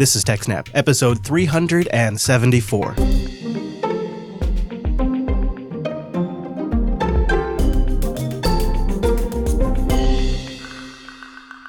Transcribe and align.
This 0.00 0.16
is 0.16 0.24
TechSnap, 0.24 0.70
episode 0.72 1.22
374. 1.22 2.94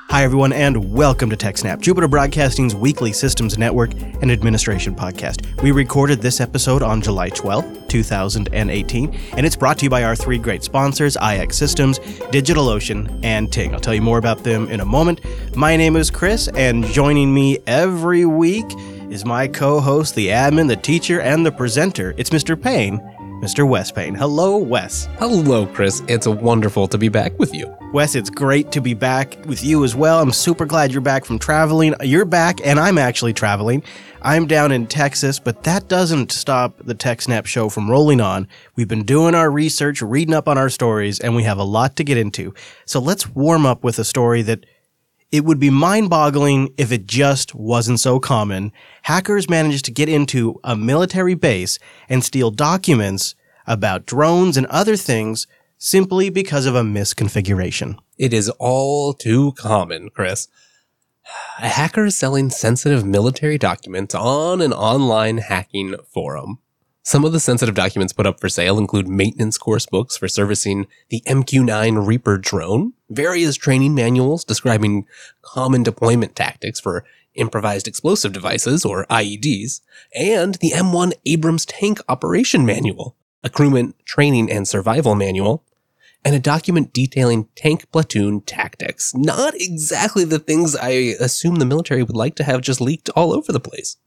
Hi, 0.09 0.23
everyone, 0.23 0.53
and 0.53 0.93
welcome 0.93 1.29
to 1.29 1.35
TechSnap, 1.35 1.81
Jupiter 1.81 2.07
Broadcasting's 2.07 2.73
weekly 2.73 3.11
systems 3.11 3.57
network 3.57 3.91
and 3.93 4.31
administration 4.31 4.95
podcast. 4.95 5.40
We 5.61 5.69
recorded 5.69 6.21
this 6.23 6.41
episode 6.41 6.81
on 6.81 7.03
July 7.03 7.29
12th, 7.29 7.87
2018, 7.87 9.13
and 9.37 9.45
it's 9.45 9.55
brought 9.55 9.77
to 9.77 9.83
you 9.83 9.91
by 9.91 10.03
our 10.03 10.15
three 10.15 10.39
great 10.39 10.63
sponsors 10.63 11.15
IX 11.17 11.55
Systems, 11.55 11.99
DigitalOcean, 11.99 13.23
and 13.23 13.53
Ting. 13.53 13.71
I'll 13.71 13.79
tell 13.79 13.93
you 13.93 14.01
more 14.01 14.17
about 14.17 14.43
them 14.43 14.67
in 14.69 14.79
a 14.79 14.85
moment. 14.85 15.21
My 15.55 15.77
name 15.77 15.97
is 15.97 16.09
Chris, 16.09 16.47
and 16.55 16.83
joining 16.85 17.31
me 17.31 17.59
every 17.67 18.25
week 18.25 18.65
is 19.11 19.23
my 19.23 19.47
co 19.47 19.79
host, 19.79 20.15
the 20.15 20.29
admin, 20.29 20.67
the 20.67 20.75
teacher, 20.75 21.21
and 21.21 21.45
the 21.45 21.51
presenter. 21.51 22.15
It's 22.17 22.31
Mr. 22.31 22.59
Payne. 22.59 22.99
Mr. 23.41 23.67
Wes 23.67 23.91
Payne. 23.91 24.13
Hello, 24.13 24.55
Wes. 24.55 25.07
Hello, 25.17 25.65
Chris. 25.65 26.03
It's 26.07 26.27
wonderful 26.27 26.87
to 26.87 26.97
be 26.99 27.09
back 27.09 27.37
with 27.39 27.55
you. 27.55 27.75
Wes, 27.91 28.13
it's 28.13 28.29
great 28.29 28.71
to 28.71 28.81
be 28.81 28.93
back 28.93 29.35
with 29.47 29.63
you 29.63 29.83
as 29.83 29.95
well. 29.95 30.21
I'm 30.21 30.31
super 30.31 30.63
glad 30.67 30.91
you're 30.91 31.01
back 31.01 31.25
from 31.25 31.39
traveling. 31.39 31.95
You're 32.01 32.25
back, 32.25 32.59
and 32.63 32.79
I'm 32.79 32.99
actually 32.99 33.33
traveling. 33.33 33.83
I'm 34.23 34.45
down 34.45 34.71
in 34.71 34.85
Texas, 34.85 35.39
but 35.39 35.63
that 35.63 35.87
doesn't 35.87 36.31
stop 36.31 36.77
the 36.77 36.93
TechSnap 36.93 37.47
show 37.47 37.69
from 37.69 37.89
rolling 37.89 38.21
on. 38.21 38.47
We've 38.75 38.87
been 38.87 39.03
doing 39.03 39.33
our 39.33 39.49
research, 39.49 39.99
reading 40.03 40.35
up 40.35 40.47
on 40.47 40.59
our 40.59 40.69
stories, 40.69 41.19
and 41.19 41.35
we 41.35 41.41
have 41.41 41.57
a 41.57 41.63
lot 41.63 41.95
to 41.95 42.03
get 42.03 42.17
into. 42.17 42.53
So 42.85 42.99
let's 42.99 43.29
warm 43.29 43.65
up 43.65 43.83
with 43.83 43.97
a 43.97 44.05
story 44.05 44.43
that 44.43 44.67
it 45.31 45.43
would 45.43 45.59
be 45.59 45.71
mind 45.71 46.11
boggling 46.11 46.71
if 46.77 46.91
it 46.91 47.07
just 47.07 47.55
wasn't 47.55 47.99
so 47.99 48.19
common. 48.19 48.71
Hackers 49.03 49.49
managed 49.49 49.85
to 49.85 49.91
get 49.91 50.07
into 50.07 50.59
a 50.63 50.75
military 50.75 51.33
base 51.33 51.79
and 52.07 52.23
steal 52.23 52.51
documents 52.51 53.33
about 53.65 54.05
drones 54.05 54.55
and 54.55 54.67
other 54.67 54.97
things 54.97 55.47
simply 55.79 56.29
because 56.29 56.67
of 56.67 56.75
a 56.75 56.83
misconfiguration. 56.83 57.97
It 58.19 58.33
is 58.33 58.49
all 58.59 59.15
too 59.15 59.53
common, 59.53 60.11
Chris. 60.11 60.47
A 61.59 61.69
hacker 61.69 62.05
is 62.05 62.15
selling 62.15 62.49
sensitive 62.49 63.05
military 63.05 63.57
documents 63.57 64.15
on 64.15 64.61
an 64.61 64.73
online 64.73 65.37
hacking 65.37 65.95
forum. 66.11 66.59
Some 67.03 67.25
of 67.25 67.31
the 67.31 67.39
sensitive 67.39 67.73
documents 67.73 68.13
put 68.13 68.27
up 68.27 68.39
for 68.39 68.47
sale 68.47 68.77
include 68.77 69.07
maintenance 69.07 69.57
course 69.57 69.85
books 69.85 70.17
for 70.17 70.27
servicing 70.27 70.87
the 71.09 71.21
MQ-9 71.27 72.05
Reaper 72.05 72.37
drone, 72.37 72.93
various 73.09 73.55
training 73.55 73.95
manuals 73.95 74.45
describing 74.45 75.05
common 75.41 75.81
deployment 75.81 76.35
tactics 76.35 76.79
for 76.79 77.03
improvised 77.33 77.87
explosive 77.87 78.33
devices 78.33 78.85
or 78.85 79.05
IEDs, 79.07 79.81
and 80.15 80.55
the 80.55 80.71
M1 80.71 81.13
Abrams 81.25 81.65
tank 81.65 81.99
operation 82.07 82.65
manual, 82.65 83.15
a 83.43 83.49
crewman 83.49 83.93
training 84.05 84.51
and 84.51 84.67
survival 84.67 85.15
manual, 85.15 85.63
and 86.23 86.35
a 86.35 86.39
document 86.39 86.93
detailing 86.93 87.47
tank 87.55 87.91
platoon 87.91 88.41
tactics. 88.41 89.13
Not 89.15 89.53
exactly 89.55 90.23
the 90.23 90.39
things 90.39 90.75
I 90.75 91.15
assume 91.19 91.55
the 91.55 91.65
military 91.65 92.03
would 92.03 92.15
like 92.15 92.35
to 92.35 92.43
have 92.43 92.61
just 92.61 92.81
leaked 92.81 93.09
all 93.11 93.33
over 93.33 93.51
the 93.51 93.59
place. 93.59 93.97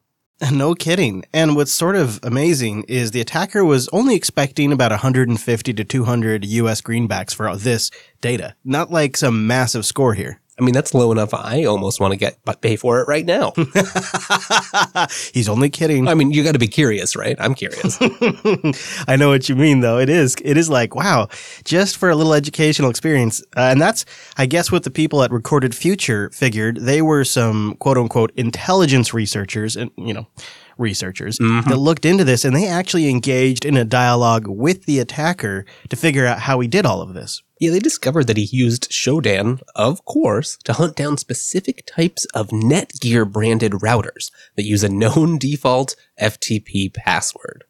No 0.53 0.75
kidding. 0.75 1.25
And 1.33 1.57
what's 1.57 1.73
sort 1.73 1.97
of 1.97 2.20
amazing 2.23 2.85
is 2.89 3.11
the 3.11 3.20
attacker 3.20 3.65
was 3.65 3.89
only 3.92 4.15
expecting 4.15 4.73
about 4.73 4.91
150 4.91 5.73
to 5.73 5.85
200 5.85 6.45
US 6.45 6.81
greenbacks 6.81 7.35
for 7.35 7.55
this 7.57 7.91
data. 8.20 8.55
Not 8.65 8.91
like 8.91 9.17
some 9.17 9.47
massive 9.47 9.87
score 9.87 10.15
here. 10.15 10.41
I 10.59 10.63
mean, 10.63 10.73
that's 10.73 10.95
low 10.95 11.11
enough. 11.11 11.35
I 11.35 11.65
almost 11.65 11.99
want 11.99 12.13
to 12.13 12.17
get 12.17 12.39
but 12.45 12.61
pay 12.61 12.77
for 12.77 13.01
it 13.01 13.09
right 13.09 13.27
now. 13.27 13.53
He's 15.33 15.49
only 15.49 15.69
kidding. 15.69 16.07
I 16.07 16.15
mean, 16.15 16.31
you 16.31 16.45
got 16.45 16.53
to 16.53 16.61
be 16.61 16.69
curious, 16.69 17.17
right? 17.17 17.37
I'm 17.41 17.55
curious. 17.55 17.99
I 19.09 19.17
know 19.17 19.31
what 19.31 19.49
you 19.49 19.57
mean, 19.57 19.81
though. 19.81 19.99
It 19.99 20.09
is. 20.09 20.37
It 20.45 20.57
is 20.57 20.71
like 20.71 20.95
wow, 20.95 21.29
just 21.65 21.97
for 21.97 22.09
a 22.09 22.14
little 22.14 22.35
educational 22.35 22.89
experience, 22.89 23.43
uh, 23.57 23.69
and 23.70 23.81
that's, 23.81 24.05
I 24.37 24.47
guess, 24.47 24.70
what 24.70 24.85
the 24.85 24.91
people 24.91 25.25
at 25.25 25.33
Recorded 25.33 25.75
Future 25.75 26.31
figured. 26.31 26.77
They 26.77 27.03
were 27.03 27.25
some 27.25 27.75
quote 27.81 27.98
unquote 27.98 28.31
intelligence 28.37 29.13
researchers, 29.13 29.75
and 29.75 29.91
you 29.97 30.14
know, 30.14 30.29
researchers 30.79 31.39
mm-hmm. 31.39 31.69
that 31.69 31.77
looked 31.77 32.05
into 32.05 32.23
this, 32.23 32.45
and 32.45 32.55
they 32.55 32.69
actually 32.69 33.09
engaged 33.09 33.64
in 33.64 33.77
a 33.77 33.85
dialogue 33.85 34.47
with 34.47 34.87
the 34.87 35.01
attacker 35.01 35.64
to 35.89 35.97
figure 35.97 36.27
out 36.27 36.41
how 36.41 36.61
he 36.61 36.69
did 36.69 36.87
all 36.87 37.01
of 37.01 37.14
this. 37.14 37.43
Yeah, 37.64 37.70
they 37.70 37.79
discovered 37.79 38.27
that 38.27 38.36
he 38.36 38.45
used 38.45 38.91
Shodan, 38.91 39.63
of 39.75 40.05
course, 40.05 40.58
to 40.64 40.75
hunt 40.75 40.97
down 40.97 41.17
specific 41.17 41.86
types 41.86 42.27
of 42.35 42.48
Netgear 42.48 43.30
branded 43.30 43.73
routers 43.73 44.30
that 44.57 44.67
use 44.67 44.85
a 44.85 44.91
known 44.91 45.39
default 45.48 45.97
FTP 46.20 46.92
password. 46.92 47.64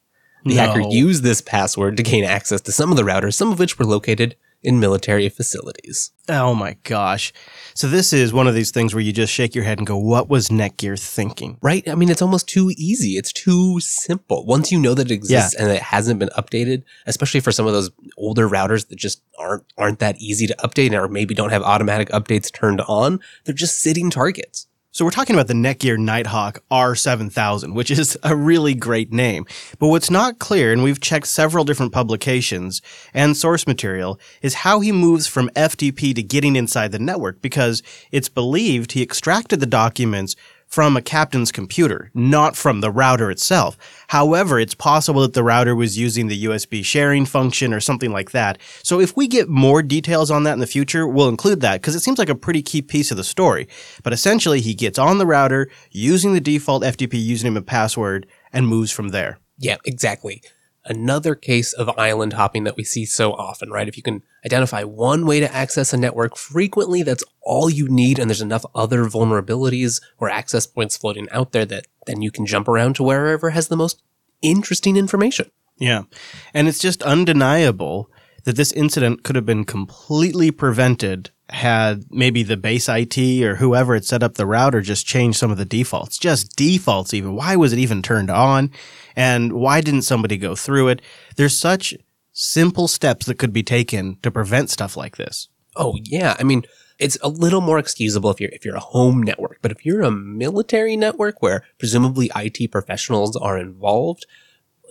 The 0.45 0.57
no. 0.57 0.63
hacker 0.63 0.81
used 0.81 1.23
this 1.23 1.41
password 1.41 1.97
to 1.97 2.03
gain 2.03 2.25
access 2.25 2.61
to 2.63 2.73
some 2.73 2.91
of 2.91 2.97
the 2.97 3.05
routers, 3.05 3.35
some 3.35 3.53
of 3.53 3.61
which 3.61 3.79
were 3.79 3.85
located 3.85 4.35
in 4.65 4.81
military 4.81 5.29
facilities. 5.29 6.11
Oh 6.29 6.55
my 6.55 6.77
gosh. 6.85 7.35
So 7.75 7.87
this 7.87 8.15
is 8.15 8.33
one 8.33 8.49
of 8.49 8.55
these 8.55 8.71
things 8.71 8.95
where 8.95 9.03
you 9.03 9.13
just 9.13 9.33
shake 9.33 9.55
your 9.55 9.63
head 9.63 9.77
and 9.77 9.87
go, 9.87 9.99
what 9.99 10.31
was 10.31 10.49
Netgear 10.49 10.99
thinking? 10.99 11.59
Right? 11.61 11.87
I 11.87 11.95
mean, 11.95 12.09
it's 12.09 12.23
almost 12.23 12.49
too 12.49 12.73
easy. 12.79 13.19
It's 13.19 13.33
too 13.33 13.79
simple. 13.81 14.47
Once 14.47 14.73
you 14.73 14.81
know 14.81 14.95
that 14.95 15.11
it 15.11 15.15
exists 15.15 15.55
yeah. 15.55 15.63
and 15.63 15.71
it 15.73 15.83
hasn't 15.83 16.19
been 16.19 16.31
updated, 16.31 16.83
especially 17.07 17.41
for 17.41 17.53
some 17.53 17.67
of 17.67 17.75
those 17.75 17.91
older 18.17 18.49
routers 18.49 18.89
that 18.89 18.97
just 18.97 19.23
aren't 19.39 19.65
aren't 19.77 19.99
that 19.99 20.17
easy 20.19 20.47
to 20.47 20.57
update 20.57 20.93
or 20.93 21.09
maybe 21.09 21.35
don't 21.35 21.51
have 21.51 21.63
automatic 21.63 22.09
updates 22.09 22.51
turned 22.51 22.81
on, 22.83 23.21
they're 23.45 23.55
just 23.55 23.81
sitting 23.81 24.09
targets. 24.09 24.67
So 24.95 25.05
we're 25.05 25.11
talking 25.11 25.35
about 25.35 25.49
the 25.49 25.55
Netgear 25.55 25.99
Nighthawk 25.99 26.63
R7000, 26.71 27.75
which 27.75 27.91
is 27.91 28.17
a 28.23 28.37
really 28.37 28.75
great 28.75 29.13
name. 29.13 29.45
But 29.81 29.89
what's 29.89 30.09
not 30.09 30.39
clear, 30.39 30.73
and 30.73 30.85
we've 30.85 31.01
checked 31.01 31.27
several 31.27 31.65
different 31.65 31.91
publications 31.91 32.81
and 33.13 33.37
source 33.37 33.67
material, 33.67 34.21
is 34.41 34.55
how 34.55 34.79
he 34.79 34.93
moves 34.93 35.27
from 35.27 35.51
FTP 35.57 36.15
to 36.15 36.23
getting 36.23 36.55
inside 36.55 36.93
the 36.93 37.01
network 37.01 37.43
because 37.43 37.83
it's 38.13 38.29
believed 38.29 38.93
he 38.93 39.03
extracted 39.03 39.59
the 39.59 39.67
documents 39.67 40.37
from 40.75 40.97
a 40.97 41.01
captain's 41.01 41.53
computer, 41.53 42.11
not 42.15 42.57
from 42.57 42.81
the 42.81 42.91
router 42.91 43.31
itself. 43.31 43.79
However, 44.09 44.59
it's 44.59 44.75
possible 44.75 45.21
that 45.21 45.33
the 45.33 45.45
router 45.45 45.77
was 45.77 45.97
using 45.97 46.27
the 46.27 46.47
USB 46.47 46.85
sharing 46.85 47.27
function 47.27 47.73
or 47.73 47.79
something 47.79 48.11
like 48.11 48.33
that. 48.33 48.59
So 48.83 48.99
if 48.99 49.17
we 49.17 49.29
get 49.29 49.49
more 49.49 49.85
details 49.85 50.33
on 50.33 50.43
that 50.43 50.55
in 50.55 50.59
the 50.59 50.67
future, 50.67 51.07
we'll 51.07 51.29
include 51.29 51.61
that 51.61 51.81
because 51.81 51.95
it 51.95 52.01
seems 52.01 52.19
like 52.19 52.29
a 52.29 52.35
pretty 52.35 52.61
key 52.61 52.83
piece 52.83 53.13
of 53.13 53.17
the 53.17 53.23
story. 53.23 53.69
But 54.03 54.13
essentially, 54.13 54.61
he 54.61 54.75
gets 54.75 54.99
on 54.99 55.19
the 55.19 55.27
router 55.27 55.71
using 55.93 56.33
the 56.33 56.41
default 56.41 56.83
FTP 56.83 57.25
username 57.25 57.57
and 57.57 57.65
password 57.65 58.27
and 58.53 58.67
moves 58.67 58.91
from 58.91 59.11
there. 59.11 59.39
Yeah, 59.59 59.77
exactly 59.85 60.43
another 60.87 61.35
case 61.35 61.73
of 61.73 61.89
island 61.99 62.35
hopping 62.35 62.65
that 62.65 62.77
we 62.77 62.85
see 62.85 63.05
so 63.05 63.33
often, 63.33 63.71
right? 63.71 63.89
If 63.89 63.97
you 63.97 64.03
can 64.03 64.23
identify 64.45 64.85
one 64.85 65.27
way 65.27 65.41
to 65.41 65.53
access 65.55 65.93
a 65.93 65.97
network 65.97 66.37
frequently, 66.37 67.03
that's 67.03 67.25
all 67.43 67.71
you 67.71 67.89
need. 67.89 68.19
And 68.19 68.29
there's 68.29 68.41
enough 68.41 68.65
other 68.75 69.05
vulnerabilities 69.05 70.01
or 70.19 70.29
access 70.29 70.67
points 70.67 70.97
floating 70.97 71.29
out 71.31 71.53
there 71.53 71.65
that 71.67 71.87
then 72.07 72.23
you 72.23 72.31
can 72.31 72.47
jump 72.47 72.69
around 72.69 72.97
to 72.97 73.03
wherever 73.03 73.51
has 73.51 73.69
the 73.69 73.77
most 73.77 74.03
interesting 74.43 74.97
information. 74.97 75.51
Yeah. 75.79 76.03
And 76.53 76.69
it's 76.69 76.79
just 76.79 77.03
undeniable 77.03 78.11
that 78.45 78.57
this 78.57 78.73
incident 78.73 79.25
could 79.25 79.37
have 79.37 79.47
been 79.47 79.65
completely 79.65 80.51
prevented 80.51 81.31
had 81.51 82.05
maybe 82.11 82.43
the 82.43 82.57
base 82.57 82.89
IT 82.89 83.19
or 83.43 83.57
whoever 83.57 83.95
had 83.95 84.05
set 84.05 84.23
up 84.23 84.35
the 84.35 84.47
router 84.47 84.81
just 84.81 85.07
changed 85.07 85.39
some 85.39 85.51
of 85.51 85.59
the 85.59 85.65
defaults, 85.65 86.17
just 86.17 86.57
defaults 86.57 87.13
even. 87.13 87.35
Why 87.35 87.57
was 87.57 87.73
it 87.73 87.79
even 87.79 88.03
turned 88.03 88.31
on? 88.31 88.71
And 89.15 89.53
why 89.53 89.81
didn't 89.81 90.03
somebody 90.03 90.37
go 90.37 90.55
through 90.55 90.89
it? 90.89 91.03
There's 91.37 91.57
such 91.57 91.95
simple 92.33 92.89
steps 92.89 93.27
that 93.27 93.39
could 93.39 93.53
be 93.53 93.63
taken 93.63 94.19
to 94.23 94.31
prevent 94.31 94.71
stuff 94.71 94.97
like 94.97 95.17
this. 95.17 95.49
Oh 95.77 95.99
yeah. 96.03 96.35
I 96.39 96.45
mean, 96.45 96.65
it's 96.99 97.19
a 97.23 97.29
little 97.29 97.61
more 97.61 97.79
excusable 97.79 98.31
if 98.31 98.41
you're 98.41 98.51
if 98.51 98.65
you're 98.65 98.77
a 98.77 98.81
home 98.81 99.23
network, 99.23 99.59
but 99.61 99.73
if 99.73 99.85
you're 99.85 100.03
a 100.03 100.11
military 100.11 100.97
network 100.97 101.43
where 101.43 101.65
presumably 101.79 102.31
IT 102.37 102.71
professionals 102.71 103.37
are 103.37 103.59
involved, 103.59 104.27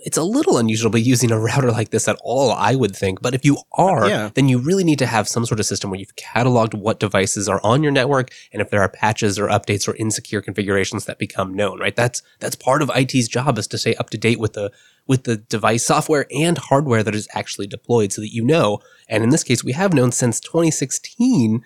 it's 0.04 0.18
a 0.18 0.22
little 0.22 0.58
unusual 0.58 0.90
to 0.90 0.94
be 0.96 1.02
using 1.02 1.32
a 1.32 1.40
router 1.40 1.72
like 1.72 1.88
this 1.88 2.06
at 2.08 2.18
all, 2.22 2.52
I 2.52 2.74
would 2.74 2.94
think. 2.94 3.22
But 3.22 3.34
if 3.34 3.44
you 3.44 3.56
are, 3.72 4.06
yeah. 4.06 4.30
then 4.34 4.48
you 4.48 4.58
really 4.58 4.84
need 4.84 4.98
to 4.98 5.06
have 5.06 5.26
some 5.26 5.46
sort 5.46 5.60
of 5.60 5.66
system 5.66 5.90
where 5.90 5.98
you've 5.98 6.14
cataloged 6.16 6.74
what 6.74 7.00
devices 7.00 7.48
are 7.48 7.60
on 7.64 7.82
your 7.82 7.90
network 7.90 8.30
and 8.52 8.60
if 8.60 8.68
there 8.68 8.82
are 8.82 8.88
patches 8.88 9.38
or 9.38 9.48
updates 9.48 9.88
or 9.88 9.96
insecure 9.96 10.42
configurations 10.42 11.06
that 11.06 11.18
become 11.18 11.54
known, 11.54 11.80
right? 11.80 11.96
That's 11.96 12.22
that's 12.38 12.54
part 12.54 12.82
of 12.82 12.90
IT's 12.94 13.28
job 13.28 13.58
is 13.58 13.66
to 13.68 13.78
stay 13.78 13.94
up 13.94 14.10
to 14.10 14.18
date 14.18 14.38
with 14.38 14.52
the 14.52 14.70
with 15.06 15.24
the 15.24 15.38
device 15.38 15.84
software 15.86 16.26
and 16.30 16.58
hardware 16.58 17.02
that 17.02 17.14
is 17.14 17.28
actually 17.32 17.66
deployed 17.66 18.12
so 18.12 18.20
that 18.20 18.32
you 18.32 18.44
know. 18.44 18.80
And 19.08 19.24
in 19.24 19.30
this 19.30 19.44
case, 19.44 19.64
we 19.64 19.72
have 19.72 19.94
known 19.94 20.12
since 20.12 20.38
2016 20.40 21.64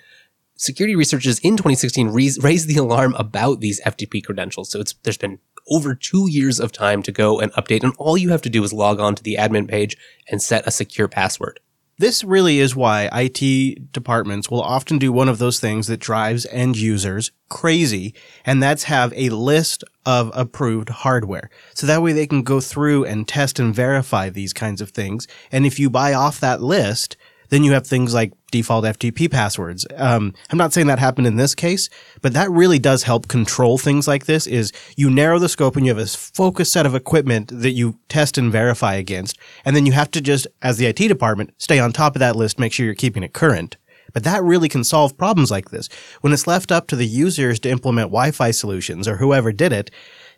security 0.54 0.96
researchers 0.96 1.38
in 1.40 1.56
2016 1.56 2.08
raised 2.08 2.68
the 2.68 2.76
alarm 2.76 3.14
about 3.16 3.60
these 3.60 3.80
FTP 3.82 4.24
credentials. 4.24 4.70
So 4.70 4.80
it's 4.80 4.94
there's 5.02 5.18
been 5.18 5.38
over 5.68 5.94
two 5.94 6.28
years 6.30 6.60
of 6.60 6.72
time 6.72 7.02
to 7.02 7.12
go 7.12 7.40
and 7.40 7.52
update. 7.52 7.82
And 7.82 7.94
all 7.98 8.16
you 8.16 8.30
have 8.30 8.42
to 8.42 8.50
do 8.50 8.64
is 8.64 8.72
log 8.72 9.00
on 9.00 9.14
to 9.14 9.22
the 9.22 9.36
admin 9.38 9.68
page 9.68 9.96
and 10.30 10.42
set 10.42 10.66
a 10.66 10.70
secure 10.70 11.08
password. 11.08 11.60
This 12.00 12.22
really 12.22 12.60
is 12.60 12.76
why 12.76 13.08
IT 13.12 13.92
departments 13.92 14.48
will 14.48 14.62
often 14.62 14.98
do 14.98 15.10
one 15.10 15.28
of 15.28 15.38
those 15.38 15.58
things 15.58 15.88
that 15.88 15.98
drives 15.98 16.46
end 16.52 16.76
users 16.76 17.32
crazy, 17.48 18.14
and 18.46 18.62
that's 18.62 18.84
have 18.84 19.12
a 19.16 19.30
list 19.30 19.82
of 20.06 20.30
approved 20.32 20.90
hardware. 20.90 21.50
So 21.74 21.88
that 21.88 22.00
way 22.00 22.12
they 22.12 22.28
can 22.28 22.44
go 22.44 22.60
through 22.60 23.04
and 23.04 23.26
test 23.26 23.58
and 23.58 23.74
verify 23.74 24.30
these 24.30 24.52
kinds 24.52 24.80
of 24.80 24.90
things. 24.90 25.26
And 25.50 25.66
if 25.66 25.80
you 25.80 25.90
buy 25.90 26.14
off 26.14 26.38
that 26.38 26.62
list, 26.62 27.16
then 27.48 27.64
you 27.64 27.72
have 27.72 27.86
things 27.86 28.14
like 28.14 28.32
default 28.50 28.84
FTP 28.84 29.30
passwords. 29.30 29.86
Um, 29.96 30.34
I'm 30.50 30.58
not 30.58 30.72
saying 30.72 30.86
that 30.86 30.98
happened 30.98 31.26
in 31.26 31.36
this 31.36 31.54
case, 31.54 31.88
but 32.22 32.32
that 32.34 32.50
really 32.50 32.78
does 32.78 33.02
help 33.02 33.28
control 33.28 33.78
things 33.78 34.08
like 34.08 34.26
this 34.26 34.46
is 34.46 34.72
you 34.96 35.10
narrow 35.10 35.38
the 35.38 35.48
scope 35.48 35.76
and 35.76 35.86
you 35.86 35.94
have 35.94 36.02
a 36.02 36.06
focused 36.06 36.72
set 36.72 36.86
of 36.86 36.94
equipment 36.94 37.50
that 37.52 37.72
you 37.72 37.98
test 38.08 38.38
and 38.38 38.52
verify 38.52 38.94
against. 38.94 39.38
And 39.64 39.74
then 39.74 39.86
you 39.86 39.92
have 39.92 40.10
to 40.12 40.20
just, 40.20 40.46
as 40.62 40.78
the 40.78 40.86
IT 40.86 41.08
department, 41.08 41.52
stay 41.58 41.78
on 41.78 41.92
top 41.92 42.16
of 42.16 42.20
that 42.20 42.36
list, 42.36 42.58
make 42.58 42.72
sure 42.72 42.86
you're 42.86 42.94
keeping 42.94 43.22
it 43.22 43.32
current. 43.32 43.76
But 44.12 44.24
that 44.24 44.42
really 44.42 44.68
can 44.68 44.84
solve 44.84 45.18
problems 45.18 45.50
like 45.50 45.70
this. 45.70 45.88
When 46.22 46.32
it's 46.32 46.46
left 46.46 46.72
up 46.72 46.86
to 46.88 46.96
the 46.96 47.06
users 47.06 47.60
to 47.60 47.68
implement 47.68 48.08
Wi-Fi 48.08 48.52
solutions 48.52 49.06
or 49.06 49.16
whoever 49.16 49.52
did 49.52 49.72
it, 49.72 49.90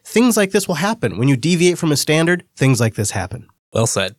things 0.04 0.36
like 0.36 0.50
this 0.50 0.66
will 0.66 0.76
happen. 0.76 1.18
When 1.18 1.28
you 1.28 1.36
deviate 1.36 1.78
from 1.78 1.92
a 1.92 1.96
standard, 1.96 2.44
things 2.56 2.80
like 2.80 2.94
this 2.94 3.12
happen. 3.12 3.46
Well 3.72 3.86
said. 3.86 4.16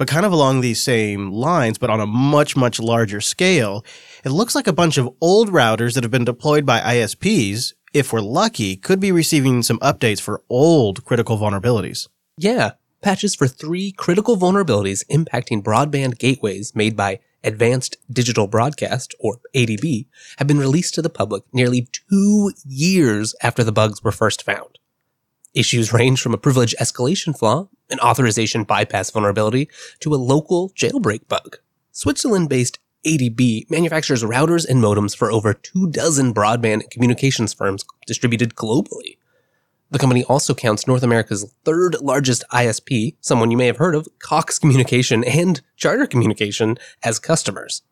But 0.00 0.08
kind 0.08 0.24
of 0.24 0.32
along 0.32 0.62
these 0.62 0.80
same 0.80 1.30
lines, 1.30 1.76
but 1.76 1.90
on 1.90 2.00
a 2.00 2.06
much, 2.06 2.56
much 2.56 2.80
larger 2.80 3.20
scale, 3.20 3.84
it 4.24 4.30
looks 4.30 4.54
like 4.54 4.66
a 4.66 4.72
bunch 4.72 4.96
of 4.96 5.10
old 5.20 5.50
routers 5.50 5.92
that 5.92 6.04
have 6.04 6.10
been 6.10 6.24
deployed 6.24 6.64
by 6.64 6.80
ISPs, 6.80 7.74
if 7.92 8.10
we're 8.10 8.22
lucky, 8.22 8.76
could 8.76 8.98
be 8.98 9.12
receiving 9.12 9.62
some 9.62 9.78
updates 9.80 10.18
for 10.18 10.42
old 10.48 11.04
critical 11.04 11.36
vulnerabilities. 11.36 12.08
Yeah, 12.38 12.70
patches 13.02 13.34
for 13.34 13.46
three 13.46 13.92
critical 13.92 14.38
vulnerabilities 14.38 15.04
impacting 15.10 15.62
broadband 15.62 16.16
gateways 16.16 16.74
made 16.74 16.96
by 16.96 17.20
Advanced 17.44 17.98
Digital 18.10 18.46
Broadcast, 18.46 19.14
or 19.20 19.40
ADB, 19.54 20.06
have 20.38 20.48
been 20.48 20.58
released 20.58 20.94
to 20.94 21.02
the 21.02 21.10
public 21.10 21.42
nearly 21.52 21.86
two 21.92 22.52
years 22.64 23.34
after 23.42 23.62
the 23.62 23.70
bugs 23.70 24.02
were 24.02 24.12
first 24.12 24.44
found. 24.44 24.78
Issues 25.52 25.92
range 25.92 26.20
from 26.20 26.32
a 26.32 26.38
privilege 26.38 26.76
escalation 26.80 27.36
flaw, 27.36 27.68
an 27.90 27.98
authorization 28.00 28.62
bypass 28.62 29.10
vulnerability, 29.10 29.68
to 29.98 30.14
a 30.14 30.16
local 30.16 30.70
jailbreak 30.70 31.26
bug. 31.26 31.58
Switzerland 31.90 32.48
based 32.48 32.78
ADB 33.04 33.68
manufactures 33.68 34.22
routers 34.22 34.68
and 34.68 34.80
modems 34.82 35.16
for 35.16 35.32
over 35.32 35.52
two 35.52 35.90
dozen 35.90 36.32
broadband 36.32 36.88
communications 36.90 37.52
firms 37.52 37.84
distributed 38.06 38.54
globally. 38.54 39.16
The 39.90 39.98
company 39.98 40.22
also 40.24 40.54
counts 40.54 40.86
North 40.86 41.02
America's 41.02 41.52
third 41.64 41.96
largest 42.00 42.44
ISP, 42.52 43.16
someone 43.20 43.50
you 43.50 43.56
may 43.56 43.66
have 43.66 43.78
heard 43.78 43.96
of, 43.96 44.06
Cox 44.20 44.56
Communication 44.56 45.24
and 45.24 45.60
Charter 45.76 46.06
Communication, 46.06 46.78
as 47.02 47.18
customers. 47.18 47.82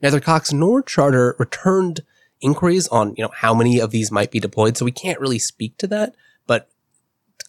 Neither 0.00 0.20
Cox 0.20 0.52
nor 0.52 0.80
Charter 0.80 1.34
returned 1.40 2.02
inquiries 2.40 2.86
on, 2.88 3.14
you 3.16 3.24
know, 3.24 3.32
how 3.34 3.52
many 3.52 3.80
of 3.80 3.90
these 3.90 4.12
might 4.12 4.30
be 4.30 4.38
deployed, 4.38 4.76
so 4.76 4.84
we 4.84 4.92
can't 4.92 5.20
really 5.20 5.40
speak 5.40 5.76
to 5.78 5.88
that 5.88 6.14
but 6.46 6.68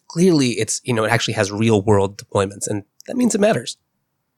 clearly 0.07 0.51
it's, 0.51 0.81
you 0.84 0.94
know, 0.94 1.04
it 1.04 1.12
actually 1.12 1.34
has 1.36 1.51
real 1.51 1.81
world 1.81 2.18
deployments 2.18 2.68
and 2.68 2.84
that 3.07 3.18
means 3.18 3.36
it 3.36 3.42
matters. 3.42 3.78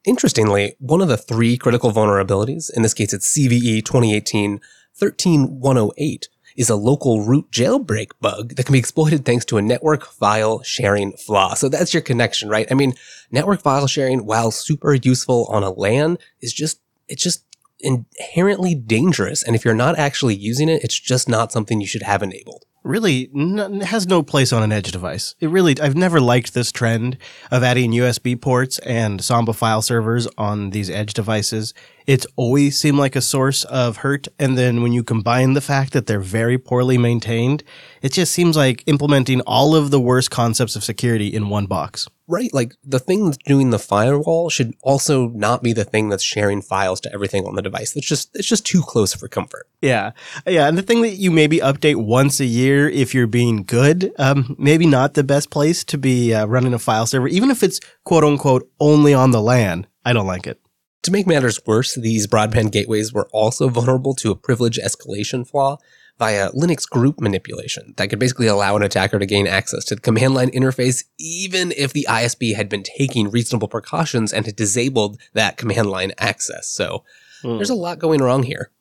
Interestingly, 0.05 0.75
one 0.79 1.01
of 1.01 1.07
the 1.07 1.17
three 1.17 1.57
critical 1.57 1.91
vulnerabilities, 1.91 2.71
in 2.75 2.83
this 2.83 2.93
case 2.93 3.13
it's 3.13 3.35
CVE 3.35 3.83
2018 3.83 4.61
13108, 4.93 6.29
is 6.55 6.69
a 6.69 6.75
local 6.75 7.21
root 7.21 7.51
jailbreak 7.51 8.11
bug 8.21 8.55
that 8.55 8.65
can 8.65 8.73
be 8.73 8.79
exploited 8.79 9.25
thanks 9.25 9.43
to 9.45 9.57
a 9.57 9.61
network 9.61 10.05
file 10.05 10.63
sharing 10.63 11.11
flaw. 11.13 11.53
So 11.53 11.67
that's 11.67 11.93
your 11.93 12.01
connection, 12.01 12.49
right? 12.49 12.67
I 12.71 12.75
mean, 12.75 12.93
network 13.31 13.61
file 13.61 13.87
sharing, 13.87 14.25
while 14.25 14.51
super 14.51 14.93
useful 14.93 15.47
on 15.49 15.63
a 15.63 15.71
LAN, 15.71 16.17
is 16.39 16.53
just, 16.53 16.79
it's 17.07 17.23
just 17.23 17.43
inherently 17.79 18.73
dangerous. 18.73 19.43
And 19.43 19.55
if 19.55 19.65
you're 19.65 19.73
not 19.73 19.99
actually 19.99 20.35
using 20.35 20.69
it, 20.69 20.83
it's 20.83 20.99
just 20.99 21.27
not 21.27 21.51
something 21.51 21.81
you 21.81 21.87
should 21.87 22.03
have 22.03 22.23
enabled 22.23 22.65
really 22.85 23.29
n- 23.35 23.81
has 23.81 24.07
no 24.07 24.23
place 24.23 24.53
on 24.53 24.63
an 24.63 24.71
edge 24.71 24.91
device. 24.91 25.35
It 25.39 25.49
really, 25.49 25.79
I've 25.79 25.95
never 25.95 26.21
liked 26.21 26.53
this 26.53 26.71
trend 26.71 27.17
of 27.51 27.63
adding 27.63 27.91
USB 27.91 28.39
ports 28.39 28.79
and 28.79 29.21
Samba 29.23 29.53
file 29.53 29.81
servers 29.81 30.27
on 30.37 30.69
these 30.69 30.89
edge 30.89 31.13
devices. 31.13 31.73
It's 32.07 32.27
always 32.35 32.79
seemed 32.79 32.97
like 32.97 33.15
a 33.15 33.21
source 33.21 33.63
of 33.65 33.97
hurt. 33.97 34.27
And 34.37 34.57
then 34.57 34.81
when 34.81 34.93
you 34.93 35.03
combine 35.03 35.53
the 35.53 35.61
fact 35.61 35.93
that 35.93 36.05
they're 36.05 36.19
very 36.19 36.57
poorly 36.57 36.97
maintained, 36.97 37.63
it 38.01 38.13
just 38.13 38.31
seems 38.31 38.55
like 38.55 38.83
implementing 38.85 39.41
all 39.41 39.75
of 39.75 39.91
the 39.91 39.99
worst 39.99 40.29
concepts 40.29 40.75
of 40.75 40.83
security 40.83 41.27
in 41.27 41.49
one 41.49 41.65
box. 41.65 42.07
Right. 42.27 42.51
Like 42.53 42.73
the 42.83 42.99
thing 42.99 43.25
that's 43.25 43.37
doing 43.37 43.69
the 43.69 43.79
firewall 43.79 44.49
should 44.49 44.73
also 44.81 45.27
not 45.29 45.61
be 45.61 45.73
the 45.73 45.83
thing 45.83 46.09
that's 46.09 46.23
sharing 46.23 46.61
files 46.61 46.99
to 47.01 47.13
everything 47.13 47.45
on 47.45 47.55
the 47.55 47.61
device. 47.61 47.93
That's 47.93 48.07
just, 48.07 48.35
it's 48.35 48.47
just 48.47 48.65
too 48.65 48.81
close 48.81 49.13
for 49.13 49.27
comfort. 49.27 49.67
Yeah. 49.81 50.11
Yeah. 50.47 50.67
And 50.67 50.77
the 50.77 50.81
thing 50.81 51.01
that 51.03 51.15
you 51.17 51.29
maybe 51.29 51.59
update 51.59 51.95
once 51.95 52.39
a 52.39 52.45
year 52.45 52.89
if 52.89 53.13
you're 53.13 53.27
being 53.27 53.63
good, 53.63 54.11
um, 54.17 54.55
maybe 54.57 54.87
not 54.87 55.13
the 55.13 55.23
best 55.23 55.51
place 55.51 55.83
to 55.85 55.97
be 55.97 56.33
uh, 56.33 56.45
running 56.47 56.73
a 56.73 56.79
file 56.79 57.05
server, 57.05 57.27
even 57.27 57.51
if 57.51 57.61
it's 57.61 57.79
quote 58.05 58.23
unquote 58.23 58.69
only 58.79 59.13
on 59.13 59.31
the 59.31 59.41
LAN. 59.41 59.85
I 60.03 60.13
don't 60.13 60.27
like 60.27 60.47
it. 60.47 60.59
To 61.05 61.11
make 61.11 61.27
matters 61.27 61.59
worse, 61.67 61.93
these 61.93 62.25
broadband 62.25 62.71
gateways 62.71 63.13
were 63.13 63.29
also 63.31 63.69
vulnerable 63.69 64.15
to 64.15 64.31
a 64.31 64.35
privilege 64.35 64.79
escalation 64.79 65.47
flaw 65.47 65.77
via 66.17 66.49
Linux 66.49 66.89
group 66.89 67.21
manipulation 67.21 67.93
that 67.97 68.07
could 68.07 68.17
basically 68.17 68.47
allow 68.47 68.75
an 68.75 68.81
attacker 68.81 69.19
to 69.19 69.25
gain 69.27 69.45
access 69.45 69.85
to 69.85 69.93
the 69.93 70.01
command 70.01 70.33
line 70.33 70.49
interface 70.49 71.03
even 71.19 71.71
if 71.73 71.93
the 71.93 72.07
ISP 72.09 72.55
had 72.55 72.69
been 72.69 72.81
taking 72.81 73.29
reasonable 73.29 73.67
precautions 73.67 74.33
and 74.33 74.47
had 74.47 74.55
disabled 74.55 75.21
that 75.33 75.57
command 75.57 75.91
line 75.91 76.11
access. 76.17 76.65
So 76.65 77.03
hmm. 77.43 77.57
there's 77.57 77.69
a 77.69 77.75
lot 77.75 77.99
going 77.99 78.23
wrong 78.23 78.41
here. 78.41 78.71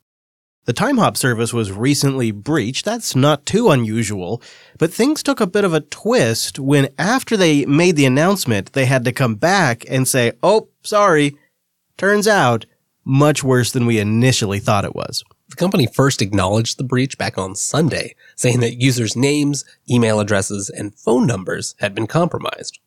The 0.63 0.73
TimeHop 0.73 1.17
service 1.17 1.53
was 1.53 1.71
recently 1.71 2.31
breached. 2.31 2.85
That's 2.85 3.15
not 3.15 3.45
too 3.45 3.69
unusual, 3.69 4.41
but 4.79 4.91
things 4.91 5.21
took 5.21 5.39
a 5.39 5.45
bit 5.45 5.63
of 5.63 5.75
a 5.75 5.81
twist 5.81 6.57
when 6.57 6.89
after 6.97 7.37
they 7.37 7.67
made 7.67 7.97
the 7.97 8.07
announcement, 8.07 8.73
they 8.73 8.85
had 8.85 9.05
to 9.05 9.11
come 9.11 9.35
back 9.35 9.85
and 9.87 10.07
say, 10.07 10.31
"Oh, 10.41 10.69
sorry. 10.81 11.37
Turns 11.97 12.27
out 12.27 12.65
much 13.03 13.43
worse 13.43 13.71
than 13.71 13.85
we 13.85 13.99
initially 13.99 14.59
thought 14.59 14.85
it 14.85 14.95
was." 14.95 15.23
The 15.49 15.55
company 15.55 15.87
first 15.87 16.21
acknowledged 16.21 16.77
the 16.77 16.83
breach 16.83 17.17
back 17.17 17.37
on 17.37 17.55
Sunday, 17.55 18.15
saying 18.35 18.61
that 18.61 18.81
users' 18.81 19.15
names, 19.15 19.63
email 19.89 20.19
addresses, 20.19 20.69
and 20.69 20.97
phone 20.97 21.27
numbers 21.27 21.75
had 21.79 21.93
been 21.93 22.07
compromised. 22.07 22.79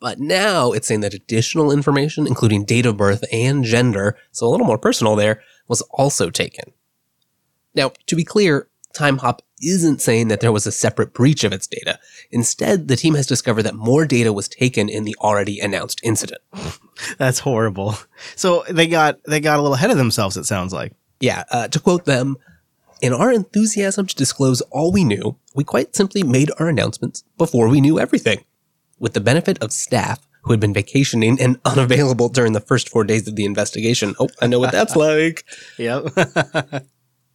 But 0.00 0.20
now 0.20 0.72
it's 0.72 0.86
saying 0.88 1.00
that 1.00 1.14
additional 1.14 1.70
information, 1.72 2.26
including 2.26 2.64
date 2.64 2.86
of 2.86 2.96
birth 2.96 3.24
and 3.32 3.64
gender, 3.64 4.16
so 4.32 4.46
a 4.46 4.50
little 4.50 4.66
more 4.66 4.78
personal 4.78 5.16
there, 5.16 5.42
was 5.68 5.80
also 5.90 6.30
taken. 6.30 6.72
Now, 7.74 7.92
to 8.06 8.16
be 8.16 8.24
clear, 8.24 8.68
TimeHop 8.94 9.40
isn't 9.62 10.00
saying 10.00 10.28
that 10.28 10.40
there 10.40 10.52
was 10.52 10.66
a 10.66 10.72
separate 10.72 11.12
breach 11.12 11.44
of 11.44 11.52
its 11.52 11.66
data. 11.66 11.98
Instead, 12.30 12.88
the 12.88 12.96
team 12.96 13.14
has 13.14 13.26
discovered 13.26 13.62
that 13.64 13.74
more 13.74 14.06
data 14.06 14.32
was 14.32 14.48
taken 14.48 14.88
in 14.88 15.04
the 15.04 15.16
already 15.20 15.60
announced 15.60 16.00
incident. 16.02 16.40
That's 17.18 17.40
horrible. 17.40 17.96
So 18.36 18.64
they 18.70 18.86
got 18.86 19.22
they 19.24 19.40
got 19.40 19.58
a 19.58 19.62
little 19.62 19.74
ahead 19.74 19.90
of 19.90 19.96
themselves 19.96 20.36
it 20.36 20.44
sounds 20.44 20.72
like. 20.72 20.92
Yeah, 21.20 21.44
uh, 21.50 21.68
to 21.68 21.80
quote 21.80 22.04
them, 22.04 22.36
in 23.00 23.12
our 23.12 23.32
enthusiasm 23.32 24.06
to 24.06 24.14
disclose 24.14 24.60
all 24.70 24.92
we 24.92 25.04
knew, 25.04 25.36
we 25.54 25.64
quite 25.64 25.94
simply 25.94 26.22
made 26.22 26.50
our 26.58 26.68
announcements 26.68 27.24
before 27.36 27.68
we 27.68 27.80
knew 27.80 27.98
everything. 27.98 28.44
With 28.98 29.14
the 29.14 29.20
benefit 29.20 29.62
of 29.62 29.72
staff 29.72 30.26
who 30.42 30.52
had 30.52 30.60
been 30.60 30.74
vacationing 30.74 31.40
and 31.40 31.60
unavailable 31.64 32.28
during 32.28 32.52
the 32.52 32.60
first 32.60 32.88
four 32.88 33.04
days 33.04 33.28
of 33.28 33.36
the 33.36 33.44
investigation. 33.44 34.14
Oh, 34.18 34.28
I 34.40 34.46
know 34.46 34.58
what 34.58 34.72
that's 34.72 34.96
like. 34.96 35.44
Yep. 35.76 36.06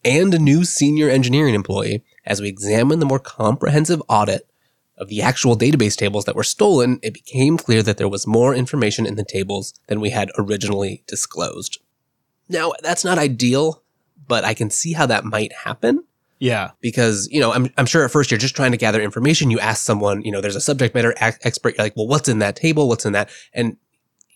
and 0.06 0.34
a 0.34 0.40
new 0.40 0.66
senior 0.66 1.10
engineering 1.10 1.54
employee, 1.54 2.04
as 2.26 2.42
we 2.42 2.48
examined 2.48 3.02
the 3.02 3.06
more 3.06 3.20
comprehensive 3.20 4.02
audit 4.08 4.48
of 4.98 5.08
the 5.10 5.22
actual 5.22 5.58
database 5.58 5.96
tables 5.96 6.26
that 6.26 6.36
were 6.36 6.44
stolen, 6.44 7.00
it 7.02 7.14
became 7.14 7.58
clear 7.58 7.82
that 7.84 7.98
there 7.98 8.08
was 8.08 8.28
more 8.28 8.54
information 8.54 9.06
in 9.06 9.16
the 9.16 9.24
tables 9.24 9.74
than 9.88 10.00
we 10.00 10.12
had 10.12 10.32
originally 10.38 11.04
disclosed. 11.08 11.80
Now, 12.48 12.74
that's 12.82 13.04
not 13.04 13.18
ideal, 13.18 13.82
but 14.28 14.44
I 14.44 14.54
can 14.54 14.70
see 14.70 14.94
how 14.94 15.06
that 15.08 15.26
might 15.26 15.52
happen. 15.54 16.04
Yeah. 16.40 16.72
Because, 16.82 17.28
you 17.32 17.40
know, 17.40 17.54
I'm, 17.54 17.70
I'm 17.78 17.86
sure 17.86 18.04
at 18.04 18.12
first 18.12 18.30
you're 18.30 18.38
just 18.38 18.56
trying 18.56 18.72
to 18.72 18.78
gather 18.78 19.02
information. 19.02 19.50
You 19.50 19.60
ask 19.60 19.84
someone, 19.84 20.22
you 20.24 20.32
know, 20.32 20.42
there's 20.42 20.56
a 20.56 20.62
subject 20.62 20.94
matter 20.94 21.14
expert. 21.18 21.78
You're 21.78 21.86
like, 21.86 21.96
well, 21.96 22.08
what's 22.08 22.28
in 22.30 22.40
that 22.40 22.56
table? 22.56 22.88
What's 22.88 23.06
in 23.06 23.14
that? 23.14 23.30
And 23.54 23.78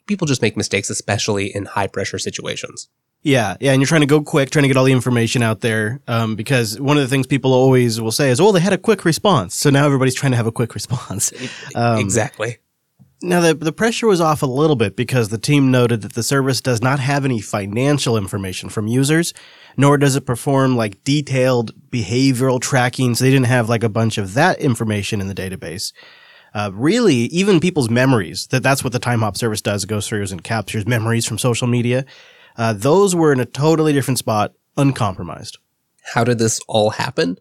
people 0.08 0.26
just 0.26 0.42
make 0.42 0.58
mistakes, 0.58 0.90
especially 0.90 1.54
in 1.54 1.66
high 1.66 1.88
pressure 1.88 2.18
situations. 2.18 2.88
Yeah, 3.24 3.58
yeah, 3.60 3.72
and 3.74 3.82
you're 3.82 3.88
trying 3.88 4.02
to 4.02 4.08
go 4.08 4.22
quick, 4.22 4.52
trying 4.52 4.64
to 4.64 4.70
get 4.70 4.78
all 4.78 4.86
the 4.86 4.94
information 4.94 5.44
out 5.44 5.62
there, 5.62 6.00
um, 6.08 6.36
because 6.36 6.80
one 6.80 6.98
of 6.98 7.04
the 7.04 7.10
things 7.10 7.28
people 7.28 7.54
always 7.54 8.00
will 8.00 8.12
say 8.12 8.30
is, 8.30 8.40
"Oh, 8.40 8.52
they 8.52 8.60
had 8.60 8.74
a 8.74 8.78
quick 8.78 9.04
response," 9.04 9.56
so 9.56 9.70
now 9.70 9.86
everybody's 9.86 10.16
trying 10.16 10.32
to 10.32 10.38
have 10.38 10.48
a 10.48 10.52
quick 10.52 10.74
response. 10.80 11.34
Um, 11.76 12.00
exactly. 12.00 12.58
Now, 13.24 13.42
the, 13.42 13.56
the 13.56 13.74
pressure 13.74 14.06
was 14.06 14.22
off 14.22 14.44
a 14.44 14.46
little 14.46 14.76
bit 14.76 14.96
because 14.96 15.30
the 15.30 15.40
team 15.40 15.72
noted 15.72 16.04
that 16.04 16.14
the 16.14 16.22
service 16.22 16.62
does 16.62 16.84
not 16.84 17.00
have 17.00 17.26
any 17.26 17.42
financial 17.42 18.16
information 18.16 18.70
from 18.70 18.88
users, 18.88 19.34
nor 19.76 19.98
does 19.98 20.16
it 20.16 20.28
perform 20.28 20.76
like 20.78 21.04
detailed 21.04 21.74
behavioral 21.90 22.62
tracking. 22.62 23.16
So 23.16 23.26
they 23.26 23.32
didn't 23.32 23.48
have 23.48 23.70
like 23.70 23.84
a 23.84 23.90
bunch 23.90 24.20
of 24.20 24.36
that 24.36 24.60
information 24.60 25.20
in 25.20 25.28
the 25.28 25.34
database. 25.34 25.94
Uh, 26.54 26.70
really, 26.74 27.16
even 27.16 27.60
people's 27.60 27.90
memories, 27.90 28.48
that 28.48 28.62
that's 28.62 28.84
what 28.84 28.94
the 28.94 29.00
time 29.00 29.22
hop 29.22 29.36
service 29.36 29.62
does, 29.62 29.84
it 29.84 29.88
goes 29.88 30.08
through 30.08 30.26
and 30.30 30.44
captures 30.44 30.86
memories 30.86 31.26
from 31.26 31.40
social 31.40 31.68
media. 31.68 32.06
Uh, 32.58 32.74
those 32.74 33.16
were 33.16 33.32
in 33.32 33.40
a 33.40 33.46
totally 33.46 33.94
different 33.94 34.18
spot, 34.18 34.54
uncompromised. 34.76 35.60
How 36.14 36.24
did 36.24 36.40
this 36.40 36.60
all 36.68 36.92
happen? 36.92 37.38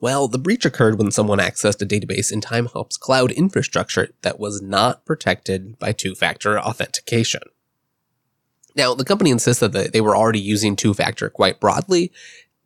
Well, 0.00 0.28
the 0.28 0.38
breach 0.38 0.64
occurred 0.64 0.98
when 0.98 1.10
someone 1.10 1.38
accessed 1.38 1.80
a 1.82 1.86
database 1.86 2.30
in 2.30 2.40
TimeHop's 2.40 2.96
cloud 2.96 3.32
infrastructure 3.32 4.10
that 4.22 4.38
was 4.38 4.60
not 4.60 5.04
protected 5.04 5.78
by 5.78 5.92
two-factor 5.92 6.58
authentication. 6.58 7.42
Now, 8.74 8.94
the 8.94 9.04
company 9.04 9.30
insists 9.30 9.60
that 9.60 9.92
they 9.92 10.00
were 10.00 10.16
already 10.16 10.40
using 10.40 10.76
two-factor 10.76 11.30
quite 11.30 11.60
broadly. 11.60 12.12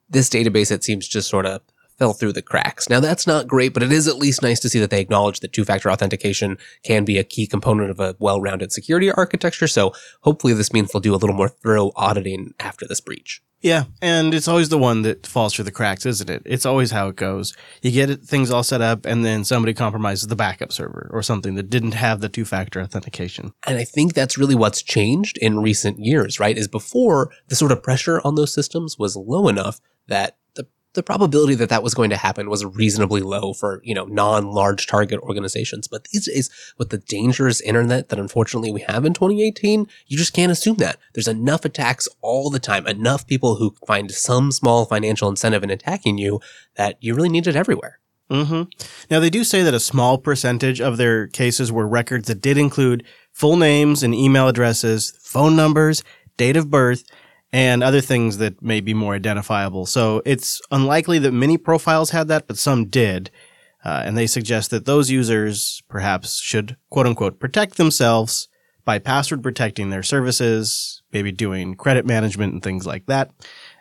This 0.09 0.29
database, 0.29 0.73
it 0.73 0.83
seems, 0.83 1.07
just 1.07 1.29
sort 1.29 1.47
of 1.47 1.63
fell 2.00 2.14
through 2.14 2.33
the 2.33 2.42
cracks. 2.42 2.88
Now 2.88 2.99
that's 2.99 3.26
not 3.26 3.47
great, 3.47 3.75
but 3.75 3.83
it 3.83 3.92
is 3.92 4.09
at 4.09 4.16
least 4.16 4.42
nice 4.42 4.59
to 4.61 4.69
see 4.71 4.80
that 4.80 4.90
they 4.90 5.00
acknowledge 5.00 5.40
that 5.40 5.52
two-factor 5.52 5.90
authentication 5.90 6.57
can 6.83 7.04
be 7.04 7.19
a 7.19 7.25
key 7.25 7.47
component 7.47 7.90
of 7.90 8.00
a 8.00 8.16
well-rounded 8.19 8.73
security 8.73 9.12
architecture. 9.12 9.69
So 9.69 9.92
hopefully 10.23 10.54
this 10.54 10.73
means 10.73 10.90
they'll 10.90 11.00
do 11.00 11.14
a 11.14 11.16
little 11.16 11.37
more 11.37 11.50
thorough 11.50 11.92
auditing 11.95 12.54
after 12.59 12.88
this 12.88 13.02
breach. 13.02 13.42
Yeah, 13.62 13.85
and 14.00 14.33
it's 14.33 14.49
always 14.49 14.71
the 14.71 14.78
one 14.78 15.02
that 15.02 15.26
falls 15.26 15.52
through 15.52 15.66
the 15.66 15.71
cracks, 15.71 16.07
isn't 16.07 16.30
it? 16.30 16.40
It's 16.47 16.64
always 16.64 16.92
how 16.92 17.09
it 17.09 17.16
goes. 17.16 17.54
You 17.83 17.90
get 17.90 18.23
things 18.23 18.50
all 18.50 18.62
set 18.62 18.80
up, 18.80 19.04
and 19.04 19.23
then 19.23 19.45
somebody 19.45 19.75
compromises 19.75 20.28
the 20.28 20.37
backup 20.37 20.73
server 20.73 21.11
or 21.12 21.23
something 21.23 21.57
that 21.57 21.69
didn't 21.69 21.92
have 21.92 22.23
the 22.23 22.30
two-factor 22.30 22.80
authentication. 22.80 23.52
And 23.66 23.76
I 23.76 23.85
think 23.85 24.14
that's 24.14 24.38
really 24.38 24.54
what's 24.54 24.83
changed 24.83 25.37
in 25.37 25.61
recent 25.61 25.99
years, 25.99 26.40
right? 26.40 26.57
Is 26.57 26.69
before 26.69 27.30
the 27.49 27.54
sort 27.54 27.71
of 27.71 27.83
pressure 27.83 28.23
on 28.25 28.35
those 28.35 28.54
systems 28.54 28.99
was 28.99 29.14
low 29.14 29.47
enough 29.49 29.78
that 30.09 30.38
the 30.95 31.03
probability 31.03 31.55
that 31.55 31.69
that 31.69 31.83
was 31.83 31.95
going 31.95 32.11
to 32.11 32.17
happen 32.17 32.51
was 32.51 32.65
reasonably 32.65 33.21
low 33.21 33.53
for, 33.53 33.81
you 33.85 33.95
know, 33.95 34.07
non-large 34.07 34.87
target 34.87 35.21
organizations. 35.21 35.87
But 35.87 36.05
these 36.05 36.27
days, 36.27 36.51
with 36.79 36.91
the 36.91 36.99
dangerous 36.99 37.61
internet 37.61 38.09
that 38.09 38.19
unfortunately 38.19 38.73
we 38.73 38.81
have 38.83 39.05
in 39.05 39.15
2018, 39.15 39.87
you 40.07 40.19
just 40.19 40.33
can't 40.33 40.51
assume 40.51 40.77
that. 40.77 40.99
There's 41.15 41.29
enough 41.29 41.65
attacks 41.65 42.09
all 42.21 42.51
the 42.51 42.59
time, 42.59 42.87
enough 42.87 43.27
people 43.27 43.57
who 43.57 43.75
find 43.87 44.11
some 44.11 44.51
small 44.51 44.85
financial 44.85 45.29
incentive 45.29 45.63
in 45.63 45.71
attacking 45.71 46.19
you 46.19 46.41
that 46.77 46.97
you 47.01 47.15
really 47.15 47.29
need 47.29 47.47
it 47.47 47.57
everywhere. 47.57 48.01
Mm-hmm. 48.31 48.63
Now, 49.11 49.19
they 49.19 49.31
do 49.31 49.43
say 49.43 49.63
that 49.63 49.75
a 49.75 49.81
small 49.81 50.17
percentage 50.17 50.81
of 50.81 50.97
their 50.97 51.27
cases 51.27 51.73
were 51.73 51.87
records 51.87 52.29
that 52.29 52.41
did 52.41 52.59
include 52.59 53.05
full 53.33 53.57
names 53.57 54.03
and 54.03 54.15
email 54.15 54.49
addresses, 54.49 55.17
phone 55.21 55.57
numbers, 55.57 56.05
date 56.37 56.57
of 56.57 56.71
birth, 56.71 57.05
and 57.52 57.83
other 57.83 58.00
things 58.00 58.38
that 58.38 58.62
may 58.62 58.80
be 58.80 58.95
more 58.95 59.14
identifiable. 59.14 59.87
So 59.87 60.23
it's 60.25 60.61
unlikely 60.71 61.19
that 61.21 61.33
many 61.33 61.59
profiles 61.59 62.11
had 62.11 62.28
that, 62.28 62.47
but 62.47 62.59
some 62.59 62.87
did. 62.87 63.30
Uh, 63.85 64.02
and 64.04 64.16
they 64.16 64.26
suggest 64.26 64.71
that 64.71 64.85
those 64.85 65.11
users 65.11 65.83
perhaps 65.88 66.40
should 66.40 66.76
quote 66.90 67.07
unquote 67.07 67.40
protect 67.40 67.76
themselves 67.76 68.49
by 68.85 68.99
password 68.99 69.42
protecting 69.42 69.90
their 69.90 70.02
services, 70.02 71.02
maybe 71.12 71.33
doing 71.33 71.75
credit 71.75 72.04
management 72.04 72.52
and 72.52 72.62
things 72.62 72.87
like 72.87 73.07
that, 73.07 73.30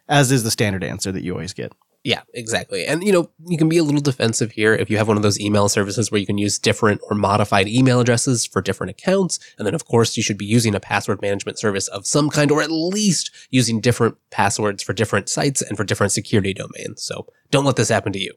as 0.08 0.32
is 0.32 0.44
the 0.44 0.52
standard 0.52 0.84
answer 0.84 1.12
that 1.12 1.24
you 1.24 1.34
always 1.34 1.54
get. 1.54 1.74
Yeah, 2.04 2.22
exactly. 2.34 2.86
And 2.86 3.04
you 3.04 3.12
know, 3.12 3.30
you 3.46 3.58
can 3.58 3.68
be 3.68 3.78
a 3.78 3.84
little 3.84 4.02
defensive 4.02 4.52
here 4.52 4.74
if 4.74 4.90
you 4.90 4.98
have 4.98 5.08
one 5.10 5.18
of 5.18 5.24
those 5.24 5.40
email 5.40 5.68
services 5.68 6.10
where 6.10 6.20
you 6.20 6.26
can 6.26 6.38
use 6.38 6.58
different 6.58 7.02
or 7.10 7.16
modified 7.16 7.68
email 7.68 8.00
addresses 8.00 8.46
for 8.46 8.62
different 8.62 8.92
accounts. 8.92 9.38
And 9.58 9.68
then 9.68 9.76
of 9.76 9.86
course 9.86 10.16
you 10.16 10.24
should 10.24 10.38
be 10.38 10.46
using 10.46 10.74
a 10.76 10.80
password 10.80 11.22
management 11.22 11.60
service 11.60 11.90
of 11.90 12.08
some 12.08 12.30
kind 12.30 12.52
or 12.52 12.62
at 12.62 12.72
least 12.72 13.32
using 13.50 13.82
different 13.82 14.16
passwords 14.32 14.82
for 14.82 14.94
different 14.94 15.28
sites 15.28 15.62
and 15.62 15.76
for 15.76 15.84
different 15.84 16.14
security 16.14 16.54
domains. 16.54 17.04
So 17.04 17.28
don't 17.52 17.66
let 17.66 17.76
this 17.76 17.90
happen 17.90 18.14
to 18.14 18.20
you. 18.20 18.34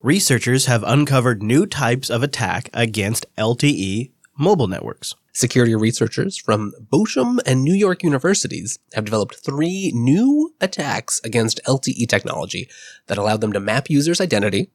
Researchers 0.00 0.66
have 0.66 0.82
uncovered 0.82 1.42
new 1.42 1.66
types 1.66 2.10
of 2.10 2.22
attack 2.22 2.70
against 2.72 3.26
LTE 3.36 4.10
mobile 4.42 4.66
networks. 4.66 5.14
Security 5.32 5.74
researchers 5.74 6.36
from 6.36 6.72
Bochum 6.92 7.38
and 7.46 7.62
New 7.62 7.72
York 7.72 8.02
universities 8.02 8.78
have 8.92 9.06
developed 9.06 9.36
three 9.36 9.92
new 9.94 10.52
attacks 10.60 11.20
against 11.24 11.62
LTE 11.64 12.06
technology 12.08 12.68
that 13.06 13.16
allow 13.16 13.38
them 13.38 13.52
to 13.52 13.60
map 13.60 13.88
users' 13.88 14.20
identity, 14.20 14.70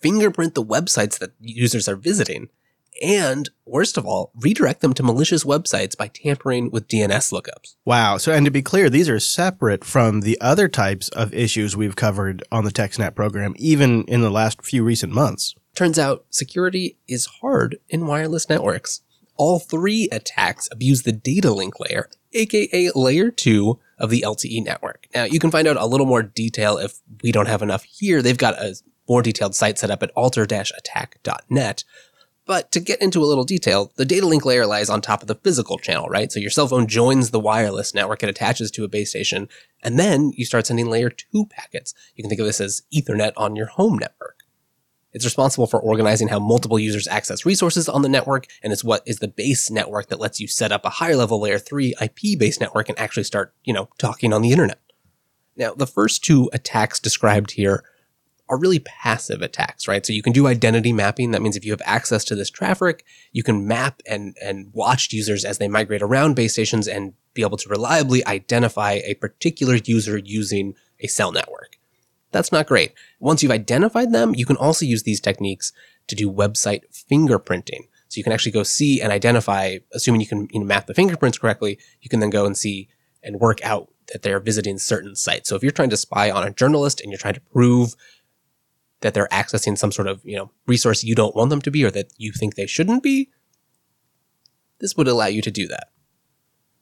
fingerprint 0.00 0.54
the 0.54 0.64
websites 0.64 1.18
that 1.18 1.32
users 1.40 1.88
are 1.88 1.96
visiting, 1.96 2.48
and 3.02 3.50
worst 3.66 3.98
of 3.98 4.06
all, 4.06 4.32
redirect 4.34 4.80
them 4.80 4.94
to 4.94 5.02
malicious 5.02 5.44
websites 5.44 5.96
by 5.96 6.08
tampering 6.08 6.70
with 6.70 6.88
DNS 6.88 7.32
lookups. 7.32 7.74
Wow. 7.84 8.16
So, 8.16 8.32
and 8.32 8.44
to 8.44 8.50
be 8.50 8.62
clear, 8.62 8.88
these 8.88 9.08
are 9.08 9.20
separate 9.20 9.84
from 9.84 10.22
the 10.22 10.40
other 10.40 10.68
types 10.68 11.08
of 11.10 11.34
issues 11.34 11.76
we've 11.76 11.96
covered 11.96 12.42
on 12.50 12.64
the 12.64 12.72
TechSnap 12.72 13.14
program, 13.14 13.54
even 13.58 14.04
in 14.04 14.22
the 14.22 14.30
last 14.30 14.64
few 14.64 14.82
recent 14.82 15.12
months. 15.12 15.54
Turns 15.74 15.98
out 15.98 16.24
security 16.30 16.96
is 17.06 17.26
hard 17.40 17.78
in 17.88 18.06
wireless 18.06 18.48
networks 18.48 19.02
all 19.38 19.58
three 19.58 20.08
attacks 20.12 20.68
abuse 20.70 21.02
the 21.02 21.12
data 21.12 21.52
link 21.52 21.80
layer, 21.80 22.10
aka 22.34 22.90
layer 22.94 23.30
2 23.30 23.78
of 23.98 24.10
the 24.10 24.22
LTE 24.26 24.64
network. 24.64 25.08
Now, 25.14 25.24
you 25.24 25.38
can 25.38 25.50
find 25.50 25.66
out 25.66 25.76
a 25.76 25.86
little 25.86 26.06
more 26.06 26.22
detail 26.22 26.76
if 26.76 27.00
we 27.22 27.32
don't 27.32 27.48
have 27.48 27.62
enough 27.62 27.84
here. 27.84 28.20
They've 28.20 28.36
got 28.36 28.54
a 28.54 28.76
more 29.08 29.22
detailed 29.22 29.54
site 29.54 29.78
set 29.78 29.90
up 29.90 30.02
at 30.02 30.10
alter-attack.net. 30.14 31.84
But 32.44 32.72
to 32.72 32.80
get 32.80 33.02
into 33.02 33.22
a 33.22 33.26
little 33.26 33.44
detail, 33.44 33.92
the 33.96 34.06
data 34.06 34.26
link 34.26 34.44
layer 34.44 34.66
lies 34.66 34.88
on 34.88 35.02
top 35.02 35.20
of 35.20 35.28
the 35.28 35.34
physical 35.34 35.78
channel, 35.78 36.08
right? 36.08 36.32
So 36.32 36.40
your 36.40 36.50
cell 36.50 36.66
phone 36.66 36.86
joins 36.86 37.30
the 37.30 37.40
wireless 37.40 37.94
network, 37.94 38.22
it 38.22 38.30
attaches 38.30 38.70
to 38.70 38.84
a 38.84 38.88
base 38.88 39.10
station, 39.10 39.48
and 39.82 39.98
then 39.98 40.32
you 40.34 40.46
start 40.46 40.66
sending 40.66 40.88
layer 40.88 41.10
2 41.10 41.46
packets. 41.46 41.92
You 42.14 42.22
can 42.22 42.30
think 42.30 42.40
of 42.40 42.46
this 42.46 42.60
as 42.60 42.82
Ethernet 42.92 43.32
on 43.36 43.54
your 43.54 43.66
home 43.66 43.98
network. 43.98 44.37
It's 45.18 45.24
responsible 45.24 45.66
for 45.66 45.80
organizing 45.80 46.28
how 46.28 46.38
multiple 46.38 46.78
users 46.78 47.08
access 47.08 47.44
resources 47.44 47.88
on 47.88 48.02
the 48.02 48.08
network, 48.08 48.46
and 48.62 48.72
it's 48.72 48.84
what 48.84 49.02
is 49.04 49.18
the 49.18 49.26
base 49.26 49.68
network 49.68 50.06
that 50.10 50.20
lets 50.20 50.38
you 50.38 50.46
set 50.46 50.70
up 50.70 50.84
a 50.84 50.90
higher 50.90 51.16
level 51.16 51.40
layer 51.40 51.58
3 51.58 51.92
IP 52.00 52.38
based 52.38 52.60
network 52.60 52.88
and 52.88 52.96
actually 53.00 53.24
start, 53.24 53.52
you 53.64 53.74
know, 53.74 53.88
talking 53.98 54.32
on 54.32 54.42
the 54.42 54.52
internet. 54.52 54.78
Now, 55.56 55.74
the 55.74 55.88
first 55.88 56.22
two 56.22 56.48
attacks 56.52 57.00
described 57.00 57.50
here 57.50 57.82
are 58.48 58.56
really 58.56 58.78
passive 58.78 59.42
attacks, 59.42 59.88
right? 59.88 60.06
So 60.06 60.12
you 60.12 60.22
can 60.22 60.32
do 60.32 60.46
identity 60.46 60.92
mapping. 60.92 61.32
That 61.32 61.42
means 61.42 61.56
if 61.56 61.64
you 61.64 61.72
have 61.72 61.82
access 61.84 62.22
to 62.26 62.36
this 62.36 62.48
traffic, 62.48 63.04
you 63.32 63.42
can 63.42 63.66
map 63.66 64.00
and, 64.06 64.36
and 64.40 64.70
watch 64.72 65.12
users 65.12 65.44
as 65.44 65.58
they 65.58 65.66
migrate 65.66 66.00
around 66.00 66.36
base 66.36 66.52
stations 66.52 66.86
and 66.86 67.14
be 67.34 67.42
able 67.42 67.56
to 67.56 67.68
reliably 67.68 68.24
identify 68.24 69.00
a 69.04 69.14
particular 69.14 69.74
user 69.74 70.16
using 70.16 70.74
a 71.00 71.08
cell 71.08 71.32
network. 71.32 71.77
That's 72.30 72.52
not 72.52 72.66
great. 72.66 72.92
Once 73.20 73.42
you've 73.42 73.52
identified 73.52 74.12
them, 74.12 74.34
you 74.34 74.44
can 74.44 74.56
also 74.56 74.84
use 74.84 75.02
these 75.02 75.20
techniques 75.20 75.72
to 76.08 76.14
do 76.14 76.30
website 76.30 76.82
fingerprinting. 77.10 77.88
So 78.08 78.18
you 78.18 78.24
can 78.24 78.32
actually 78.32 78.52
go 78.52 78.62
see 78.62 79.00
and 79.00 79.12
identify, 79.12 79.78
assuming 79.92 80.20
you 80.20 80.26
can 80.26 80.48
you 80.50 80.60
know, 80.60 80.66
map 80.66 80.86
the 80.86 80.94
fingerprints 80.94 81.38
correctly, 81.38 81.78
you 82.00 82.08
can 82.08 82.20
then 82.20 82.30
go 82.30 82.46
and 82.46 82.56
see 82.56 82.88
and 83.22 83.40
work 83.40 83.62
out 83.64 83.88
that 84.12 84.22
they're 84.22 84.40
visiting 84.40 84.78
certain 84.78 85.14
sites. 85.14 85.48
So 85.48 85.56
if 85.56 85.62
you're 85.62 85.72
trying 85.72 85.90
to 85.90 85.96
spy 85.96 86.30
on 86.30 86.46
a 86.46 86.50
journalist 86.50 87.00
and 87.00 87.10
you're 87.10 87.18
trying 87.18 87.34
to 87.34 87.40
prove 87.40 87.94
that 89.00 89.14
they're 89.14 89.28
accessing 89.28 89.76
some 89.76 89.92
sort 89.92 90.08
of, 90.08 90.20
you 90.24 90.36
know, 90.36 90.50
resource 90.66 91.04
you 91.04 91.14
don't 91.14 91.36
want 91.36 91.50
them 91.50 91.60
to 91.62 91.70
be 91.70 91.84
or 91.84 91.90
that 91.90 92.12
you 92.16 92.32
think 92.32 92.54
they 92.54 92.66
shouldn't 92.66 93.02
be, 93.02 93.30
this 94.80 94.96
would 94.96 95.08
allow 95.08 95.26
you 95.26 95.42
to 95.42 95.50
do 95.50 95.68
that. 95.68 95.90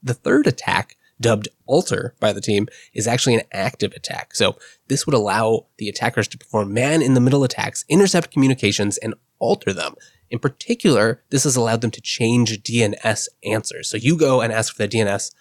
The 0.03 0.15
third 0.15 0.47
attack 0.47 0.97
dubbed 1.21 1.49
Alter 1.67 2.15
by 2.21 2.33
the 2.33 2.41
team, 2.41 2.69
is 2.93 3.07
actually 3.07 3.35
an 3.35 3.43
active 3.53 3.93
attack. 3.93 4.35
So 4.35 4.57
this 4.89 5.07
would 5.07 5.15
allow 5.15 5.67
the 5.79 5.89
attackers 5.89 6.29
to 6.29 6.39
perform 6.39 6.73
man 6.73 7.03
in 7.03 7.15
the 7.15 7.21
middle 7.21 7.45
attacks, 7.45 7.85
intercept 7.89 8.31
communications, 8.31 8.99
and 8.99 9.15
alter 9.39 9.73
them. 9.73 9.95
In 10.31 10.39
particular, 10.39 11.23
this 11.31 11.45
has 11.45 11.57
allowed 11.57 11.81
them 11.81 11.91
to 11.93 12.01
change 12.01 12.63
DNS 12.63 13.29
answers. 13.45 13.89
So 13.89 13.97
you 13.97 14.17
go 14.17 14.41
and 14.41 14.53
ask 14.53 14.75
for 14.75 14.83
the 14.83 14.89
DNS 14.89 15.33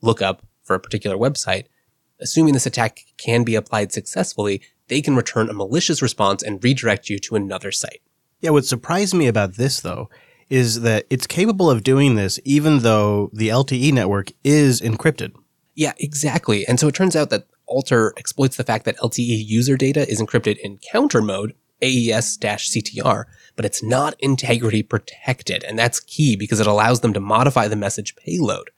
lookup 0.00 0.44
for 0.62 0.74
a 0.74 0.80
particular 0.80 1.16
website. 1.16 1.66
Assuming 2.20 2.54
this 2.54 2.66
attack 2.66 3.00
can 3.16 3.44
be 3.44 3.54
applied 3.54 3.92
successfully, 3.92 4.62
they 4.88 5.00
can 5.00 5.16
return 5.16 5.48
a 5.48 5.54
malicious 5.54 6.02
response 6.02 6.42
and 6.42 6.62
redirect 6.62 7.08
you 7.08 7.18
to 7.20 7.36
another 7.36 7.72
site. 7.72 8.02
Yeah, 8.40 8.50
what 8.50 8.64
surprised 8.64 9.14
me 9.14 9.28
about 9.28 9.54
this 9.54 9.80
though 9.80 10.08
is 10.52 10.82
that 10.82 11.06
it's 11.08 11.26
capable 11.26 11.70
of 11.70 11.82
doing 11.82 12.14
this 12.14 12.38
even 12.44 12.80
though 12.80 13.30
the 13.32 13.48
LTE 13.48 13.90
network 13.90 14.30
is 14.44 14.82
encrypted. 14.82 15.32
Yeah, 15.74 15.94
exactly. 15.98 16.66
And 16.66 16.78
so 16.78 16.88
it 16.88 16.94
turns 16.94 17.16
out 17.16 17.30
that 17.30 17.46
Alter 17.66 18.12
exploits 18.18 18.58
the 18.58 18.62
fact 18.62 18.84
that 18.84 18.98
LTE 18.98 19.46
user 19.46 19.78
data 19.78 20.06
is 20.06 20.20
encrypted 20.20 20.58
in 20.58 20.76
counter 20.76 21.22
mode, 21.22 21.54
AES-CTR, 21.80 23.24
but 23.56 23.64
it's 23.64 23.82
not 23.82 24.14
integrity 24.18 24.82
protected. 24.82 25.64
And 25.64 25.78
that's 25.78 26.00
key 26.00 26.36
because 26.36 26.60
it 26.60 26.66
allows 26.66 27.00
them 27.00 27.14
to 27.14 27.20
modify 27.20 27.66
the 27.66 27.74
message 27.74 28.14
payload. 28.16 28.68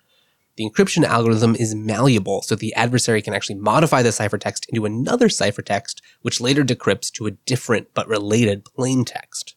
The 0.55 0.71
encryption 0.71 1.03
algorithm 1.03 1.57
is 1.57 1.75
malleable, 1.75 2.43
so 2.43 2.55
the 2.55 2.73
adversary 2.75 3.21
can 3.21 3.35
actually 3.35 3.57
modify 3.57 4.03
the 4.03 4.11
ciphertext 4.11 4.69
into 4.69 4.85
another 4.85 5.27
ciphertext, 5.27 6.01
which 6.23 6.41
later 6.41 6.63
decrypts 6.63 7.11
to 7.15 7.27
a 7.27 7.33
different 7.33 7.89
but 7.95 8.07
related 8.07 8.65
plain 8.65 9.05
text. 9.05 9.57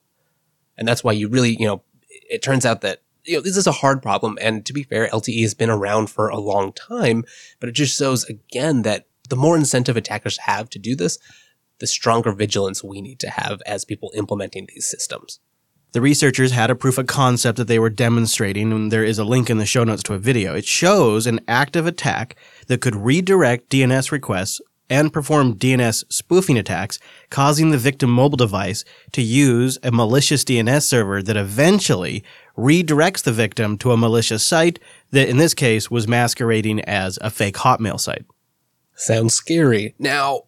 And 0.77 0.87
that's 0.87 1.03
why 1.03 1.11
you 1.11 1.27
really, 1.27 1.55
you 1.59 1.67
know, 1.67 1.83
it 2.29 2.41
turns 2.41 2.65
out 2.65 2.81
that 2.81 3.01
you 3.27 3.35
know, 3.35 3.41
this 3.41 3.57
is 3.57 3.67
a 3.67 3.73
hard 3.73 4.01
problem. 4.01 4.37
And 4.41 4.65
to 4.65 4.73
be 4.73 4.83
fair, 4.83 5.07
LTE 5.09 5.41
has 5.41 5.53
been 5.53 5.69
around 5.69 6.09
for 6.09 6.29
a 6.29 6.39
long 6.39 6.71
time, 6.73 7.25
but 7.59 7.69
it 7.69 7.73
just 7.73 7.97
shows 7.97 8.23
again 8.25 8.83
that 8.83 9.07
the 9.29 9.35
more 9.35 9.57
incentive 9.57 9.97
attackers 9.97 10.37
have 10.39 10.69
to 10.69 10.79
do 10.79 10.95
this, 10.95 11.19
the 11.79 11.87
stronger 11.87 12.31
vigilance 12.31 12.83
we 12.83 13.01
need 13.01 13.19
to 13.19 13.29
have 13.29 13.61
as 13.65 13.85
people 13.85 14.11
implementing 14.15 14.67
these 14.69 14.85
systems. 14.85 15.39
The 15.93 16.01
researchers 16.01 16.51
had 16.51 16.69
a 16.69 16.75
proof 16.75 16.97
of 16.97 17.07
concept 17.07 17.57
that 17.57 17.67
they 17.67 17.79
were 17.79 17.89
demonstrating, 17.89 18.71
and 18.71 18.91
there 18.91 19.05
is 19.05 19.19
a 19.19 19.23
link 19.23 19.49
in 19.49 19.57
the 19.57 19.65
show 19.65 19.83
notes 19.83 20.03
to 20.03 20.13
a 20.13 20.19
video. 20.19 20.53
It 20.53 20.65
shows 20.65 21.25
an 21.25 21.39
active 21.47 21.85
attack 21.85 22.35
that 22.67 22.81
could 22.81 22.95
redirect 22.95 23.69
DNS 23.69 24.11
requests 24.11 24.61
and 24.89 25.11
perform 25.11 25.55
DNS 25.55 26.05
spoofing 26.09 26.57
attacks, 26.57 26.99
causing 27.29 27.71
the 27.71 27.77
victim 27.77 28.09
mobile 28.09 28.37
device 28.37 28.85
to 29.11 29.21
use 29.21 29.77
a 29.83 29.91
malicious 29.91 30.43
DNS 30.43 30.83
server 30.83 31.21
that 31.21 31.37
eventually 31.37 32.23
redirects 32.57 33.23
the 33.23 33.31
victim 33.31 33.77
to 33.77 33.91
a 33.91 33.97
malicious 33.97 34.43
site 34.43 34.79
that 35.11 35.29
in 35.29 35.37
this 35.37 35.53
case 35.53 35.91
was 35.91 36.07
masquerading 36.07 36.81
as 36.81 37.19
a 37.21 37.29
fake 37.29 37.55
Hotmail 37.55 37.99
site. 37.99 38.25
Sounds 38.95 39.33
scary. 39.33 39.93
Now, 39.99 40.43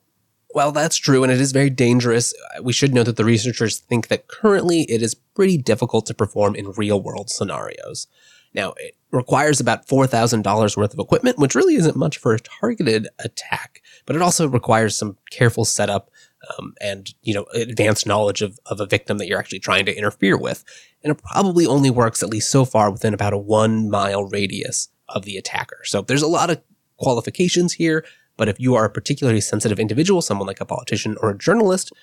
while 0.52 0.72
that's 0.72 0.98
true 0.98 1.24
and 1.24 1.32
it 1.32 1.40
is 1.40 1.52
very 1.52 1.70
dangerous, 1.70 2.34
we 2.64 2.74
should 2.74 2.94
note 2.94 3.06
that 3.06 3.18
the 3.18 3.26
researchers 3.26 3.78
think 3.78 4.08
that 4.08 4.28
currently 4.28 4.82
it 4.90 5.02
is 5.02 5.14
pretty 5.14 5.58
difficult 5.58 6.08
to 6.08 6.14
perform 6.14 6.56
in 6.56 6.72
real 6.72 7.02
world 7.02 7.30
scenarios. 7.30 8.08
Now, 8.54 8.74
it 8.78 8.96
requires 9.12 9.60
about 9.60 9.88
$4,000 9.88 10.76
worth 10.76 10.94
of 10.94 11.00
equipment, 11.00 11.38
which 11.38 11.54
really 11.54 11.76
isn't 11.76 11.96
much 11.96 12.18
for 12.18 12.34
a 12.34 12.40
targeted 12.40 13.08
attack, 13.20 13.82
but 14.10 14.16
it 14.16 14.24
also 14.24 14.48
requires 14.48 14.98
some 14.98 15.16
careful 15.30 15.64
setup 15.64 16.10
um, 16.58 16.74
and, 16.82 17.14
you 17.22 17.32
know, 17.32 17.46
advanced 17.54 18.08
knowledge 18.08 18.42
of, 18.42 18.58
of 18.66 18.80
a 18.80 18.88
victim 18.88 19.20
that 19.20 19.28
you're 19.28 19.38
actually 19.38 19.60
trying 19.60 19.86
to 19.86 19.96
interfere 19.96 20.36
with. 20.36 20.64
And 21.04 21.12
it 21.12 21.22
probably 21.22 21.68
only 21.68 21.92
works 21.92 22.24
at 22.24 22.30
least 22.30 22.50
so 22.50 22.66
far 22.66 22.90
within 22.90 23.14
about 23.14 23.34
a 23.34 23.38
one 23.38 23.88
mile 23.88 24.24
radius 24.24 24.90
of 25.10 25.26
the 25.26 25.38
attacker. 25.38 25.82
So 25.84 26.02
there's 26.02 26.24
a 26.24 26.28
lot 26.28 26.50
of 26.50 26.60
qualifications 26.98 27.74
here, 27.74 28.04
but 28.36 28.50
if 28.50 28.60
you 28.60 28.74
are 28.74 28.86
a 28.86 28.90
particularly 28.90 29.42
sensitive 29.42 29.80
individual, 29.80 30.24
someone 30.24 30.48
like 30.48 30.60
a 30.60 30.66
politician 30.66 31.16
or 31.22 31.30
a 31.30 31.38
journalist, 31.38 31.94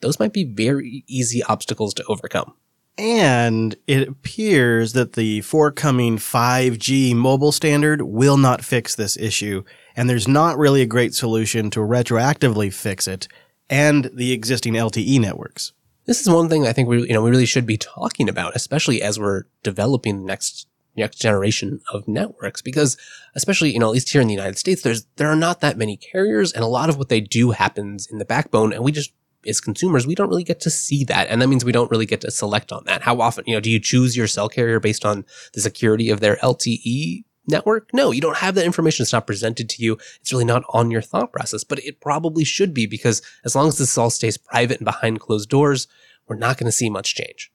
those 0.00 0.18
might 0.18 0.32
be 0.32 0.44
very 0.44 1.04
easy 1.08 1.42
obstacles 1.42 1.92
to 1.92 2.04
overcome. 2.04 2.54
And 3.00 3.76
it 3.86 4.08
appears 4.08 4.92
that 4.92 5.14
the 5.14 5.40
forthcoming 5.40 6.18
5G 6.18 7.14
mobile 7.14 7.52
standard 7.52 8.02
will 8.02 8.36
not 8.36 8.64
fix 8.64 8.94
this 8.94 9.16
issue. 9.16 9.62
And 10.00 10.08
there's 10.08 10.26
not 10.26 10.56
really 10.56 10.80
a 10.80 10.86
great 10.86 11.12
solution 11.12 11.68
to 11.72 11.80
retroactively 11.80 12.72
fix 12.72 13.06
it 13.06 13.28
and 13.68 14.10
the 14.14 14.32
existing 14.32 14.72
LTE 14.72 15.20
networks. 15.20 15.74
This 16.06 16.22
is 16.22 16.30
one 16.30 16.48
thing 16.48 16.66
I 16.66 16.72
think 16.72 16.88
we, 16.88 17.02
you 17.02 17.12
know, 17.12 17.20
we 17.20 17.28
really 17.28 17.44
should 17.44 17.66
be 17.66 17.76
talking 17.76 18.26
about, 18.26 18.56
especially 18.56 19.02
as 19.02 19.20
we're 19.20 19.42
developing 19.62 20.20
the 20.20 20.24
next 20.24 20.66
next 20.96 21.18
generation 21.18 21.80
of 21.92 22.08
networks 22.08 22.62
because 22.62 22.96
especially 23.34 23.72
you 23.72 23.78
know 23.78 23.88
at 23.88 23.92
least 23.92 24.08
here 24.10 24.22
in 24.22 24.26
the 24.26 24.34
United 24.34 24.58
States 24.58 24.82
there's 24.82 25.06
there 25.16 25.28
are 25.28 25.36
not 25.36 25.60
that 25.60 25.78
many 25.78 25.96
carriers 25.96 26.52
and 26.52 26.64
a 26.64 26.66
lot 26.66 26.88
of 26.88 26.96
what 26.96 27.08
they 27.10 27.20
do 27.20 27.52
happens 27.52 28.06
in 28.06 28.18
the 28.18 28.24
backbone 28.24 28.72
and 28.72 28.82
we 28.82 28.90
just 28.90 29.12
as 29.46 29.60
consumers, 29.60 30.06
we 30.06 30.14
don't 30.14 30.28
really 30.28 30.44
get 30.44 30.60
to 30.60 30.70
see 30.70 31.02
that. 31.04 31.28
And 31.28 31.40
that 31.40 31.48
means 31.48 31.64
we 31.64 31.72
don't 31.72 31.90
really 31.90 32.04
get 32.04 32.20
to 32.22 32.30
select 32.30 32.72
on 32.72 32.84
that. 32.84 33.02
How 33.02 33.20
often, 33.20 33.44
you 33.46 33.54
know, 33.54 33.60
do 33.60 33.70
you 33.70 33.80
choose 33.80 34.14
your 34.14 34.26
cell 34.26 34.50
carrier 34.50 34.80
based 34.80 35.04
on 35.04 35.24
the 35.54 35.62
security 35.62 36.10
of 36.10 36.20
their 36.20 36.36
LTE 36.36 37.24
network? 37.46 37.90
No, 37.92 38.10
you 38.10 38.20
don't 38.20 38.38
have 38.38 38.54
that 38.54 38.64
information. 38.64 39.02
It's 39.02 39.12
not 39.12 39.26
presented 39.26 39.68
to 39.70 39.82
you. 39.82 39.98
It's 40.20 40.32
really 40.32 40.44
not 40.44 40.62
on 40.70 40.90
your 40.90 41.02
thought 41.02 41.32
process, 41.32 41.64
but 41.64 41.78
it 41.84 42.00
probably 42.00 42.44
should 42.44 42.74
be 42.74 42.86
because 42.86 43.22
as 43.44 43.54
long 43.54 43.68
as 43.68 43.78
this 43.78 43.96
all 43.98 44.10
stays 44.10 44.36
private 44.36 44.78
and 44.78 44.84
behind 44.84 45.20
closed 45.20 45.48
doors, 45.48 45.88
we're 46.28 46.36
not 46.36 46.58
going 46.58 46.66
to 46.66 46.72
see 46.72 46.90
much 46.90 47.14
change. 47.14 47.50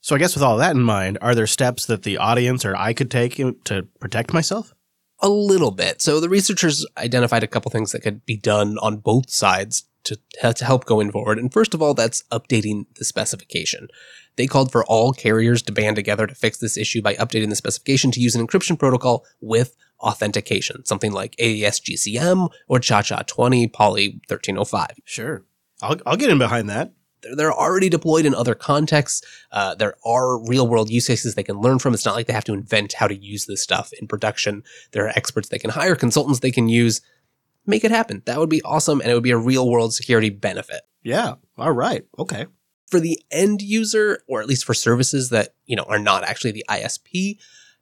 So 0.00 0.14
I 0.14 0.18
guess 0.18 0.34
with 0.34 0.42
all 0.42 0.58
that 0.58 0.76
in 0.76 0.82
mind, 0.82 1.18
are 1.22 1.34
there 1.34 1.46
steps 1.46 1.86
that 1.86 2.02
the 2.02 2.18
audience 2.18 2.64
or 2.64 2.76
I 2.76 2.92
could 2.92 3.10
take 3.10 3.36
to 3.64 3.88
protect 4.00 4.34
myself? 4.34 4.74
A 5.20 5.28
little 5.28 5.70
bit. 5.70 6.02
So 6.02 6.20
the 6.20 6.28
researchers 6.28 6.86
identified 6.98 7.42
a 7.42 7.46
couple 7.46 7.70
things 7.70 7.92
that 7.92 8.02
could 8.02 8.26
be 8.26 8.36
done 8.36 8.76
on 8.78 8.98
both 8.98 9.30
sides 9.30 9.84
to, 10.04 10.18
to 10.52 10.64
help 10.64 10.84
going 10.84 11.10
forward. 11.10 11.38
And 11.38 11.52
first 11.52 11.74
of 11.74 11.82
all, 11.82 11.94
that's 11.94 12.24
updating 12.30 12.86
the 12.96 13.04
specification. 13.04 13.88
They 14.36 14.46
called 14.46 14.72
for 14.72 14.84
all 14.84 15.12
carriers 15.12 15.62
to 15.62 15.72
band 15.72 15.96
together 15.96 16.26
to 16.26 16.34
fix 16.34 16.58
this 16.58 16.76
issue 16.76 17.02
by 17.02 17.14
updating 17.14 17.50
the 17.50 17.56
specification 17.56 18.10
to 18.12 18.20
use 18.20 18.34
an 18.34 18.46
encryption 18.46 18.78
protocol 18.78 19.24
with 19.40 19.76
authentication, 20.00 20.84
something 20.84 21.12
like 21.12 21.36
AES 21.38 21.80
GCM 21.80 22.50
or 22.68 22.78
ChaCha20 22.78 23.72
Poly 23.72 24.20
1305. 24.28 25.00
Sure. 25.04 25.44
I'll, 25.82 25.96
I'll 26.06 26.16
get 26.16 26.30
in 26.30 26.38
behind 26.38 26.68
that. 26.70 26.92
They're, 27.22 27.36
they're 27.36 27.52
already 27.52 27.88
deployed 27.88 28.26
in 28.26 28.34
other 28.34 28.54
contexts. 28.54 29.22
Uh, 29.50 29.74
there 29.74 29.94
are 30.04 30.38
real 30.46 30.68
world 30.68 30.90
use 30.90 31.06
cases 31.06 31.34
they 31.34 31.42
can 31.42 31.60
learn 31.60 31.78
from. 31.78 31.94
It's 31.94 32.04
not 32.04 32.14
like 32.14 32.26
they 32.26 32.32
have 32.32 32.44
to 32.44 32.54
invent 32.54 32.94
how 32.94 33.06
to 33.06 33.14
use 33.14 33.46
this 33.46 33.62
stuff 33.62 33.92
in 34.00 34.06
production. 34.06 34.62
There 34.92 35.06
are 35.06 35.10
experts 35.10 35.48
they 35.48 35.58
can 35.58 35.70
hire, 35.70 35.96
consultants 35.96 36.40
they 36.40 36.50
can 36.50 36.68
use 36.68 37.00
make 37.66 37.84
it 37.84 37.90
happen. 37.90 38.22
That 38.26 38.38
would 38.38 38.50
be 38.50 38.62
awesome. 38.62 39.00
And 39.00 39.10
it 39.10 39.14
would 39.14 39.22
be 39.22 39.30
a 39.30 39.38
real 39.38 39.68
world 39.68 39.94
security 39.94 40.30
benefit. 40.30 40.82
Yeah. 41.02 41.34
All 41.58 41.72
right. 41.72 42.04
Okay. 42.18 42.46
For 42.90 43.00
the 43.00 43.20
end 43.30 43.62
user, 43.62 44.20
or 44.28 44.40
at 44.40 44.46
least 44.46 44.64
for 44.64 44.74
services 44.74 45.30
that, 45.30 45.54
you 45.66 45.76
know, 45.76 45.84
are 45.88 45.98
not 45.98 46.24
actually 46.24 46.52
the 46.52 46.64
ISP, 46.68 47.38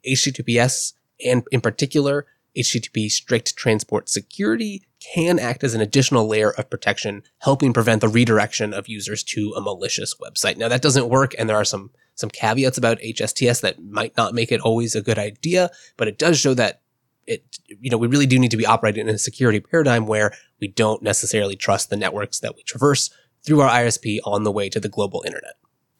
HTTPS 0.06 0.92
and 1.24 1.42
in 1.52 1.60
particular, 1.60 2.26
HTTP 2.56 3.10
strict 3.10 3.56
transport 3.56 4.08
security 4.08 4.82
can 5.00 5.38
act 5.38 5.64
as 5.64 5.74
an 5.74 5.80
additional 5.80 6.26
layer 6.26 6.50
of 6.50 6.68
protection, 6.68 7.22
helping 7.38 7.72
prevent 7.72 8.00
the 8.00 8.08
redirection 8.08 8.74
of 8.74 8.88
users 8.88 9.22
to 9.24 9.52
a 9.56 9.60
malicious 9.60 10.14
website. 10.20 10.56
Now 10.56 10.68
that 10.68 10.82
doesn't 10.82 11.08
work, 11.08 11.34
and 11.38 11.48
there 11.48 11.56
are 11.56 11.64
some 11.64 11.90
some 12.14 12.30
caveats 12.30 12.76
about 12.76 13.00
HSTS 13.00 13.62
that 13.62 13.82
might 13.82 14.14
not 14.18 14.34
make 14.34 14.52
it 14.52 14.60
always 14.60 14.94
a 14.94 15.00
good 15.00 15.18
idea, 15.18 15.70
but 15.96 16.08
it 16.08 16.18
does 16.18 16.38
show 16.38 16.52
that 16.54 16.81
it, 17.26 17.44
you 17.68 17.90
know, 17.90 17.98
we 17.98 18.06
really 18.06 18.26
do 18.26 18.38
need 18.38 18.50
to 18.50 18.56
be 18.56 18.66
operating 18.66 19.08
in 19.08 19.14
a 19.14 19.18
security 19.18 19.60
paradigm 19.60 20.06
where 20.06 20.32
we 20.60 20.68
don't 20.68 21.02
necessarily 21.02 21.56
trust 21.56 21.90
the 21.90 21.96
networks 21.96 22.40
that 22.40 22.56
we 22.56 22.62
traverse 22.62 23.10
through 23.44 23.60
our 23.60 23.70
ISP 23.70 24.18
on 24.24 24.44
the 24.44 24.52
way 24.52 24.68
to 24.68 24.80
the 24.80 24.88
global 24.88 25.22
internet. 25.26 25.54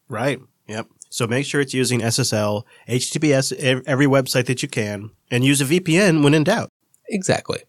Right. 0.09 0.39
Yep. 0.67 0.87
So 1.09 1.27
make 1.27 1.45
sure 1.45 1.61
it's 1.61 1.73
using 1.73 2.01
SSL, 2.01 2.63
HTTPS, 2.89 3.83
every 3.85 4.07
website 4.07 4.45
that 4.47 4.63
you 4.63 4.69
can, 4.69 5.11
and 5.29 5.43
use 5.43 5.61
a 5.61 5.65
VPN 5.65 6.23
when 6.23 6.33
in 6.33 6.43
doubt. 6.43 6.69
Exactly. 7.07 7.63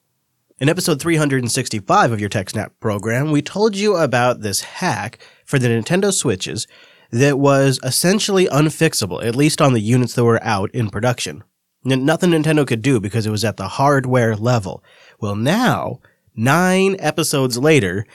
In 0.60 0.68
episode 0.68 1.00
365 1.00 2.12
of 2.12 2.20
your 2.20 2.30
TechSnap 2.30 2.70
program, 2.80 3.32
we 3.32 3.42
told 3.42 3.76
you 3.76 3.96
about 3.96 4.40
this 4.40 4.62
hack 4.62 5.18
for 5.44 5.58
the 5.58 5.68
Nintendo 5.68 6.12
Switches 6.12 6.66
that 7.10 7.38
was 7.38 7.80
essentially 7.82 8.46
unfixable, 8.46 9.24
at 9.24 9.36
least 9.36 9.60
on 9.60 9.72
the 9.72 9.80
units 9.80 10.14
that 10.14 10.24
were 10.24 10.42
out 10.42 10.70
in 10.72 10.90
production. 10.90 11.42
Nothing 11.84 12.30
Nintendo 12.30 12.66
could 12.66 12.82
do 12.82 12.98
because 13.00 13.26
it 13.26 13.30
was 13.30 13.44
at 13.44 13.56
the 13.56 13.68
hardware 13.68 14.36
level. 14.36 14.82
Well, 15.20 15.36
now, 15.36 16.00
nine 16.34 16.96
episodes 16.98 17.58
later, 17.58 18.06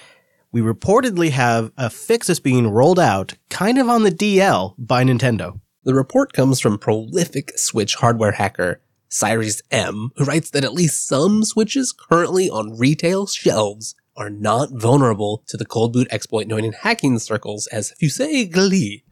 we 0.51 0.61
reportedly 0.61 1.29
have 1.29 1.71
a 1.77 1.89
fix 1.89 2.27
that's 2.27 2.39
being 2.39 2.67
rolled 2.67 2.99
out 2.99 3.35
kind 3.49 3.77
of 3.77 3.87
on 3.87 4.03
the 4.03 4.11
DL 4.11 4.73
by 4.77 5.03
Nintendo. 5.03 5.59
The 5.83 5.93
report 5.93 6.33
comes 6.33 6.59
from 6.59 6.79
prolific 6.79 7.57
Switch 7.57 7.95
hardware 7.95 8.33
hacker 8.33 8.81
Cyrus 9.07 9.61
M, 9.71 10.11
who 10.15 10.25
writes 10.25 10.49
that 10.51 10.63
at 10.63 10.73
least 10.73 11.07
some 11.07 11.43
Switches 11.43 11.91
currently 11.91 12.49
on 12.49 12.77
retail 12.77 13.27
shelves 13.27 13.95
are 14.15 14.29
not 14.29 14.69
vulnerable 14.71 15.43
to 15.47 15.57
the 15.57 15.65
cold 15.65 15.93
boot 15.93 16.07
exploit 16.11 16.47
known 16.47 16.65
in 16.65 16.73
hacking 16.73 17.17
circles 17.19 17.67
as 17.67 17.93
Fusée 18.01 18.51
Gelée. 18.51 19.03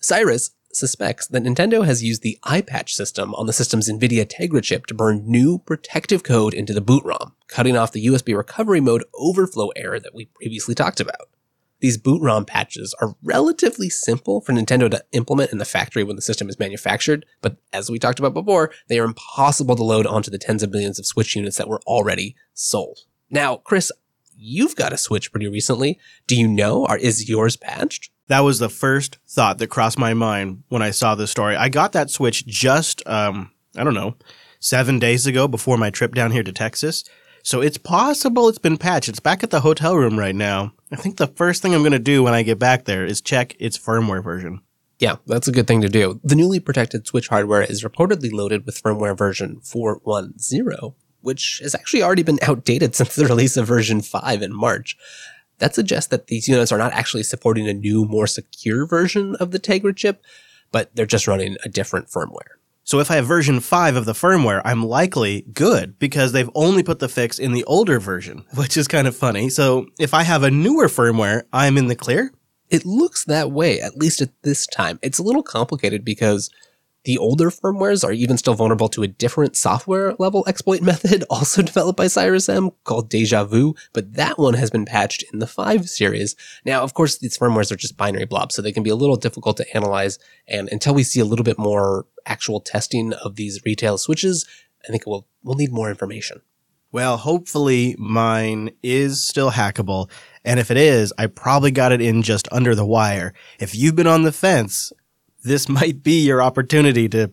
Cyrus 0.00 0.50
suspects 0.78 1.26
that 1.26 1.42
Nintendo 1.42 1.84
has 1.84 2.02
used 2.02 2.22
the 2.22 2.38
iPatch 2.44 2.90
system 2.90 3.34
on 3.34 3.46
the 3.46 3.52
system's 3.52 3.90
NVIDIA 3.90 4.24
Tegra 4.24 4.62
chip 4.62 4.86
to 4.86 4.94
burn 4.94 5.22
new 5.26 5.58
protective 5.58 6.22
code 6.22 6.54
into 6.54 6.72
the 6.72 6.80
boot 6.80 7.04
ROM, 7.04 7.34
cutting 7.48 7.76
off 7.76 7.92
the 7.92 8.06
USB 8.06 8.36
recovery 8.36 8.80
mode 8.80 9.04
overflow 9.14 9.68
error 9.76 10.00
that 10.00 10.14
we 10.14 10.26
previously 10.26 10.74
talked 10.74 11.00
about. 11.00 11.28
These 11.80 11.98
boot 11.98 12.20
ROM 12.22 12.44
patches 12.44 12.94
are 13.00 13.14
relatively 13.22 13.88
simple 13.88 14.40
for 14.40 14.52
Nintendo 14.52 14.90
to 14.90 15.04
implement 15.12 15.52
in 15.52 15.58
the 15.58 15.64
factory 15.64 16.02
when 16.02 16.16
the 16.16 16.22
system 16.22 16.48
is 16.48 16.58
manufactured, 16.58 17.24
but 17.40 17.56
as 17.72 17.90
we 17.90 17.98
talked 17.98 18.18
about 18.18 18.34
before, 18.34 18.72
they 18.88 18.98
are 18.98 19.04
impossible 19.04 19.76
to 19.76 19.84
load 19.84 20.06
onto 20.06 20.30
the 20.30 20.38
tens 20.38 20.62
of 20.62 20.70
millions 20.72 20.98
of 20.98 21.06
Switch 21.06 21.36
units 21.36 21.56
that 21.56 21.68
were 21.68 21.80
already 21.86 22.34
sold. 22.52 23.00
Now, 23.30 23.56
Chris, 23.56 23.92
you've 24.38 24.76
got 24.76 24.92
a 24.92 24.96
Switch 24.96 25.30
pretty 25.30 25.48
recently. 25.48 25.98
Do 26.26 26.36
you 26.36 26.48
know, 26.48 26.86
or 26.86 26.96
is 26.96 27.28
yours 27.28 27.56
patched? 27.56 28.10
That 28.28 28.40
was 28.40 28.58
the 28.58 28.68
first 28.68 29.18
thought 29.26 29.58
that 29.58 29.68
crossed 29.68 29.98
my 29.98 30.14
mind 30.14 30.62
when 30.68 30.82
I 30.82 30.90
saw 30.90 31.14
this 31.14 31.30
story. 31.30 31.56
I 31.56 31.68
got 31.68 31.92
that 31.92 32.10
Switch 32.10 32.46
just, 32.46 33.06
um, 33.06 33.50
I 33.76 33.84
don't 33.84 33.94
know, 33.94 34.16
seven 34.60 34.98
days 34.98 35.26
ago 35.26 35.48
before 35.48 35.78
my 35.78 35.90
trip 35.90 36.14
down 36.14 36.30
here 36.30 36.42
to 36.42 36.52
Texas. 36.52 37.04
So 37.42 37.60
it's 37.60 37.78
possible 37.78 38.48
it's 38.48 38.58
been 38.58 38.76
patched. 38.76 39.08
It's 39.08 39.20
back 39.20 39.42
at 39.42 39.50
the 39.50 39.60
hotel 39.60 39.96
room 39.96 40.18
right 40.18 40.34
now. 40.34 40.72
I 40.92 40.96
think 40.96 41.16
the 41.16 41.26
first 41.26 41.62
thing 41.62 41.74
I'm 41.74 41.82
going 41.82 41.92
to 41.92 41.98
do 41.98 42.22
when 42.22 42.34
I 42.34 42.42
get 42.42 42.58
back 42.58 42.84
there 42.84 43.06
is 43.06 43.20
check 43.20 43.56
its 43.58 43.78
firmware 43.78 44.22
version. 44.22 44.60
Yeah, 44.98 45.16
that's 45.26 45.46
a 45.46 45.52
good 45.52 45.66
thing 45.66 45.80
to 45.82 45.88
do. 45.88 46.20
The 46.24 46.34
newly 46.34 46.60
protected 46.60 47.06
Switch 47.06 47.28
hardware 47.28 47.62
is 47.62 47.84
reportedly 47.84 48.32
loaded 48.32 48.66
with 48.66 48.82
firmware 48.82 49.16
version 49.16 49.60
410, 49.62 50.94
which 51.20 51.60
has 51.62 51.74
actually 51.74 52.02
already 52.02 52.22
been 52.22 52.38
outdated 52.42 52.94
since 52.94 53.16
the 53.16 53.26
release 53.26 53.56
of 53.56 53.66
version 53.66 54.00
5 54.00 54.42
in 54.42 54.54
March. 54.54 54.96
That 55.58 55.74
suggests 55.74 56.08
that 56.10 56.28
these 56.28 56.48
units 56.48 56.70
are 56.70 56.78
not 56.78 56.92
actually 56.92 57.24
supporting 57.24 57.68
a 57.68 57.74
new, 57.74 58.04
more 58.04 58.26
secure 58.26 58.86
version 58.86 59.34
of 59.36 59.50
the 59.50 59.58
Tegra 59.58 59.94
chip, 59.94 60.22
but 60.70 60.94
they're 60.94 61.06
just 61.06 61.26
running 61.26 61.56
a 61.64 61.68
different 61.68 62.08
firmware. 62.08 62.58
So 62.84 63.00
if 63.00 63.10
I 63.10 63.16
have 63.16 63.26
version 63.26 63.60
5 63.60 63.96
of 63.96 64.06
the 64.06 64.14
firmware, 64.14 64.62
I'm 64.64 64.82
likely 64.82 65.42
good 65.52 65.98
because 65.98 66.32
they've 66.32 66.48
only 66.54 66.82
put 66.82 67.00
the 67.00 67.08
fix 67.08 67.38
in 67.38 67.52
the 67.52 67.64
older 67.64 68.00
version, 68.00 68.46
which 68.54 68.78
is 68.78 68.88
kind 68.88 69.06
of 69.06 69.14
funny. 69.14 69.50
So 69.50 69.88
if 69.98 70.14
I 70.14 70.22
have 70.22 70.42
a 70.42 70.50
newer 70.50 70.86
firmware, 70.86 71.42
I'm 71.52 71.76
in 71.76 71.88
the 71.88 71.94
clear? 71.94 72.32
It 72.70 72.86
looks 72.86 73.24
that 73.24 73.50
way, 73.50 73.80
at 73.80 73.98
least 73.98 74.22
at 74.22 74.30
this 74.42 74.66
time. 74.66 74.98
It's 75.02 75.18
a 75.18 75.22
little 75.22 75.42
complicated 75.42 76.02
because 76.02 76.50
the 77.04 77.18
older 77.18 77.50
firmwares 77.50 78.04
are 78.04 78.12
even 78.12 78.36
still 78.36 78.54
vulnerable 78.54 78.88
to 78.90 79.02
a 79.02 79.08
different 79.08 79.56
software 79.56 80.14
level 80.18 80.44
exploit 80.46 80.82
method, 80.90 81.24
also 81.30 81.62
developed 81.62 81.96
by 81.96 82.06
SciresM, 82.06 82.72
called 82.84 83.08
Deja 83.08 83.44
Vu, 83.44 83.74
but 83.92 84.14
that 84.14 84.38
one 84.38 84.54
has 84.54 84.70
been 84.70 84.84
patched 84.84 85.24
in 85.32 85.38
the 85.38 85.46
5 85.46 85.88
series. 85.88 86.36
Now, 86.64 86.82
of 86.82 86.94
course, 86.94 87.18
these 87.18 87.38
firmwares 87.38 87.72
are 87.72 87.76
just 87.76 87.96
binary 87.96 88.26
blobs, 88.26 88.54
so 88.54 88.62
they 88.62 88.72
can 88.72 88.82
be 88.82 88.90
a 88.90 88.96
little 88.96 89.16
difficult 89.16 89.56
to 89.58 89.76
analyze, 89.76 90.18
and 90.46 90.68
until 90.70 90.94
we 90.94 91.02
see 91.02 91.20
a 91.20 91.24
little 91.24 91.44
bit 91.44 91.58
more 91.58 92.06
actual 92.26 92.60
testing 92.60 93.12
of 93.14 93.36
these 93.36 93.64
retail 93.64 93.98
switches, 93.98 94.46
I 94.86 94.90
think 94.90 95.06
we'll, 95.06 95.26
we'll 95.42 95.56
need 95.56 95.72
more 95.72 95.90
information. 95.90 96.42
Well, 96.90 97.18
hopefully 97.18 97.96
mine 97.98 98.70
is 98.82 99.26
still 99.26 99.50
hackable. 99.50 100.10
And 100.44 100.58
if 100.58 100.70
it 100.70 100.78
is, 100.78 101.12
I 101.18 101.26
probably 101.26 101.70
got 101.70 101.92
it 101.92 102.00
in 102.00 102.22
just 102.22 102.48
under 102.50 102.74
the 102.74 102.86
wire. 102.86 103.34
If 103.60 103.74
you've 103.74 103.96
been 103.96 104.06
on 104.06 104.22
the 104.22 104.32
fence, 104.32 104.90
this 105.48 105.68
might 105.68 106.02
be 106.02 106.20
your 106.24 106.42
opportunity 106.42 107.08
to 107.10 107.32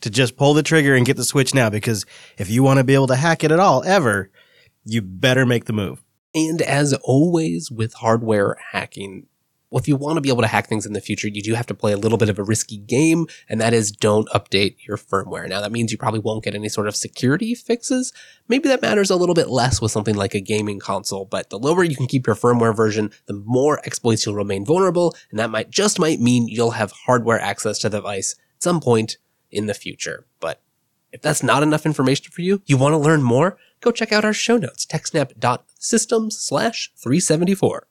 to 0.00 0.10
just 0.10 0.36
pull 0.36 0.54
the 0.54 0.62
trigger 0.62 0.94
and 0.94 1.06
get 1.06 1.16
the 1.16 1.24
switch 1.24 1.54
now 1.54 1.70
because 1.70 2.04
if 2.36 2.50
you 2.50 2.62
want 2.62 2.78
to 2.78 2.84
be 2.84 2.94
able 2.94 3.06
to 3.06 3.16
hack 3.16 3.44
it 3.44 3.52
at 3.52 3.60
all 3.60 3.82
ever, 3.84 4.30
you 4.84 5.00
better 5.00 5.46
make 5.46 5.64
the 5.64 5.72
move. 5.72 6.02
And 6.34 6.60
as 6.60 6.92
always 7.02 7.70
with 7.70 7.94
hardware 7.94 8.56
hacking, 8.72 9.26
well, 9.74 9.80
if 9.80 9.88
you 9.88 9.96
want 9.96 10.14
to 10.14 10.20
be 10.20 10.28
able 10.28 10.42
to 10.42 10.46
hack 10.46 10.68
things 10.68 10.86
in 10.86 10.92
the 10.92 11.00
future, 11.00 11.26
you 11.26 11.42
do 11.42 11.54
have 11.54 11.66
to 11.66 11.74
play 11.74 11.92
a 11.92 11.96
little 11.96 12.16
bit 12.16 12.28
of 12.28 12.38
a 12.38 12.44
risky 12.44 12.76
game, 12.76 13.26
and 13.48 13.60
that 13.60 13.74
is 13.74 13.90
don't 13.90 14.28
update 14.28 14.76
your 14.86 14.96
firmware. 14.96 15.48
Now, 15.48 15.60
that 15.60 15.72
means 15.72 15.90
you 15.90 15.98
probably 15.98 16.20
won't 16.20 16.44
get 16.44 16.54
any 16.54 16.68
sort 16.68 16.86
of 16.86 16.94
security 16.94 17.56
fixes. 17.56 18.12
Maybe 18.46 18.68
that 18.68 18.82
matters 18.82 19.10
a 19.10 19.16
little 19.16 19.34
bit 19.34 19.48
less 19.48 19.82
with 19.82 19.90
something 19.90 20.14
like 20.14 20.32
a 20.32 20.40
gaming 20.40 20.78
console, 20.78 21.24
but 21.24 21.50
the 21.50 21.58
lower 21.58 21.82
you 21.82 21.96
can 21.96 22.06
keep 22.06 22.24
your 22.24 22.36
firmware 22.36 22.76
version, 22.76 23.10
the 23.26 23.32
more 23.32 23.80
exploits 23.80 24.24
you'll 24.24 24.36
remain 24.36 24.64
vulnerable, 24.64 25.16
and 25.32 25.40
that 25.40 25.50
might 25.50 25.70
just 25.70 25.98
might 25.98 26.20
mean 26.20 26.46
you'll 26.46 26.70
have 26.70 26.92
hardware 27.06 27.40
access 27.40 27.80
to 27.80 27.88
the 27.88 27.98
device 27.98 28.36
at 28.54 28.62
some 28.62 28.80
point 28.80 29.16
in 29.50 29.66
the 29.66 29.74
future. 29.74 30.24
But 30.38 30.62
if 31.10 31.20
that's 31.20 31.42
not 31.42 31.64
enough 31.64 31.84
information 31.84 32.30
for 32.30 32.42
you, 32.42 32.62
you 32.64 32.76
want 32.76 32.92
to 32.92 32.98
learn 32.98 33.24
more, 33.24 33.58
go 33.80 33.90
check 33.90 34.12
out 34.12 34.24
our 34.24 34.32
show 34.32 34.56
notes, 34.56 34.86
techsnap.systems 34.86 36.38
slash 36.38 36.92
374. 37.02 37.88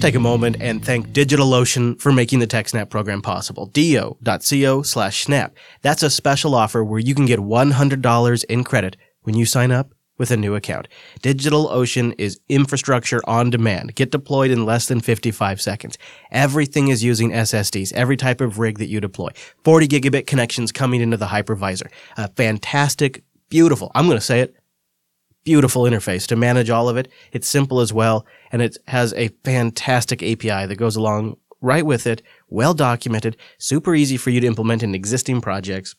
Take 0.00 0.14
a 0.14 0.20
moment 0.20 0.56
and 0.60 0.84
thank 0.84 1.08
DigitalOcean 1.08 2.00
for 2.00 2.12
making 2.12 2.38
the 2.38 2.46
TechSnap 2.46 2.88
program 2.88 3.20
possible. 3.20 3.66
do.co 3.66 4.82
slash 4.82 5.24
snap. 5.24 5.54
That's 5.82 6.02
a 6.02 6.10
special 6.10 6.54
offer 6.54 6.82
where 6.82 7.00
you 7.00 7.14
can 7.14 7.26
get 7.26 7.38
$100 7.38 8.44
in 8.44 8.64
credit 8.64 8.96
when 9.22 9.36
you 9.36 9.44
sign 9.44 9.70
up 9.70 9.94
with 10.16 10.30
a 10.30 10.36
new 10.36 10.54
account. 10.54 10.86
DigitalOcean 11.22 12.14
is 12.18 12.40
infrastructure 12.48 13.20
on 13.26 13.50
demand. 13.50 13.94
Get 13.94 14.10
deployed 14.10 14.50
in 14.50 14.66
less 14.66 14.86
than 14.86 15.00
55 15.00 15.60
seconds. 15.60 15.96
Everything 16.30 16.88
is 16.88 17.02
using 17.02 17.30
SSDs, 17.30 17.92
every 17.94 18.16
type 18.16 18.40
of 18.40 18.58
rig 18.58 18.78
that 18.78 18.88
you 18.88 19.00
deploy. 19.00 19.30
40 19.64 19.88
gigabit 19.88 20.26
connections 20.26 20.72
coming 20.72 21.00
into 21.00 21.16
the 21.16 21.26
hypervisor. 21.26 21.90
A 22.18 22.28
fantastic, 22.28 23.22
beautiful, 23.48 23.90
I'm 23.94 24.06
going 24.06 24.18
to 24.18 24.24
say 24.24 24.40
it, 24.40 24.54
beautiful 25.44 25.82
interface 25.82 26.26
to 26.26 26.36
manage 26.36 26.70
all 26.70 26.88
of 26.88 26.96
it. 26.96 27.08
It's 27.32 27.48
simple 27.48 27.80
as 27.80 27.92
well, 27.92 28.26
and 28.52 28.62
it 28.62 28.76
has 28.88 29.12
a 29.14 29.28
fantastic 29.44 30.22
API 30.22 30.66
that 30.66 30.76
goes 30.76 30.96
along 30.96 31.36
right 31.60 31.84
with 31.84 32.06
it, 32.06 32.22
well 32.48 32.74
documented, 32.74 33.36
super 33.58 33.94
easy 33.94 34.16
for 34.16 34.30
you 34.30 34.40
to 34.40 34.46
implement 34.46 34.82
in 34.82 34.94
existing 34.94 35.40
projects. 35.40 35.94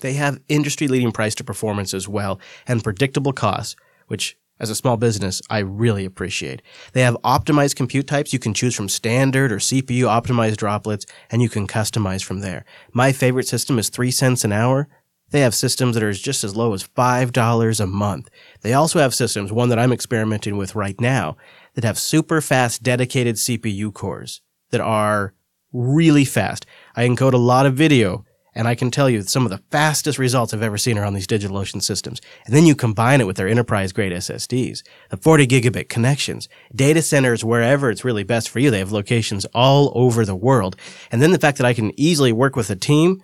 They 0.00 0.14
have 0.14 0.40
industry 0.48 0.88
leading 0.88 1.12
price 1.12 1.34
to 1.36 1.44
performance 1.44 1.94
as 1.94 2.08
well 2.08 2.40
and 2.66 2.84
predictable 2.84 3.32
costs, 3.32 3.76
which 4.08 4.36
as 4.58 4.70
a 4.70 4.74
small 4.74 4.96
business, 4.96 5.42
I 5.50 5.58
really 5.58 6.06
appreciate. 6.06 6.62
They 6.92 7.02
have 7.02 7.16
optimized 7.24 7.76
compute 7.76 8.06
types. 8.06 8.32
You 8.32 8.38
can 8.38 8.54
choose 8.54 8.74
from 8.74 8.88
standard 8.88 9.52
or 9.52 9.58
CPU 9.58 10.04
optimized 10.04 10.56
droplets 10.56 11.04
and 11.30 11.42
you 11.42 11.50
can 11.50 11.66
customize 11.66 12.24
from 12.24 12.40
there. 12.40 12.64
My 12.92 13.12
favorite 13.12 13.46
system 13.46 13.78
is 13.78 13.90
three 13.90 14.10
cents 14.10 14.44
an 14.44 14.52
hour. 14.52 14.88
They 15.30 15.40
have 15.40 15.54
systems 15.54 15.94
that 15.94 16.02
are 16.02 16.12
just 16.12 16.44
as 16.44 16.54
low 16.54 16.72
as 16.72 16.86
$5 16.86 17.80
a 17.80 17.86
month. 17.86 18.30
They 18.62 18.72
also 18.72 19.00
have 19.00 19.14
systems, 19.14 19.52
one 19.52 19.68
that 19.70 19.78
I'm 19.78 19.92
experimenting 19.92 20.56
with 20.56 20.76
right 20.76 21.00
now, 21.00 21.36
that 21.74 21.84
have 21.84 21.98
super 21.98 22.40
fast 22.40 22.82
dedicated 22.82 23.36
CPU 23.36 23.92
cores 23.92 24.40
that 24.70 24.80
are 24.80 25.34
really 25.72 26.24
fast. 26.24 26.64
I 26.94 27.06
encode 27.06 27.32
a 27.32 27.38
lot 27.38 27.66
of 27.66 27.74
video 27.74 28.24
and 28.56 28.66
I 28.66 28.74
can 28.74 28.90
tell 28.90 29.10
you 29.10 29.22
some 29.22 29.44
of 29.44 29.50
the 29.50 29.62
fastest 29.70 30.18
results 30.18 30.54
I've 30.54 30.62
ever 30.62 30.78
seen 30.78 30.96
are 30.96 31.04
on 31.04 31.12
these 31.12 31.26
DigitalOcean 31.26 31.82
systems. 31.82 32.22
And 32.46 32.56
then 32.56 32.64
you 32.64 32.74
combine 32.74 33.20
it 33.20 33.26
with 33.26 33.36
their 33.36 33.48
enterprise 33.48 33.92
grade 33.92 34.12
SSDs, 34.12 34.82
the 35.10 35.18
40 35.18 35.46
gigabit 35.46 35.90
connections, 35.90 36.48
data 36.74 37.02
centers 37.02 37.44
wherever 37.44 37.90
it's 37.90 38.04
really 38.04 38.24
best 38.24 38.48
for 38.48 38.58
you. 38.58 38.70
They 38.70 38.78
have 38.78 38.92
locations 38.92 39.44
all 39.54 39.92
over 39.94 40.24
the 40.24 40.34
world. 40.34 40.74
And 41.12 41.20
then 41.20 41.32
the 41.32 41.38
fact 41.38 41.58
that 41.58 41.66
I 41.66 41.74
can 41.74 41.92
easily 42.00 42.32
work 42.32 42.56
with 42.56 42.70
a 42.70 42.76
team, 42.76 43.22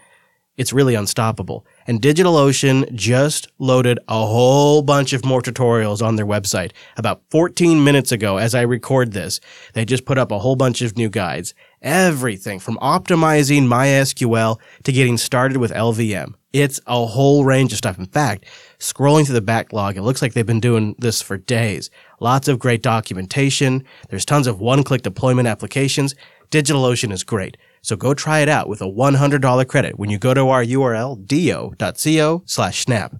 it's 0.57 0.73
really 0.73 0.95
unstoppable. 0.95 1.67
And 1.87 2.01
DigitalOcean 2.01 2.93
just 2.95 3.49
loaded 3.59 3.99
a 4.07 4.27
whole 4.27 4.83
bunch 4.83 5.13
of 5.13 5.25
more 5.25 5.41
tutorials 5.41 6.05
on 6.05 6.17
their 6.17 6.27
website 6.27 6.73
about 6.97 7.23
14 7.31 7.83
minutes 7.83 8.13
ago 8.13 8.37
as 8.37 8.55
I 8.55 8.63
record 8.63 9.13
this. 9.13 9.41
They 9.73 9.85
just 9.85 10.05
put 10.05 10.19
up 10.19 10.31
a 10.31 10.39
whole 10.39 10.57
bunch 10.57 10.83
of 10.83 10.97
new 10.97 11.09
guides. 11.09 11.55
Everything 11.81 12.59
from 12.59 12.77
optimizing 12.79 13.63
MySQL 13.63 14.61
to 14.85 14.93
getting 14.93 15.17
started 15.17 15.57
with 15.57 15.73
LVM. 15.73 16.35
It's 16.53 16.81
a 16.87 17.07
whole 17.07 17.45
range 17.45 17.73
of 17.73 17.79
stuff. 17.79 17.99
In 17.99 18.07
fact, 18.07 18.45
scrolling 18.79 19.25
through 19.25 19.35
the 19.35 19.41
backlog, 19.41 19.97
it 19.97 20.03
looks 20.03 20.21
like 20.21 20.35
they've 20.35 20.47
been 20.47 20.61
doing 20.61 20.95
this 20.99 21.23
for 21.23 21.39
days. 21.39 21.91
Lots 22.21 22.47
of 22.47 22.59
great 22.59 22.83
documentation. 22.83 23.85
There's 24.11 24.27
tons 24.27 24.47
of 24.47 24.61
one-click 24.61 25.01
deployment 25.03 25.49
applications. 25.49 26.15
DigitalOcean 26.51 27.11
is 27.11 27.25
great. 27.25 27.57
So 27.83 27.97
go 27.97 28.15
try 28.15 28.41
it 28.41 28.49
out 28.49 28.69
with 28.69 28.81
a 28.81 28.87
$100 28.87 29.69
credit 29.69 29.99
when 29.99 30.11
you 30.11 30.19
go 30.19 30.35
to 30.35 30.49
our 30.49 30.65
URL, 30.65 31.27
do.co 31.27 32.43
slash 32.47 32.85
snap. 32.85 33.17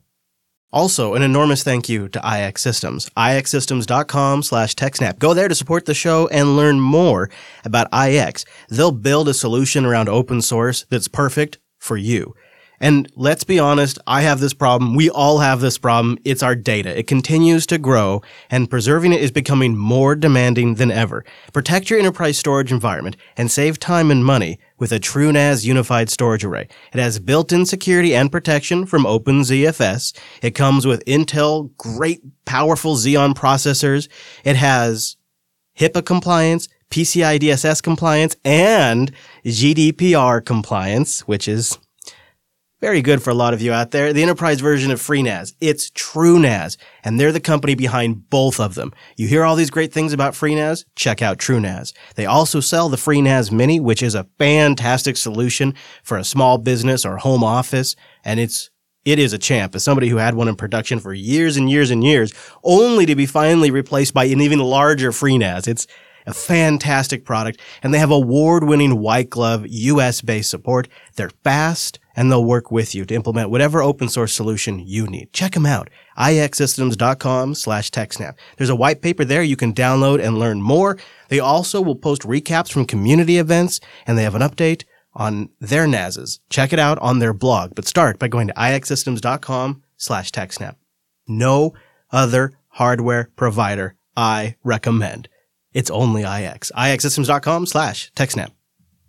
Also, 0.73 1.13
an 1.15 1.21
enormous 1.23 1.63
thank 1.63 1.91
you 1.91 2.09
to 2.09 2.19
IX 2.19 2.59
Systems, 2.59 3.11
ixsystems.com 3.11 4.43
slash 4.43 4.75
techsnap. 4.75 5.19
Go 5.19 5.35
there 5.35 5.49
to 5.49 5.55
support 5.55 5.85
the 5.85 5.93
show 5.93 6.29
and 6.29 6.57
learn 6.57 6.81
more 6.81 7.29
about 7.65 7.93
IX. 7.93 8.43
They'll 8.71 8.91
build 8.91 9.29
a 9.29 9.35
solution 9.35 9.85
around 9.85 10.09
open 10.09 10.41
source 10.41 10.87
that's 10.89 11.09
perfect 11.09 11.59
for 11.79 11.99
you. 11.99 12.35
And 12.83 13.09
let's 13.15 13.45
be 13.45 13.61
honest, 13.61 14.01
I 14.09 14.23
have 14.23 14.41
this 14.41 14.53
problem. 14.53 14.97
We 14.97 15.09
all 15.09 15.39
have 15.39 15.61
this 15.61 15.79
problem. 15.79 16.19
It's 16.25 16.43
our 16.43 16.57
data. 16.57 16.99
It 16.99 17.07
continues 17.07 17.65
to 17.67 17.79
grow 17.79 18.23
and 18.51 18.69
preserving 18.69 19.13
it 19.13 19.23
is 19.23 19.31
becoming 19.31 19.77
more 19.77 20.17
demanding 20.17 20.75
than 20.75 20.91
ever. 20.91 21.25
Protect 21.53 21.89
your 21.89 22.01
enterprise 22.01 22.39
storage 22.39 22.73
environment 22.73 23.17
and 23.37 23.53
save 23.53 23.79
time 23.79 24.11
and 24.11 24.25
money 24.25 24.59
with 24.81 24.91
a 24.91 24.99
TrueNAS 24.99 25.65
unified 25.65 26.11
storage 26.11 26.45
array. 26.45 26.67
It 26.93 26.99
has 26.99 27.21
built-in 27.21 27.67
security 27.67 28.17
and 28.17 28.33
protection 28.33 28.85
from 28.85 29.05
OpenZFS. 29.05 30.19
It 30.43 30.57
comes 30.57 30.85
with 30.85 31.05
Intel 31.05 31.71
great 31.77 32.21
powerful 32.47 32.97
Xeon 32.97 33.35
processors. 33.35 34.09
It 34.43 34.57
has 34.57 35.17
HIPAA 35.79 36.05
compliance, 36.05 36.69
PCI 36.91 37.39
DSS 37.39 37.81
compliance, 37.81 38.35
and 38.45 39.13
GDPR 39.45 40.45
compliance, 40.45 41.21
which 41.29 41.47
is 41.47 41.79
very 42.83 43.01
good 43.01 43.23
for 43.23 43.31
a 43.31 43.35
lot 43.35 43.55
of 43.55 43.63
you 43.63 43.73
out 43.73 43.93
there. 43.93 44.13
The 44.13 44.25
enterprise 44.25 44.61
version 44.61 44.91
of 44.91 45.01
FreeNAS. 45.01 45.55
It's 45.61 45.89
TrueNAS, 45.91 46.77
and 47.05 47.19
they're 47.19 47.31
the 47.31 47.39
company 47.39 47.77
behind 47.77 48.29
both 48.29 48.59
of 48.59 48.75
them. 48.75 48.93
You 49.17 49.29
hear 49.29 49.45
all 49.45 49.55
these 49.55 49.71
great 49.71 49.93
things 49.93 50.13
about 50.13 50.35
FreeNAS? 50.35 50.85
Check 50.97 51.23
out 51.23 51.39
TrueNAS. 51.39 51.93
They 52.17 52.27
also 52.27 52.59
sell 52.59 52.89
the 52.89 52.97
FreeNAS 52.97 53.53
Mini, 53.53 53.79
which 53.79 54.03
is 54.03 54.17
a 54.17 54.27
fantastic 54.37 55.17
solution 55.17 55.75
for 56.03 56.19
a 56.19 56.25
small 56.25 56.59
business 56.59 57.07
or 57.07 57.19
home 57.19 57.45
office, 57.45 57.95
and 58.25 58.41
it's 58.41 58.69
it 59.05 59.21
is 59.21 59.33
a 59.33 59.39
champ. 59.39 59.77
As 59.77 59.85
somebody 59.85 60.09
who 60.09 60.17
had 60.17 60.35
one 60.35 60.49
in 60.49 60.57
production 60.57 60.99
for 60.99 61.15
years 61.15 61.57
and 61.57 61.71
years 61.71 61.93
and 61.93 62.03
years, 62.03 62.35
only 62.65 63.07
to 63.07 63.15
be 63.15 63.27
finally 63.27 63.71
replaced 63.71 64.13
by 64.13 64.25
an 64.25 64.41
even 64.41 64.59
larger 64.59 65.13
FreeNAS. 65.13 65.69
It's 65.69 65.87
a 66.27 66.35
fantastic 66.35 67.25
product, 67.25 67.61
and 67.83 67.93
they 67.93 67.99
have 67.99 68.11
award-winning 68.11 68.99
white 68.99 69.31
glove 69.31 69.67
US-based 69.67 70.51
support. 70.51 70.89
They're 71.17 71.31
fast, 71.45 71.99
and 72.15 72.31
they'll 72.31 72.45
work 72.45 72.71
with 72.71 72.95
you 72.95 73.05
to 73.05 73.15
implement 73.15 73.51
whatever 73.51 73.83
open 73.83 74.09
source 74.09 74.33
solution 74.33 74.79
you 74.79 75.07
need. 75.07 75.33
Check 75.33 75.53
them 75.53 75.67
out. 75.67 75.89
ixsystems.com 76.19 77.55
slash 77.55 77.91
techsnap. 77.91 78.35
There's 78.57 78.71
a 78.71 78.77
white 78.77 79.03
paper 79.03 79.25
there 79.25 79.43
you 79.43 79.57
can 79.57 79.73
download 79.73 80.23
and 80.23 80.39
learn 80.39 80.63
more. 80.63 80.99
They 81.29 81.41
also 81.41 81.81
will 81.81 81.97
post 81.97 82.23
recaps 82.23 82.71
from 82.71 82.85
community 82.85 83.39
events, 83.39 83.81
and 84.07 84.17
they 84.17 84.25
have 84.25 84.35
an 84.35 84.43
update 84.43 84.85
on 85.15 85.51
their 85.61 85.87
NASs. 85.87 86.41
Check 86.49 86.73
it 86.73 86.79
out 86.79 86.99
on 86.99 87.19
their 87.19 87.35
blog, 87.35 87.75
but 87.75 87.87
start 87.87 88.19
by 88.19 88.29
going 88.29 88.49
to 88.49 88.55
ixsystems.com 88.55 89.83
slash 89.97 90.31
techsnap. 90.31 90.77
No 91.29 91.75
other 92.11 92.53
hardware 92.69 93.31
provider 93.37 93.95
I 94.17 94.57
recommend. 94.63 95.29
It's 95.75 95.91
only 95.91 96.23
IX. 96.23 96.71
ixsystems.com 96.73 97.67
slash 97.67 98.13
TechSnap. 98.15 98.51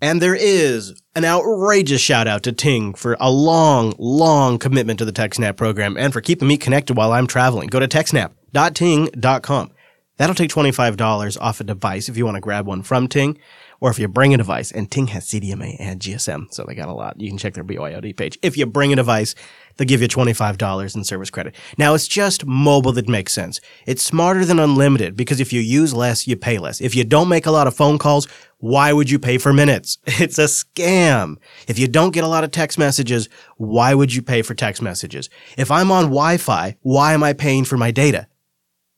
And 0.02 0.21
there 0.21 0.36
is 0.36 1.02
an 1.15 1.23
outrageous 1.23 2.02
shout 2.02 2.28
out 2.28 2.43
to 2.43 2.52
Ting 2.52 2.93
for 2.93 3.15
a 3.21 3.32
long, 3.32 3.93
long 3.97 4.60
commitment 4.60 4.99
to 4.99 5.06
the 5.06 5.13
TechSnap 5.13 5.56
program 5.56 5.95
and 5.95 6.12
for 6.12 6.19
keeping 6.19 6.47
me 6.47 6.58
connected 6.58 6.97
while 6.97 7.13
I'm 7.13 7.26
traveling. 7.26 7.69
Go 7.69 7.80
to 7.80 7.88
techsnap.ting.com. 7.88 9.71
That'll 10.17 10.36
take 10.36 10.52
$25 10.52 11.38
off 11.41 11.60
a 11.60 11.63
device 11.63 12.08
if 12.08 12.17
you 12.17 12.26
want 12.26 12.36
to 12.36 12.41
grab 12.41 12.67
one 12.67 12.84
from 12.84 13.08
Ting 13.08 13.39
or 13.80 13.89
if 13.89 13.97
you 13.97 14.08
bring 14.08 14.34
a 14.34 14.38
device. 14.38 14.71
And 14.71 14.91
Ting 14.91 15.08
has 15.08 15.26
CDMA 15.26 15.78
and 15.80 15.99
GSM, 15.99 16.54
so 16.54 16.63
they 16.63 16.76
got 16.76 16.89
a 16.89 16.93
lot. 16.93 17.19
You 17.19 17.30
can 17.30 17.38
check 17.38 17.54
their 17.54 17.63
BYOD 17.63 18.15
page. 18.15 18.38
If 18.41 18.58
you 18.58 18.65
bring 18.65 18.93
a 18.93 18.97
device, 18.97 19.36
they'll 19.77 19.88
give 19.88 20.01
you 20.01 20.07
$25 20.07 20.95
in 20.95 21.03
service 21.03 21.29
credit. 21.29 21.55
Now 21.77 21.93
it's 21.93 22.07
just 22.07 22.45
mobile 22.45 22.91
that 22.93 23.09
makes 23.09 23.33
sense. 23.33 23.59
It's 23.86 24.03
smarter 24.03 24.45
than 24.45 24.59
unlimited 24.59 25.15
because 25.15 25.39
if 25.39 25.51
you 25.53 25.62
use 25.62 25.93
less, 25.93 26.27
you 26.27 26.36
pay 26.36 26.57
less. 26.57 26.81
If 26.81 26.95
you 26.95 27.03
don't 27.03 27.29
make 27.29 27.45
a 27.45 27.51
lot 27.51 27.67
of 27.67 27.75
phone 27.75 27.97
calls, 27.97 28.27
why 28.59 28.93
would 28.93 29.09
you 29.09 29.19
pay 29.19 29.38
for 29.38 29.51
minutes? 29.51 29.97
It's 30.23 30.38
a 30.38 30.45
scam. 30.45 31.36
If 31.67 31.77
you 31.77 31.88
don't 31.88 32.13
get 32.13 32.23
a 32.23 32.27
lot 32.27 32.43
of 32.43 32.51
text 32.51 32.77
messages, 32.77 33.27
why 33.57 33.93
would 33.93 34.13
you 34.13 34.21
pay 34.21 34.41
for 34.41 34.53
text 34.53 34.81
messages? 34.81 35.29
If 35.57 35.69
I'm 35.69 35.91
on 35.91 36.05
Wi-Fi, 36.05 36.77
why 36.81 37.13
am 37.13 37.23
I 37.23 37.33
paying 37.33 37.65
for 37.65 37.77
my 37.77 37.91
data? 37.91 38.27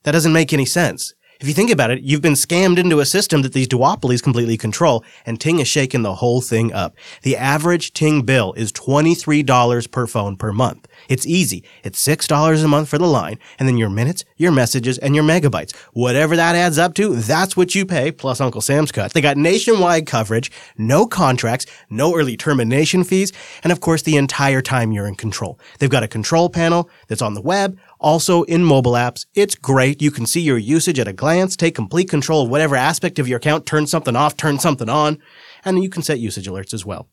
That 0.03 0.11
doesn't 0.11 0.33
make 0.33 0.53
any 0.53 0.65
sense. 0.65 1.15
If 1.41 1.49
you 1.49 1.53
think 1.53 1.69
about 1.69 1.91
it, 1.91 2.01
you've 2.01 2.21
been 2.21 2.33
scammed 2.33 2.77
into 2.77 3.01
a 3.01 3.05
system 3.05 3.41
that 3.41 3.51
these 3.51 3.67
duopolies 3.67 4.23
completely 4.23 4.55
control, 4.55 5.03
and 5.25 5.39
Ting 5.39 5.59
is 5.59 5.67
shaking 5.67 6.01
the 6.01 6.15
whole 6.15 6.39
thing 6.39 6.71
up. 6.71 6.95
The 7.23 7.35
average 7.35 7.91
Ting 7.91 8.21
bill 8.21 8.53
is 8.53 8.71
$23 8.71 9.91
per 9.91 10.07
phone 10.07 10.37
per 10.37 10.53
month. 10.53 10.87
It's 11.09 11.27
easy. 11.27 11.63
It's 11.83 12.05
$6 12.05 12.63
a 12.63 12.67
month 12.69 12.87
for 12.87 12.97
the 12.97 13.05
line, 13.05 13.37
and 13.59 13.67
then 13.67 13.77
your 13.77 13.89
minutes, 13.89 14.23
your 14.37 14.53
messages, 14.53 14.97
and 14.97 15.13
your 15.13 15.25
megabytes. 15.25 15.75
Whatever 15.91 16.37
that 16.37 16.55
adds 16.55 16.77
up 16.77 16.93
to, 16.95 17.15
that's 17.15 17.57
what 17.57 17.75
you 17.75 17.85
pay, 17.85 18.11
plus 18.11 18.39
Uncle 18.39 18.61
Sam's 18.61 18.93
cut. 18.93 19.11
They 19.11 19.21
got 19.21 19.35
nationwide 19.35 20.07
coverage, 20.07 20.51
no 20.77 21.05
contracts, 21.05 21.65
no 21.89 22.15
early 22.15 22.37
termination 22.37 23.03
fees, 23.03 23.33
and 23.61 23.73
of 23.73 23.81
course 23.81 24.03
the 24.03 24.15
entire 24.15 24.61
time 24.61 24.93
you're 24.93 25.07
in 25.07 25.15
control. 25.15 25.59
They've 25.79 25.89
got 25.89 26.03
a 26.03 26.07
control 26.07 26.49
panel 26.49 26.89
that's 27.07 27.21
on 27.21 27.33
the 27.33 27.41
web, 27.41 27.77
also 28.05 28.43
in 28.43 28.63
mobile 28.63 28.91
apps. 28.91 29.25
It's 29.33 29.55
great. 29.55 29.99
You 29.99 30.11
can 30.11 30.27
see 30.27 30.39
your 30.39 30.59
usage 30.59 30.99
at 30.99 31.07
a 31.07 31.13
glance, 31.13 31.55
take 31.55 31.73
complete 31.73 32.07
control 32.07 32.43
of 32.43 32.49
whatever 32.49 32.75
aspect 32.75 33.17
of 33.17 33.27
your 33.27 33.37
account, 33.37 33.65
turn 33.65 33.87
something 33.87 34.15
off, 34.15 34.37
turn 34.37 34.59
something 34.59 34.89
on, 34.89 35.17
and 35.65 35.81
you 35.81 35.89
can 35.89 36.03
set 36.03 36.19
usage 36.19 36.47
alerts 36.47 36.71
as 36.71 36.85
well. 36.85 37.09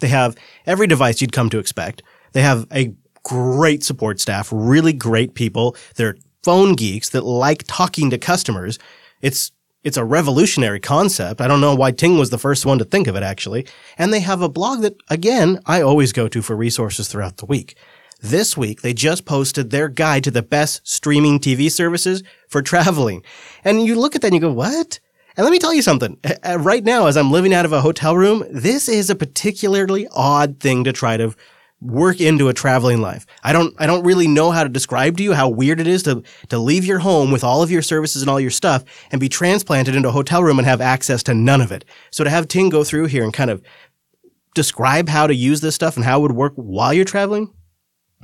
They 0.00 0.08
have 0.08 0.34
every 0.64 0.86
device 0.86 1.20
you'd 1.20 1.32
come 1.32 1.50
to 1.50 1.58
expect. 1.58 2.02
They 2.32 2.40
have 2.40 2.66
a 2.72 2.94
great 3.24 3.84
support 3.84 4.18
staff, 4.18 4.48
really 4.50 4.94
great 4.94 5.34
people. 5.34 5.76
They're 5.96 6.16
phone 6.42 6.76
geeks 6.76 7.10
that 7.10 7.24
like 7.24 7.64
talking 7.66 8.08
to 8.08 8.18
customers. 8.18 8.78
It's 9.20 9.52
it's 9.84 9.98
a 9.98 10.04
revolutionary 10.04 10.80
concept. 10.80 11.40
I 11.40 11.46
don't 11.46 11.60
know 11.60 11.74
why 11.74 11.92
Ting 11.92 12.18
was 12.18 12.30
the 12.30 12.38
first 12.38 12.66
one 12.66 12.78
to 12.78 12.84
think 12.84 13.06
of 13.06 13.16
it 13.16 13.22
actually. 13.22 13.66
And 13.98 14.12
they 14.12 14.20
have 14.20 14.40
a 14.40 14.48
blog 14.48 14.80
that 14.80 14.96
again, 15.10 15.60
I 15.66 15.82
always 15.82 16.12
go 16.12 16.26
to 16.26 16.40
for 16.40 16.56
resources 16.56 17.06
throughout 17.06 17.36
the 17.36 17.46
week. 17.46 17.76
This 18.20 18.56
week, 18.56 18.80
they 18.80 18.94
just 18.94 19.26
posted 19.26 19.70
their 19.70 19.88
guide 19.88 20.24
to 20.24 20.30
the 20.30 20.42
best 20.42 20.86
streaming 20.88 21.38
TV 21.38 21.70
services 21.70 22.22
for 22.48 22.62
traveling. 22.62 23.22
And 23.64 23.84
you 23.84 23.94
look 23.94 24.16
at 24.16 24.22
that 24.22 24.28
and 24.28 24.34
you 24.34 24.40
go, 24.40 24.52
what? 24.52 25.00
And 25.36 25.44
let 25.44 25.50
me 25.50 25.58
tell 25.58 25.74
you 25.74 25.82
something. 25.82 26.18
Right 26.58 26.82
now, 26.82 27.06
as 27.06 27.16
I'm 27.16 27.30
living 27.30 27.52
out 27.52 27.66
of 27.66 27.72
a 27.72 27.82
hotel 27.82 28.16
room, 28.16 28.44
this 28.50 28.88
is 28.88 29.10
a 29.10 29.14
particularly 29.14 30.08
odd 30.12 30.60
thing 30.60 30.84
to 30.84 30.92
try 30.92 31.16
to 31.18 31.34
work 31.82 32.20
into 32.20 32.48
a 32.48 32.54
traveling 32.54 33.02
life. 33.02 33.26
I 33.44 33.52
don't, 33.52 33.74
I 33.78 33.86
don't 33.86 34.04
really 34.04 34.26
know 34.26 34.50
how 34.50 34.62
to 34.62 34.68
describe 34.70 35.18
to 35.18 35.22
you 35.22 35.34
how 35.34 35.50
weird 35.50 35.78
it 35.78 35.86
is 35.86 36.02
to, 36.04 36.22
to 36.48 36.58
leave 36.58 36.86
your 36.86 37.00
home 37.00 37.30
with 37.30 37.44
all 37.44 37.62
of 37.62 37.70
your 37.70 37.82
services 37.82 38.22
and 38.22 38.30
all 38.30 38.40
your 38.40 38.50
stuff 38.50 38.82
and 39.12 39.20
be 39.20 39.28
transplanted 39.28 39.94
into 39.94 40.08
a 40.08 40.12
hotel 40.12 40.42
room 40.42 40.58
and 40.58 40.66
have 40.66 40.80
access 40.80 41.22
to 41.24 41.34
none 41.34 41.60
of 41.60 41.70
it. 41.70 41.84
So 42.10 42.24
to 42.24 42.30
have 42.30 42.48
Ting 42.48 42.70
go 42.70 42.82
through 42.82 43.06
here 43.06 43.24
and 43.24 43.32
kind 43.32 43.50
of 43.50 43.62
describe 44.54 45.10
how 45.10 45.26
to 45.26 45.34
use 45.34 45.60
this 45.60 45.74
stuff 45.74 45.96
and 45.96 46.04
how 46.04 46.20
it 46.20 46.22
would 46.22 46.32
work 46.32 46.54
while 46.56 46.94
you're 46.94 47.04
traveling, 47.04 47.52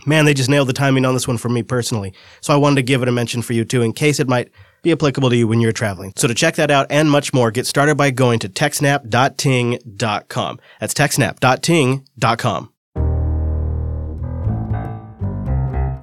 man, 0.06 0.24
they 0.24 0.34
just 0.34 0.50
nailed 0.50 0.68
the 0.68 0.72
timing 0.72 1.04
on 1.04 1.14
this 1.14 1.28
one 1.28 1.38
for 1.38 1.48
me 1.48 1.62
personally. 1.62 2.12
So 2.40 2.52
I 2.52 2.56
wanted 2.56 2.76
to 2.76 2.82
give 2.82 3.02
it 3.02 3.08
a 3.08 3.12
mention 3.12 3.42
for 3.42 3.52
you 3.52 3.64
too, 3.64 3.82
in 3.82 3.92
case 3.92 4.20
it 4.20 4.28
might 4.28 4.50
be 4.82 4.92
applicable 4.92 5.30
to 5.30 5.36
you 5.36 5.46
when 5.46 5.60
you're 5.60 5.72
traveling. 5.72 6.12
So 6.16 6.28
to 6.28 6.34
check 6.34 6.56
that 6.56 6.70
out 6.70 6.86
and 6.90 7.10
much 7.10 7.32
more, 7.32 7.50
get 7.50 7.66
started 7.66 7.96
by 7.96 8.10
going 8.10 8.38
to 8.40 8.48
techsnap.ting.com. 8.48 10.60
That's 10.80 10.94
techsnap.ting.com. 10.94 12.68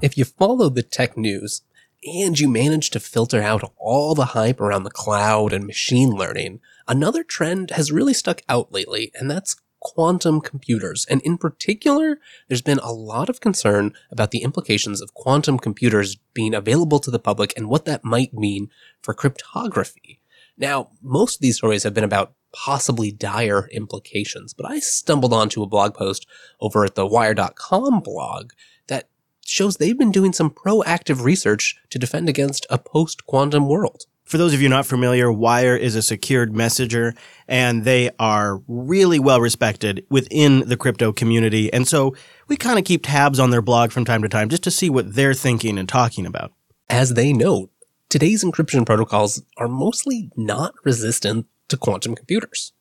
If 0.02 0.18
you 0.18 0.24
follow 0.24 0.70
the 0.70 0.84
tech 0.84 1.18
news 1.18 1.62
and 2.06 2.40
you 2.40 2.48
manage 2.48 2.90
to 2.92 3.02
filter 3.02 3.42
out 3.42 3.70
all 3.78 4.16
the 4.16 4.28
hype 4.28 4.62
around 4.62 4.84
the 4.84 4.90
cloud 4.90 5.52
and 5.52 5.68
machine 5.68 6.12
learning, 6.12 6.62
another 6.88 7.22
trend 7.22 7.72
has 7.72 7.92
really 7.92 8.14
stuck 8.14 8.42
out 8.48 8.72
lately, 8.72 9.12
and 9.16 9.30
that's 9.30 9.58
quantum 9.94 10.42
computers. 10.42 11.06
And 11.10 11.22
in 11.22 11.38
particular, 11.38 12.20
there's 12.48 12.62
been 12.62 12.80
a 12.80 12.92
lot 12.92 13.30
of 13.30 13.42
concern 13.42 13.94
about 14.12 14.32
the 14.32 14.44
implications 14.44 15.02
of 15.02 15.14
quantum 15.14 15.58
computers 15.58 16.18
being 16.34 16.54
available 16.54 17.00
to 17.00 17.12
the 17.12 17.20
public 17.20 17.54
and 17.56 17.68
what 17.68 17.86
that 17.86 18.04
might 18.04 18.34
mean 18.34 18.70
for 19.02 19.14
cryptography. 19.14 20.22
Now, 20.58 20.90
most 21.02 21.36
of 21.36 21.42
these 21.42 21.58
stories 21.58 21.84
have 21.84 21.94
been 21.94 22.04
about 22.04 22.34
possibly 22.52 23.12
dire 23.12 23.70
implications, 23.72 24.54
but 24.54 24.70
I 24.70 24.80
stumbled 24.80 25.34
onto 25.34 25.64
a 25.64 25.68
blog 25.68 25.94
post 25.94 26.28
over 26.60 26.86
at 26.86 26.96
the 26.96 27.06
wire.com 27.06 28.02
blog 28.02 28.52
that 28.88 29.10
shows 29.46 29.78
they've 29.78 29.98
been 29.98 30.12
doing 30.12 30.34
some 30.34 30.50
proactive 30.50 31.24
research 31.24 31.78
to 31.90 32.00
defend 32.00 32.30
against 32.30 32.66
a 32.70 32.78
post 32.78 33.26
quantum 33.26 33.68
world. 33.68 34.06
For 34.30 34.38
those 34.38 34.54
of 34.54 34.62
you 34.62 34.70
not 34.70 34.86
familiar, 34.86 35.32
Wire 35.32 35.76
is 35.76 35.96
a 35.96 36.04
secured 36.04 36.56
messenger 36.56 37.16
and 37.48 37.84
they 37.84 38.12
are 38.20 38.62
really 38.68 39.18
well 39.18 39.42
respected 39.42 40.06
within 40.12 40.70
the 40.70 40.78
crypto 40.78 41.12
community. 41.12 41.74
And 41.74 41.88
so 41.88 42.16
we 42.48 42.56
kind 42.56 42.78
of 42.78 42.86
keep 42.86 43.04
tabs 43.04 43.40
on 43.40 43.50
their 43.50 43.64
blog 43.64 43.90
from 43.90 44.06
time 44.06 44.22
to 44.22 44.30
time 44.30 44.50
just 44.50 44.62
to 44.66 44.72
see 44.72 44.88
what 44.88 45.16
they're 45.16 45.34
thinking 45.34 45.80
and 45.80 45.90
talking 45.90 46.28
about. 46.28 46.54
As 46.92 47.16
they 47.16 47.34
note, 47.34 47.72
today's 48.08 48.44
encryption 48.44 48.86
protocols 48.86 49.42
are 49.58 49.68
mostly 49.68 50.30
not 50.36 50.76
resistant 50.84 51.48
to 51.70 51.76
quantum 51.76 52.14
computers. 52.14 52.72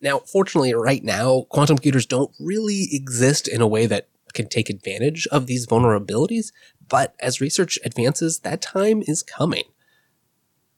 Now, 0.00 0.20
fortunately, 0.20 0.72
right 0.72 1.04
now, 1.04 1.42
quantum 1.50 1.76
computers 1.76 2.06
don't 2.06 2.34
really 2.40 2.88
exist 2.92 3.46
in 3.46 3.60
a 3.60 3.66
way 3.66 3.84
that 3.84 4.08
can 4.32 4.48
take 4.48 4.70
advantage 4.70 5.28
of 5.30 5.46
these 5.46 5.66
vulnerabilities, 5.66 6.50
but 6.88 7.14
as 7.20 7.42
research 7.42 7.78
advances, 7.84 8.38
that 8.38 8.62
time 8.62 9.02
is 9.06 9.22
coming. 9.22 9.64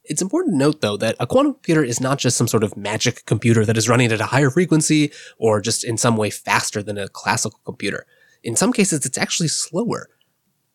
It's 0.09 0.23
important 0.23 0.55
to 0.55 0.59
note, 0.59 0.81
though, 0.81 0.97
that 0.99 1.17
a 1.19 1.27
quantum 1.27 1.55
computer 1.55 1.83
is 1.83 2.01
not 2.01 2.19
just 2.19 2.37
some 2.37 2.49
sort 2.49 2.63
of 2.63 2.77
magic 2.77 3.25
computer 3.27 3.65
that 3.65 3.77
is 3.77 3.89
running 3.89 4.13
at 4.13 4.21
a 4.21 4.27
higher 4.27 4.51
frequency 4.51 5.13
or 5.39 5.61
just 5.61 5.85
in 5.85 5.99
some 5.99 6.17
way 6.17 6.31
faster 6.31 6.83
than 6.83 6.97
a 6.97 7.09
classical 7.09 7.61
computer. 7.65 8.07
In 8.43 8.57
some 8.57 8.73
cases, 8.73 9.05
it's 9.05 9.19
actually 9.19 9.49
slower. 9.49 10.09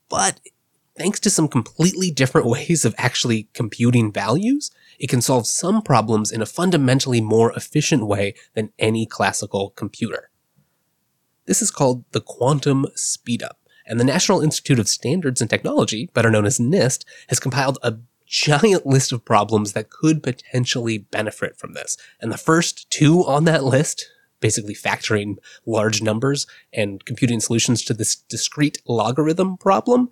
But 0.10 0.42
thanks 0.98 1.20
to 1.22 1.30
some 1.30 1.48
completely 1.48 2.12
different 2.12 2.48
ways 2.56 2.84
of 2.84 2.94
actually 2.98 3.48
computing 3.54 4.12
values, 4.12 4.72
it 5.00 5.10
can 5.10 5.22
solve 5.22 5.48
some 5.48 5.82
problems 5.82 6.32
in 6.32 6.42
a 6.42 6.46
fundamentally 6.46 7.22
more 7.22 7.54
efficient 7.54 8.06
way 8.06 8.34
than 8.54 8.74
any 8.78 9.06
classical 9.06 9.70
computer. 9.72 10.30
This 11.46 11.62
is 11.62 11.72
called 11.72 12.04
the 12.12 12.22
quantum 12.22 12.86
speedup. 12.98 13.56
And 13.88 14.00
the 14.00 14.06
National 14.06 14.42
Institute 14.42 14.80
of 14.80 14.88
Standards 14.88 15.42
and 15.42 15.50
Technology, 15.50 16.10
better 16.14 16.30
known 16.30 16.46
as 16.46 16.60
NIST, 16.60 17.04
has 17.30 17.40
compiled 17.40 17.80
a 17.82 17.96
giant 18.32 18.86
list 18.86 19.12
of 19.12 19.26
problems 19.26 19.74
that 19.74 19.90
could 19.90 20.24
potentially 20.24 20.98
benefit 20.98 21.60
from 21.60 21.74
this. 21.74 21.98
And 22.22 22.32
the 22.32 22.38
first 22.38 22.90
two 22.90 23.26
on 23.26 23.44
that 23.44 23.66
list, 23.66 24.10
basically 24.40 24.74
factoring 24.74 25.36
large 25.66 26.02
numbers 26.02 26.48
and 26.72 27.04
computing 27.04 27.42
solutions 27.42 27.84
to 27.84 27.94
this 27.94 28.16
discrete 28.16 28.82
logarithm 28.88 29.58
problem, 29.58 30.10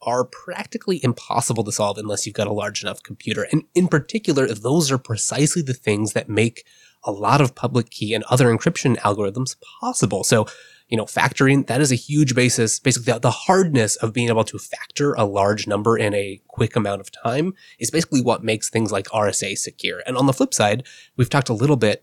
are 0.00 0.24
practically 0.24 1.04
impossible 1.04 1.62
to 1.64 1.72
solve 1.72 1.98
unless 1.98 2.24
you've 2.24 2.34
got 2.34 2.46
a 2.46 2.52
large 2.52 2.82
enough 2.82 3.02
computer. 3.02 3.46
And 3.52 3.64
in 3.74 3.88
particular, 3.88 4.46
those 4.46 4.90
are 4.90 4.98
precisely 4.98 5.60
the 5.60 5.74
things 5.74 6.14
that 6.14 6.28
make 6.28 6.64
a 7.04 7.12
lot 7.12 7.40
of 7.40 7.54
public 7.54 7.90
key 7.90 8.14
and 8.14 8.24
other 8.24 8.46
encryption 8.46 8.96
algorithms 8.98 9.56
possible. 9.80 10.24
So 10.24 10.46
you 10.88 10.96
know, 10.96 11.04
factoring, 11.04 11.66
that 11.66 11.80
is 11.80 11.92
a 11.92 11.96
huge 11.96 12.34
basis. 12.34 12.80
Basically, 12.80 13.12
the, 13.12 13.18
the, 13.18 13.30
hardness 13.30 13.96
of 13.96 14.12
being 14.12 14.28
able 14.28 14.44
to 14.44 14.58
factor 14.58 15.12
a 15.14 15.24
large 15.24 15.66
number 15.66 15.98
in 15.98 16.14
a 16.14 16.40
quick 16.48 16.76
amount 16.76 17.00
of 17.00 17.12
time 17.12 17.54
is 17.78 17.90
basically 17.90 18.22
what 18.22 18.42
makes 18.42 18.70
things 18.70 18.90
like 18.90 19.06
RSA 19.06 19.58
secure. 19.58 20.02
And 20.06 20.16
on 20.16 20.26
the 20.26 20.32
flip 20.32 20.54
side, 20.54 20.86
we've 21.16 21.28
talked 21.28 21.50
a 21.50 21.54
little 21.54 21.76
bit 21.76 22.02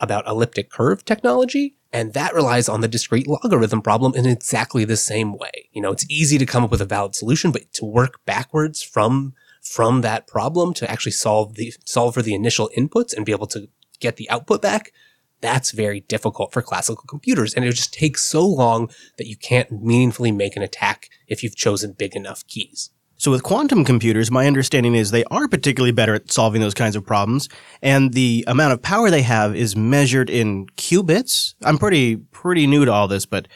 about 0.00 0.26
elliptic 0.26 0.70
curve 0.70 1.04
technology, 1.04 1.76
and 1.92 2.12
that 2.12 2.34
relies 2.34 2.68
on 2.68 2.80
the 2.80 2.88
discrete 2.88 3.28
logarithm 3.28 3.80
problem 3.80 4.14
in 4.14 4.26
exactly 4.26 4.84
the 4.84 4.96
same 4.96 5.38
way. 5.38 5.68
You 5.72 5.80
know, 5.80 5.92
it's 5.92 6.04
easy 6.10 6.36
to 6.36 6.46
come 6.46 6.64
up 6.64 6.70
with 6.70 6.82
a 6.82 6.86
valid 6.86 7.14
solution, 7.14 7.52
but 7.52 7.72
to 7.74 7.84
work 7.84 8.24
backwards 8.26 8.82
from 8.82 9.34
from 9.62 10.00
that 10.02 10.28
problem 10.28 10.72
to 10.72 10.88
actually 10.88 11.12
solve 11.12 11.54
the 11.54 11.72
solve 11.84 12.14
for 12.14 12.22
the 12.22 12.34
initial 12.34 12.70
inputs 12.76 13.16
and 13.16 13.26
be 13.26 13.32
able 13.32 13.48
to 13.48 13.68
get 13.98 14.16
the 14.16 14.28
output 14.30 14.62
back 14.62 14.92
that's 15.40 15.70
very 15.70 16.00
difficult 16.00 16.52
for 16.52 16.62
classical 16.62 17.04
computers. 17.06 17.54
And 17.54 17.64
it 17.64 17.72
just 17.72 17.92
takes 17.92 18.22
so 18.22 18.46
long 18.46 18.90
that 19.18 19.26
you 19.26 19.36
can't 19.36 19.70
meaningfully 19.70 20.32
make 20.32 20.56
an 20.56 20.62
attack 20.62 21.08
if 21.28 21.42
you've 21.42 21.56
chosen 21.56 21.92
big 21.92 22.16
enough 22.16 22.46
keys. 22.46 22.90
So 23.18 23.30
with 23.30 23.42
quantum 23.42 23.84
computers, 23.84 24.30
my 24.30 24.46
understanding 24.46 24.94
is 24.94 25.10
they 25.10 25.24
are 25.24 25.48
particularly 25.48 25.92
better 25.92 26.14
at 26.14 26.30
solving 26.30 26.60
those 26.60 26.74
kinds 26.74 26.96
of 26.96 27.06
problems, 27.06 27.48
and 27.80 28.12
the 28.12 28.44
amount 28.46 28.74
of 28.74 28.82
power 28.82 29.10
they 29.10 29.22
have 29.22 29.56
is 29.56 29.74
measured 29.74 30.28
in 30.28 30.66
qubits. 30.76 31.54
I'm 31.62 31.78
pretty 31.78 32.16
pretty 32.16 32.66
new 32.66 32.84
to 32.84 32.92
all 32.92 33.08
this, 33.08 33.24
but 33.24 33.48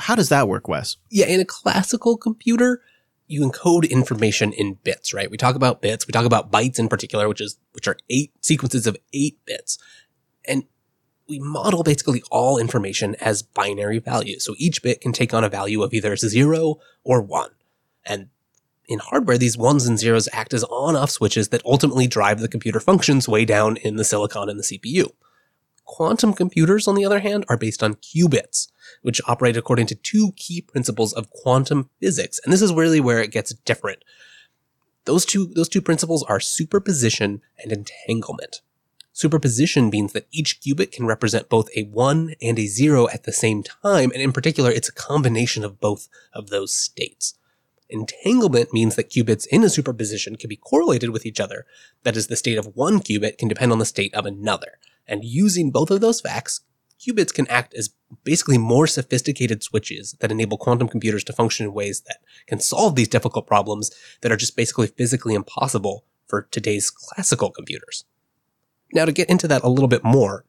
how 0.00 0.14
does 0.14 0.28
that 0.28 0.46
work, 0.46 0.68
Wes? 0.68 0.98
Yeah, 1.10 1.26
in 1.26 1.40
a 1.40 1.44
classical 1.44 2.16
computer, 2.16 2.80
you 3.26 3.48
encode 3.48 3.90
information 3.90 4.52
in 4.52 4.74
bits, 4.84 5.12
right? 5.12 5.30
We 5.30 5.36
talk 5.36 5.56
about 5.56 5.82
bits, 5.82 6.06
we 6.06 6.12
talk 6.12 6.24
about 6.24 6.52
bytes 6.52 6.78
in 6.78 6.88
particular, 6.88 7.28
which 7.28 7.40
is 7.40 7.58
which 7.72 7.88
are 7.88 7.96
eight 8.08 8.32
sequences 8.40 8.86
of 8.86 8.96
8 9.12 9.38
bits. 9.44 9.78
We 11.28 11.38
model 11.40 11.82
basically 11.82 12.22
all 12.30 12.58
information 12.58 13.16
as 13.16 13.42
binary 13.42 13.98
values. 13.98 14.44
So 14.44 14.54
each 14.58 14.82
bit 14.82 15.00
can 15.00 15.12
take 15.12 15.34
on 15.34 15.44
a 15.44 15.48
value 15.48 15.82
of 15.82 15.92
either 15.92 16.16
0 16.16 16.76
or 17.02 17.22
1. 17.22 17.50
And 18.04 18.28
in 18.88 19.00
hardware, 19.00 19.38
these 19.38 19.58
ones 19.58 19.86
and 19.86 19.98
zeros 19.98 20.28
act 20.32 20.54
as 20.54 20.64
on-off 20.64 21.10
switches 21.10 21.48
that 21.48 21.64
ultimately 21.64 22.06
drive 22.06 22.40
the 22.40 22.48
computer 22.48 22.78
functions 22.78 23.28
way 23.28 23.44
down 23.44 23.76
in 23.78 23.96
the 23.96 24.04
silicon 24.04 24.48
and 24.48 24.58
the 24.58 24.62
CPU. 24.62 25.10
Quantum 25.84 26.32
computers, 26.32 26.88
on 26.88 26.94
the 26.94 27.04
other 27.04 27.20
hand, 27.20 27.44
are 27.48 27.56
based 27.56 27.82
on 27.82 27.94
qubits, 27.94 28.68
which 29.02 29.20
operate 29.26 29.56
according 29.56 29.86
to 29.86 29.94
two 29.94 30.32
key 30.36 30.60
principles 30.60 31.12
of 31.12 31.30
quantum 31.30 31.90
physics. 32.00 32.40
And 32.44 32.52
this 32.52 32.62
is 32.62 32.72
really 32.72 33.00
where 33.00 33.20
it 33.20 33.30
gets 33.30 33.54
different. 33.54 34.02
Those 35.04 35.24
two, 35.24 35.46
those 35.54 35.68
two 35.68 35.80
principles 35.80 36.24
are 36.24 36.40
superposition 36.40 37.40
and 37.62 37.72
entanglement. 37.72 38.62
Superposition 39.16 39.88
means 39.88 40.12
that 40.12 40.28
each 40.30 40.60
qubit 40.60 40.92
can 40.92 41.06
represent 41.06 41.48
both 41.48 41.70
a 41.74 41.84
1 41.84 42.34
and 42.42 42.58
a 42.58 42.66
0 42.66 43.08
at 43.08 43.22
the 43.22 43.32
same 43.32 43.62
time, 43.62 44.10
and 44.12 44.20
in 44.20 44.30
particular, 44.30 44.70
it's 44.70 44.90
a 44.90 44.92
combination 44.92 45.64
of 45.64 45.80
both 45.80 46.10
of 46.34 46.50
those 46.50 46.76
states. 46.76 47.32
Entanglement 47.88 48.74
means 48.74 48.94
that 48.94 49.08
qubits 49.08 49.46
in 49.46 49.64
a 49.64 49.70
superposition 49.70 50.36
can 50.36 50.48
be 50.48 50.56
correlated 50.56 51.08
with 51.08 51.24
each 51.24 51.40
other. 51.40 51.64
That 52.02 52.14
is, 52.14 52.26
the 52.26 52.36
state 52.36 52.58
of 52.58 52.76
one 52.76 53.00
qubit 53.00 53.38
can 53.38 53.48
depend 53.48 53.72
on 53.72 53.78
the 53.78 53.86
state 53.86 54.12
of 54.12 54.26
another. 54.26 54.72
And 55.08 55.24
using 55.24 55.70
both 55.70 55.90
of 55.90 56.02
those 56.02 56.20
facts, 56.20 56.60
qubits 57.00 57.32
can 57.32 57.48
act 57.48 57.72
as 57.72 57.94
basically 58.22 58.58
more 58.58 58.86
sophisticated 58.86 59.62
switches 59.62 60.14
that 60.20 60.30
enable 60.30 60.58
quantum 60.58 60.88
computers 60.88 61.24
to 61.24 61.32
function 61.32 61.64
in 61.64 61.72
ways 61.72 62.02
that 62.02 62.18
can 62.46 62.60
solve 62.60 62.96
these 62.96 63.08
difficult 63.08 63.46
problems 63.46 63.90
that 64.20 64.30
are 64.30 64.36
just 64.36 64.58
basically 64.58 64.88
physically 64.88 65.32
impossible 65.32 66.04
for 66.26 66.42
today's 66.42 66.90
classical 66.90 67.50
computers. 67.50 68.04
Now, 68.92 69.04
to 69.04 69.12
get 69.12 69.28
into 69.28 69.48
that 69.48 69.62
a 69.62 69.68
little 69.68 69.88
bit 69.88 70.04
more, 70.04 70.44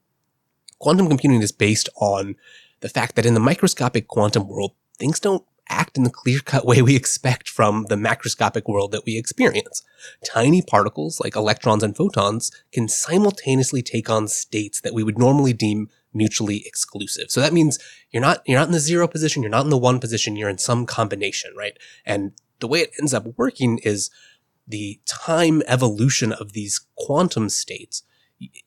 quantum 0.80 1.08
computing 1.08 1.42
is 1.42 1.52
based 1.52 1.90
on 2.00 2.36
the 2.82 2.90
fact 2.90 3.16
that 3.16 3.26
in 3.26 3.34
the 3.34 3.40
microscopic 3.40 4.08
quantum 4.08 4.48
world, 4.48 4.74
things 4.98 5.20
don't 5.20 5.44
act 5.70 5.98
in 5.98 6.04
the 6.04 6.10
clear 6.10 6.40
cut 6.40 6.66
way 6.66 6.82
we 6.82 6.96
expect 6.96 7.50
from 7.50 7.86
the 7.90 7.96
macroscopic 7.96 8.68
world 8.68 8.92
that 8.92 9.06
we 9.06 9.18
experience. 9.18 9.84
Tiny 10.26 10.62
particles 10.62 11.20
like 11.20 11.36
electrons 11.36 11.84
and 11.84 11.96
photons 11.96 12.52
can 12.72 12.88
simultaneously 12.88 13.82
take 13.82 14.10
on 14.10 14.28
states 14.28 14.82
that 14.82 14.94
we 14.94 15.04
would 15.04 15.18
normally 15.18 15.54
deem 15.54 15.90
mutually 16.14 16.64
exclusive. 16.66 17.30
So 17.30 17.42
that 17.42 17.54
means 17.54 17.80
you're 18.12 18.22
not, 18.22 18.42
you're 18.46 18.60
not 18.60 18.68
in 18.68 18.74
the 18.74 18.80
zero 18.80 19.08
position, 19.08 19.44
you're 19.44 19.50
not 19.50 19.66
in 19.66 19.70
the 19.70 19.78
one 19.78 20.00
position, 20.00 20.36
you're 20.36 20.50
in 20.50 20.58
some 20.58 20.86
combination, 20.86 21.54
right? 21.56 21.78
And 22.06 22.32
the 22.60 22.68
way 22.68 22.80
it 22.80 22.94
ends 23.00 23.14
up 23.14 23.26
working 23.38 23.80
is 23.80 24.10
the 24.68 25.00
time 25.06 25.62
evolution 25.68 26.32
of 26.32 26.54
these 26.54 26.86
quantum 26.96 27.50
states 27.50 28.04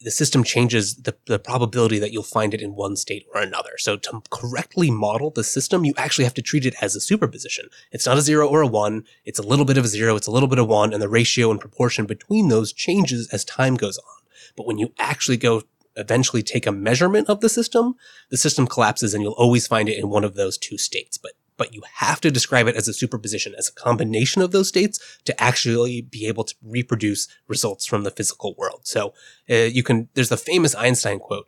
the 0.00 0.10
system 0.10 0.42
changes 0.42 0.96
the, 0.96 1.14
the 1.26 1.38
probability 1.38 1.98
that 1.98 2.12
you'll 2.12 2.22
find 2.22 2.54
it 2.54 2.60
in 2.60 2.74
one 2.74 2.96
state 2.96 3.26
or 3.32 3.40
another. 3.40 3.72
So 3.78 3.96
to 3.96 4.22
correctly 4.30 4.90
model 4.90 5.30
the 5.30 5.44
system, 5.44 5.84
you 5.84 5.94
actually 5.96 6.24
have 6.24 6.34
to 6.34 6.42
treat 6.42 6.66
it 6.66 6.74
as 6.82 6.96
a 6.96 7.00
superposition. 7.00 7.68
It's 7.92 8.06
not 8.06 8.18
a 8.18 8.22
zero 8.22 8.48
or 8.48 8.62
a 8.62 8.66
one. 8.66 9.04
It's 9.24 9.38
a 9.38 9.46
little 9.46 9.64
bit 9.64 9.78
of 9.78 9.84
a 9.84 9.88
zero. 9.88 10.16
It's 10.16 10.26
a 10.26 10.32
little 10.32 10.48
bit 10.48 10.58
of 10.58 10.66
one. 10.66 10.92
And 10.92 11.00
the 11.00 11.08
ratio 11.08 11.50
and 11.50 11.60
proportion 11.60 12.06
between 12.06 12.48
those 12.48 12.72
changes 12.72 13.28
as 13.32 13.44
time 13.44 13.76
goes 13.76 13.98
on. 13.98 14.22
But 14.56 14.66
when 14.66 14.78
you 14.78 14.92
actually 14.98 15.36
go 15.36 15.62
eventually 15.96 16.42
take 16.42 16.66
a 16.66 16.72
measurement 16.72 17.28
of 17.28 17.40
the 17.40 17.48
system, 17.48 17.94
the 18.30 18.36
system 18.36 18.66
collapses 18.66 19.14
and 19.14 19.22
you'll 19.22 19.32
always 19.32 19.66
find 19.66 19.88
it 19.88 19.98
in 19.98 20.08
one 20.08 20.24
of 20.24 20.34
those 20.34 20.56
two 20.56 20.78
states. 20.78 21.16
But 21.18 21.32
but 21.60 21.74
you 21.74 21.82
have 21.96 22.22
to 22.22 22.30
describe 22.30 22.68
it 22.68 22.74
as 22.74 22.88
a 22.88 22.94
superposition, 22.94 23.54
as 23.58 23.68
a 23.68 23.72
combination 23.72 24.40
of 24.40 24.50
those 24.50 24.66
states 24.66 24.98
to 25.26 25.38
actually 25.38 26.00
be 26.00 26.26
able 26.26 26.42
to 26.42 26.54
reproduce 26.64 27.28
results 27.48 27.84
from 27.84 28.02
the 28.02 28.10
physical 28.10 28.54
world. 28.56 28.80
So 28.84 29.12
uh, 29.50 29.68
you 29.76 29.82
can, 29.82 30.08
there's 30.14 30.30
the 30.30 30.38
famous 30.38 30.74
Einstein 30.74 31.18
quote, 31.18 31.46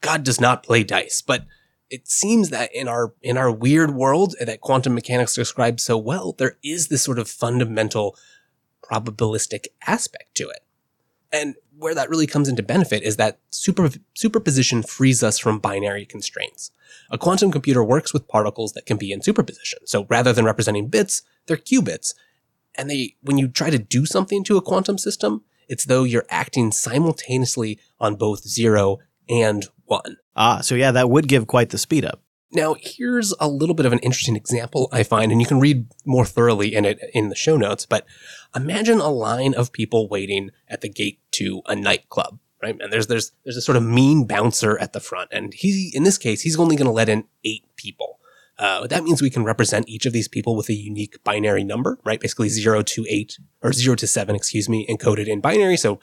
God 0.00 0.24
does 0.24 0.40
not 0.40 0.64
play 0.64 0.82
dice, 0.82 1.22
but 1.22 1.46
it 1.90 2.08
seems 2.08 2.50
that 2.50 2.74
in 2.74 2.88
our, 2.88 3.14
in 3.22 3.38
our 3.38 3.52
weird 3.52 3.94
world 3.94 4.34
that 4.40 4.60
quantum 4.60 4.96
mechanics 4.96 5.36
describes 5.36 5.84
so 5.84 5.96
well, 5.96 6.34
there 6.36 6.56
is 6.64 6.88
this 6.88 7.02
sort 7.02 7.20
of 7.20 7.28
fundamental 7.28 8.16
probabilistic 8.82 9.66
aspect 9.86 10.34
to 10.34 10.48
it. 10.48 10.64
And 11.32 11.54
where 11.78 11.94
that 11.94 12.10
really 12.10 12.26
comes 12.26 12.48
into 12.48 12.62
benefit 12.62 13.02
is 13.02 13.16
that 13.16 13.38
super, 13.50 13.90
superposition 14.14 14.82
frees 14.82 15.22
us 15.22 15.38
from 15.38 15.58
binary 15.58 16.04
constraints. 16.04 16.70
A 17.10 17.18
quantum 17.18 17.50
computer 17.50 17.82
works 17.82 18.12
with 18.12 18.28
particles 18.28 18.72
that 18.72 18.86
can 18.86 18.98
be 18.98 19.12
in 19.12 19.22
superposition. 19.22 19.80
So 19.86 20.06
rather 20.08 20.32
than 20.32 20.44
representing 20.44 20.88
bits, 20.88 21.22
they're 21.46 21.56
qubits. 21.56 22.14
And 22.76 22.90
they, 22.90 23.16
when 23.22 23.38
you 23.38 23.48
try 23.48 23.70
to 23.70 23.78
do 23.78 24.06
something 24.06 24.44
to 24.44 24.56
a 24.56 24.62
quantum 24.62 24.98
system, 24.98 25.42
it's 25.68 25.86
though 25.86 26.04
you're 26.04 26.26
acting 26.28 26.70
simultaneously 26.70 27.78
on 27.98 28.16
both 28.16 28.46
zero 28.46 28.98
and 29.28 29.66
one. 29.86 30.18
Ah, 30.36 30.60
so 30.60 30.74
yeah, 30.74 30.90
that 30.92 31.10
would 31.10 31.28
give 31.28 31.46
quite 31.46 31.70
the 31.70 31.78
speed 31.78 32.04
up. 32.04 32.20
Now, 32.54 32.74
here's 32.78 33.32
a 33.40 33.48
little 33.48 33.74
bit 33.74 33.86
of 33.86 33.92
an 33.92 33.98
interesting 34.00 34.36
example 34.36 34.88
I 34.92 35.02
find, 35.04 35.32
and 35.32 35.40
you 35.40 35.46
can 35.46 35.58
read 35.58 35.86
more 36.04 36.26
thoroughly 36.26 36.74
in 36.74 36.84
it 36.84 37.00
in 37.14 37.30
the 37.30 37.34
show 37.34 37.56
notes, 37.56 37.86
but 37.86 38.06
imagine 38.54 39.00
a 39.00 39.08
line 39.08 39.54
of 39.54 39.72
people 39.72 40.06
waiting 40.08 40.50
at 40.68 40.82
the 40.82 40.90
gate 40.90 41.18
to 41.32 41.62
a 41.66 41.74
nightclub, 41.74 42.38
right? 42.62 42.76
And 42.78 42.92
there's, 42.92 43.06
there's, 43.06 43.32
there's 43.44 43.56
a 43.56 43.62
sort 43.62 43.76
of 43.76 43.82
mean 43.82 44.26
bouncer 44.26 44.78
at 44.78 44.92
the 44.92 45.00
front. 45.00 45.30
And 45.32 45.54
he, 45.54 45.90
in 45.94 46.04
this 46.04 46.18
case, 46.18 46.42
he's 46.42 46.58
only 46.58 46.76
going 46.76 46.86
to 46.86 46.92
let 46.92 47.08
in 47.08 47.24
eight 47.42 47.64
people. 47.76 48.18
Uh, 48.58 48.86
that 48.86 49.02
means 49.02 49.22
we 49.22 49.30
can 49.30 49.44
represent 49.44 49.88
each 49.88 50.04
of 50.04 50.12
these 50.12 50.28
people 50.28 50.54
with 50.54 50.68
a 50.68 50.74
unique 50.74 51.24
binary 51.24 51.64
number, 51.64 51.98
right? 52.04 52.20
Basically 52.20 52.50
zero 52.50 52.82
to 52.82 53.06
eight 53.08 53.38
or 53.62 53.72
zero 53.72 53.96
to 53.96 54.06
seven, 54.06 54.36
excuse 54.36 54.68
me, 54.68 54.86
encoded 54.88 55.26
in 55.26 55.40
binary. 55.40 55.78
So 55.78 56.00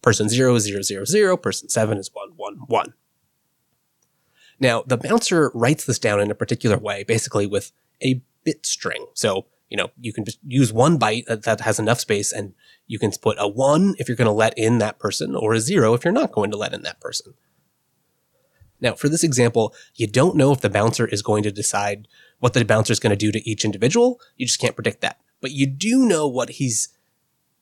person 0.00 0.28
zero 0.28 0.54
is 0.54 0.62
zero, 0.62 0.80
zero, 0.82 1.04
zero. 1.04 1.36
Person 1.36 1.68
seven 1.68 1.98
is 1.98 2.10
one, 2.12 2.30
one, 2.36 2.54
one. 2.68 2.94
Now, 4.60 4.82
the 4.86 4.96
bouncer 4.96 5.50
writes 5.54 5.84
this 5.84 5.98
down 5.98 6.20
in 6.20 6.30
a 6.30 6.34
particular 6.34 6.78
way, 6.78 7.04
basically 7.04 7.46
with 7.46 7.72
a 8.02 8.22
bit 8.44 8.66
string. 8.66 9.06
So, 9.14 9.46
you 9.68 9.76
know, 9.76 9.90
you 10.00 10.12
can 10.12 10.24
just 10.24 10.38
use 10.46 10.72
one 10.72 10.98
byte 10.98 11.26
that, 11.26 11.42
that 11.44 11.60
has 11.60 11.78
enough 11.78 12.00
space 12.00 12.32
and 12.32 12.54
you 12.86 12.98
can 12.98 13.12
put 13.12 13.36
a 13.38 13.46
one 13.46 13.94
if 13.98 14.08
you're 14.08 14.16
going 14.16 14.26
to 14.26 14.32
let 14.32 14.56
in 14.56 14.78
that 14.78 14.98
person 14.98 15.36
or 15.36 15.52
a 15.52 15.60
zero 15.60 15.94
if 15.94 16.04
you're 16.04 16.12
not 16.12 16.32
going 16.32 16.50
to 16.50 16.56
let 16.56 16.72
in 16.72 16.82
that 16.82 17.00
person. 17.00 17.34
Now, 18.80 18.94
for 18.94 19.08
this 19.08 19.24
example, 19.24 19.74
you 19.94 20.06
don't 20.06 20.36
know 20.36 20.52
if 20.52 20.60
the 20.60 20.70
bouncer 20.70 21.06
is 21.06 21.22
going 21.22 21.42
to 21.42 21.50
decide 21.50 22.08
what 22.38 22.52
the 22.54 22.64
bouncer 22.64 22.92
is 22.92 23.00
going 23.00 23.10
to 23.10 23.16
do 23.16 23.32
to 23.32 23.48
each 23.48 23.64
individual. 23.64 24.20
You 24.36 24.46
just 24.46 24.60
can't 24.60 24.76
predict 24.76 25.00
that. 25.00 25.20
But 25.40 25.50
you 25.50 25.66
do 25.66 26.04
know 26.06 26.26
what 26.28 26.50
he's, 26.50 26.88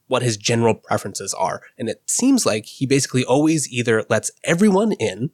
what 0.09 0.23
his 0.23 0.37
general 0.37 0.75
preferences 0.75 1.35
are. 1.35 1.63
And 1.79 1.89
it 1.89 2.03
seems 2.07 2.47
like 2.47 2.67
he 2.67 2.87
basically 2.87 3.25
always 3.25 3.71
either 3.71 4.05
lets 4.09 4.31
everyone 4.45 4.93
in 4.93 5.31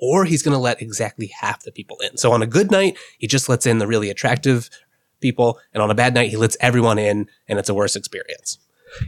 or 0.00 0.24
he's 0.24 0.42
going 0.42 0.54
to 0.54 0.58
let 0.58 0.80
exactly 0.80 1.30
half 1.40 1.62
the 1.62 1.72
people 1.72 1.98
in. 1.98 2.16
So 2.16 2.32
on 2.32 2.42
a 2.42 2.46
good 2.46 2.70
night, 2.70 2.96
he 3.18 3.26
just 3.26 3.48
lets 3.48 3.66
in 3.66 3.78
the 3.78 3.86
really 3.86 4.10
attractive 4.10 4.70
people. 5.20 5.58
And 5.74 5.82
on 5.82 5.90
a 5.90 5.94
bad 5.94 6.14
night, 6.14 6.30
he 6.30 6.36
lets 6.36 6.56
everyone 6.60 6.98
in 6.98 7.28
and 7.46 7.58
it's 7.58 7.68
a 7.68 7.74
worse 7.74 7.96
experience. 7.96 8.58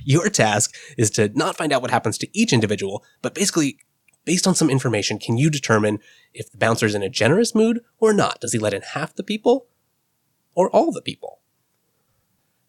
Your 0.04 0.28
task 0.28 0.76
is 0.96 1.10
to 1.12 1.30
not 1.34 1.56
find 1.56 1.72
out 1.72 1.82
what 1.82 1.90
happens 1.90 2.18
to 2.18 2.38
each 2.38 2.52
individual, 2.52 3.02
but 3.20 3.34
basically, 3.34 3.78
based 4.24 4.46
on 4.46 4.54
some 4.54 4.70
information, 4.70 5.18
can 5.18 5.36
you 5.36 5.50
determine 5.50 5.98
if 6.32 6.52
the 6.52 6.58
bouncer's 6.58 6.94
in 6.94 7.02
a 7.02 7.08
generous 7.08 7.54
mood 7.54 7.80
or 7.98 8.12
not? 8.12 8.40
Does 8.40 8.52
he 8.52 8.58
let 8.58 8.74
in 8.74 8.82
half 8.82 9.14
the 9.16 9.24
people 9.24 9.66
or 10.54 10.70
all 10.70 10.92
the 10.92 11.02
people? 11.02 11.40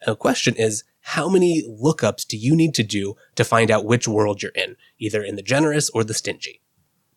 And 0.02 0.14
the 0.14 0.18
question 0.18 0.56
is, 0.56 0.84
how 1.02 1.30
many 1.30 1.62
lookups 1.62 2.26
do 2.26 2.38
you 2.38 2.56
need 2.56 2.74
to 2.76 2.84
do 2.84 3.16
to 3.36 3.44
find 3.44 3.70
out 3.70 3.86
which 3.86 4.08
world 4.08 4.42
you're 4.42 4.52
in, 4.54 4.76
either 4.98 5.22
in 5.22 5.36
the 5.36 5.44
generous 5.44 5.90
or 5.92 6.04
the 6.04 6.14
stingy? 6.14 6.62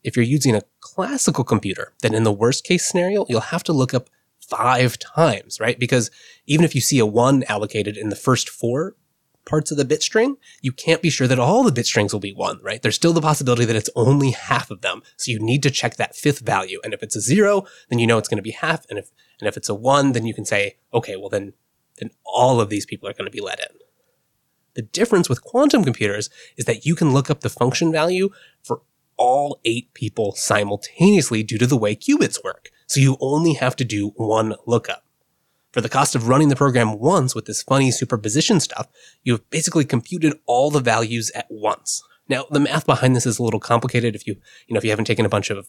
If 0.02 0.16
you're 0.16 0.24
using 0.24 0.54
a 0.54 0.62
classical 0.80 1.44
computer, 1.44 1.92
then 2.02 2.14
in 2.14 2.24
the 2.24 2.32
worst 2.32 2.64
case 2.64 2.84
scenario, 2.84 3.26
you'll 3.28 3.40
have 3.40 3.64
to 3.64 3.72
look 3.72 3.94
up 3.94 4.10
five 4.40 4.98
times, 4.98 5.58
right? 5.60 5.78
Because 5.78 6.10
even 6.46 6.64
if 6.64 6.74
you 6.74 6.80
see 6.80 6.98
a 6.98 7.06
one 7.06 7.44
allocated 7.48 7.96
in 7.96 8.08
the 8.08 8.16
first 8.16 8.48
four 8.48 8.94
parts 9.44 9.70
of 9.70 9.76
the 9.76 9.84
bit 9.84 10.02
string, 10.02 10.36
you 10.60 10.72
can't 10.72 11.00
be 11.00 11.08
sure 11.08 11.26
that 11.26 11.38
all 11.38 11.62
the 11.62 11.72
bit 11.72 11.86
strings 11.86 12.12
will 12.12 12.20
be 12.20 12.32
one, 12.32 12.60
right? 12.62 12.82
There's 12.82 12.96
still 12.96 13.12
the 13.12 13.20
possibility 13.20 13.64
that 13.64 13.76
it's 13.76 13.90
only 13.96 14.32
half 14.32 14.70
of 14.70 14.82
them. 14.82 15.02
So 15.16 15.30
you 15.30 15.38
need 15.38 15.62
to 15.62 15.70
check 15.70 15.96
that 15.96 16.16
fifth 16.16 16.40
value. 16.40 16.80
And 16.84 16.92
if 16.92 17.02
it's 17.02 17.16
a 17.16 17.20
zero, 17.20 17.64
then 17.88 17.98
you 17.98 18.06
know 18.06 18.18
it's 18.18 18.28
going 18.28 18.38
to 18.38 18.42
be 18.42 18.50
half. 18.50 18.84
And 18.90 18.98
if, 18.98 19.10
and 19.40 19.48
if 19.48 19.56
it's 19.56 19.68
a 19.68 19.74
one, 19.74 20.12
then 20.12 20.26
you 20.26 20.34
can 20.34 20.44
say, 20.44 20.76
okay, 20.92 21.16
well 21.16 21.28
then, 21.28 21.54
then 21.98 22.10
all 22.24 22.60
of 22.60 22.68
these 22.68 22.84
people 22.84 23.08
are 23.08 23.14
going 23.14 23.30
to 23.30 23.30
be 23.30 23.40
let 23.40 23.60
in. 23.60 23.76
The 24.74 24.82
difference 24.82 25.30
with 25.30 25.42
quantum 25.42 25.84
computers 25.84 26.28
is 26.58 26.66
that 26.66 26.84
you 26.84 26.94
can 26.94 27.14
look 27.14 27.30
up 27.30 27.40
the 27.40 27.48
function 27.48 27.90
value 27.90 28.28
all 29.16 29.60
eight 29.64 29.92
people 29.94 30.32
simultaneously 30.32 31.42
due 31.42 31.58
to 31.58 31.66
the 31.66 31.76
way 31.76 31.94
qubits 31.94 32.42
work. 32.42 32.70
So 32.86 33.00
you 33.00 33.16
only 33.20 33.54
have 33.54 33.76
to 33.76 33.84
do 33.84 34.08
one 34.16 34.54
lookup. 34.66 35.04
For 35.72 35.80
the 35.80 35.88
cost 35.88 36.14
of 36.14 36.28
running 36.28 36.48
the 36.48 36.56
program 36.56 36.98
once 36.98 37.34
with 37.34 37.44
this 37.44 37.62
funny 37.62 37.90
superposition 37.90 38.60
stuff, 38.60 38.88
you've 39.24 39.48
basically 39.50 39.84
computed 39.84 40.38
all 40.46 40.70
the 40.70 40.80
values 40.80 41.30
at 41.34 41.46
once. 41.50 42.02
Now, 42.28 42.46
the 42.50 42.60
math 42.60 42.86
behind 42.86 43.14
this 43.14 43.26
is 43.26 43.38
a 43.38 43.42
little 43.42 43.60
complicated 43.60 44.14
if 44.14 44.26
you, 44.26 44.36
you 44.66 44.74
know, 44.74 44.78
if 44.78 44.84
you 44.84 44.90
haven't 44.90 45.04
taken 45.04 45.26
a 45.26 45.28
bunch 45.28 45.50
of 45.50 45.68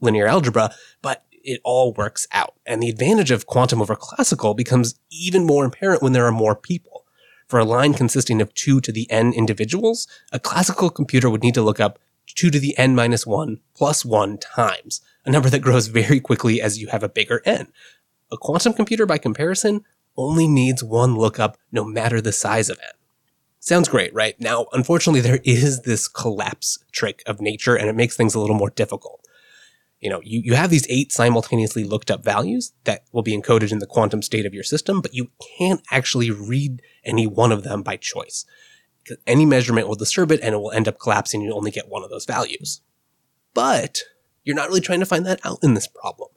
linear 0.00 0.26
algebra, 0.26 0.72
but 1.02 1.24
it 1.30 1.60
all 1.64 1.92
works 1.92 2.26
out. 2.32 2.54
And 2.64 2.82
the 2.82 2.88
advantage 2.88 3.30
of 3.30 3.46
quantum 3.46 3.82
over 3.82 3.96
classical 3.96 4.54
becomes 4.54 4.98
even 5.10 5.44
more 5.44 5.64
apparent 5.64 6.02
when 6.02 6.12
there 6.12 6.26
are 6.26 6.32
more 6.32 6.54
people. 6.54 7.04
For 7.48 7.60
a 7.60 7.64
line 7.64 7.94
consisting 7.94 8.40
of 8.40 8.52
2 8.54 8.80
to 8.80 8.92
the 8.92 9.10
n 9.10 9.32
individuals, 9.32 10.08
a 10.32 10.40
classical 10.40 10.90
computer 10.90 11.30
would 11.30 11.42
need 11.42 11.54
to 11.54 11.62
look 11.62 11.78
up 11.78 11.98
2 12.36 12.50
to 12.50 12.60
the 12.60 12.76
n 12.78 12.94
minus 12.94 13.26
1 13.26 13.60
plus 13.74 14.04
1 14.04 14.38
times, 14.38 15.00
a 15.24 15.30
number 15.30 15.50
that 15.50 15.60
grows 15.60 15.88
very 15.88 16.20
quickly 16.20 16.60
as 16.60 16.78
you 16.78 16.88
have 16.88 17.02
a 17.02 17.08
bigger 17.08 17.42
n. 17.44 17.68
A 18.30 18.36
quantum 18.36 18.72
computer, 18.72 19.06
by 19.06 19.18
comparison, 19.18 19.84
only 20.16 20.48
needs 20.48 20.82
one 20.82 21.16
lookup 21.16 21.58
no 21.72 21.84
matter 21.84 22.20
the 22.20 22.32
size 22.32 22.70
of 22.70 22.78
n. 22.78 22.90
Sounds 23.58 23.88
great, 23.88 24.14
right? 24.14 24.38
Now, 24.38 24.66
unfortunately, 24.72 25.20
there 25.20 25.40
is 25.44 25.82
this 25.82 26.06
collapse 26.06 26.78
trick 26.92 27.22
of 27.26 27.40
nature 27.40 27.74
and 27.74 27.88
it 27.88 27.96
makes 27.96 28.16
things 28.16 28.34
a 28.34 28.40
little 28.40 28.56
more 28.56 28.70
difficult 28.70 29.26
you 30.00 30.10
know, 30.10 30.20
you, 30.22 30.40
you 30.44 30.54
have 30.54 30.70
these 30.70 30.86
eight 30.88 31.10
simultaneously 31.10 31.84
looked 31.84 32.10
up 32.10 32.22
values 32.22 32.72
that 32.84 33.04
will 33.12 33.22
be 33.22 33.36
encoded 33.36 33.72
in 33.72 33.78
the 33.78 33.86
quantum 33.86 34.22
state 34.22 34.46
of 34.46 34.54
your 34.54 34.62
system, 34.62 35.00
but 35.00 35.14
you 35.14 35.30
can't 35.58 35.82
actually 35.90 36.30
read 36.30 36.82
any 37.04 37.26
one 37.26 37.52
of 37.52 37.62
them 37.62 37.82
by 37.82 37.96
choice. 37.96 38.44
Any 39.26 39.46
measurement 39.46 39.88
will 39.88 39.94
disturb 39.94 40.32
it 40.32 40.40
and 40.42 40.54
it 40.54 40.58
will 40.58 40.72
end 40.72 40.88
up 40.88 40.98
collapsing. 40.98 41.40
You 41.40 41.52
only 41.52 41.70
get 41.70 41.88
one 41.88 42.02
of 42.02 42.10
those 42.10 42.24
values. 42.24 42.80
But 43.54 44.00
you're 44.44 44.56
not 44.56 44.68
really 44.68 44.80
trying 44.80 45.00
to 45.00 45.06
find 45.06 45.26
that 45.26 45.40
out 45.44 45.58
in 45.62 45.74
this 45.74 45.86
problem. 45.86 46.28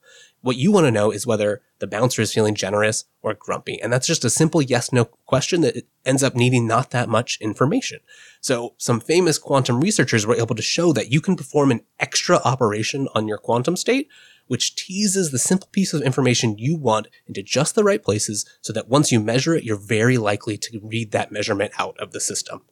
What 0.42 0.56
you 0.56 0.72
want 0.72 0.86
to 0.86 0.92
know 0.92 1.12
is 1.12 1.28
whether 1.28 1.62
the 1.80 1.88
bouncer 1.88 2.22
is 2.22 2.34
feeling 2.34 2.56
generous 2.56 3.06
or 3.22 3.34
grumpy. 3.34 3.82
And 3.82 3.92
that's 3.92 4.08
just 4.08 4.24
a 4.24 4.30
simple 4.30 4.62
yes 4.62 4.94
no 4.94 5.06
question 5.06 5.62
that 5.62 5.86
ends 6.06 6.24
up 6.24 6.34
needing 6.34 6.66
not 6.66 6.92
that 6.92 7.10
much 7.10 7.38
information. 7.42 8.00
So 8.40 8.74
some 8.78 9.02
famous 9.02 9.38
quantum 9.38 9.82
researchers 9.82 10.26
were 10.26 10.36
able 10.36 10.56
to 10.56 10.62
show 10.62 10.94
that 10.94 11.12
you 11.12 11.20
can 11.20 11.36
perform 11.36 11.72
an 11.72 11.82
extra 12.00 12.38
operation 12.38 13.10
on 13.14 13.28
your 13.28 13.38
quantum 13.38 13.76
state, 13.76 14.08
which 14.50 14.74
teases 14.74 15.30
the 15.30 15.38
simple 15.38 15.70
piece 15.72 15.94
of 15.94 16.02
information 16.02 16.58
you 16.58 16.76
want 16.76 17.08
into 17.28 17.44
just 17.44 17.76
the 17.76 17.84
right 17.84 18.04
places 18.04 18.50
so 18.62 18.74
that 18.74 18.90
once 18.90 19.12
you 19.12 19.20
measure 19.20 19.54
it, 19.54 19.64
you're 19.64 19.78
very 19.78 20.18
likely 20.18 20.58
to 20.58 20.80
read 20.82 21.12
that 21.12 21.32
measurement 21.32 21.72
out 21.78 21.96
of 22.00 22.14
the 22.14 22.20
system. 22.20 22.64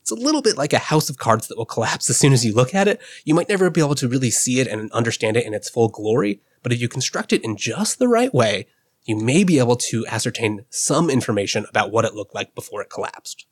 It's 0.00 0.10
a 0.10 0.14
little 0.14 0.40
bit 0.40 0.56
like 0.56 0.72
a 0.72 0.78
house 0.78 1.10
of 1.10 1.18
cards 1.18 1.46
that 1.48 1.58
will 1.58 1.66
collapse 1.66 2.08
as 2.08 2.16
soon 2.16 2.32
as 2.32 2.42
you 2.42 2.54
look 2.54 2.74
at 2.74 2.88
it. 2.88 3.02
You 3.26 3.34
might 3.34 3.50
never 3.50 3.68
be 3.68 3.82
able 3.82 3.96
to 3.96 4.08
really 4.08 4.30
see 4.30 4.60
it 4.60 4.66
and 4.66 4.90
understand 4.92 5.36
it 5.36 5.44
in 5.44 5.52
its 5.52 5.68
full 5.68 5.88
glory, 5.88 6.40
but 6.62 6.72
if 6.72 6.80
you 6.80 6.88
construct 6.88 7.34
it 7.34 7.44
in 7.44 7.58
just 7.58 7.98
the 7.98 8.08
right 8.08 8.32
way, 8.32 8.66
you 9.04 9.16
may 9.16 9.44
be 9.44 9.58
able 9.58 9.76
to 9.76 10.06
ascertain 10.06 10.64
some 10.70 11.10
information 11.10 11.66
about 11.68 11.92
what 11.92 12.06
it 12.06 12.14
looked 12.14 12.34
like 12.34 12.54
before 12.54 12.80
it 12.80 12.88
collapsed. 12.88 13.44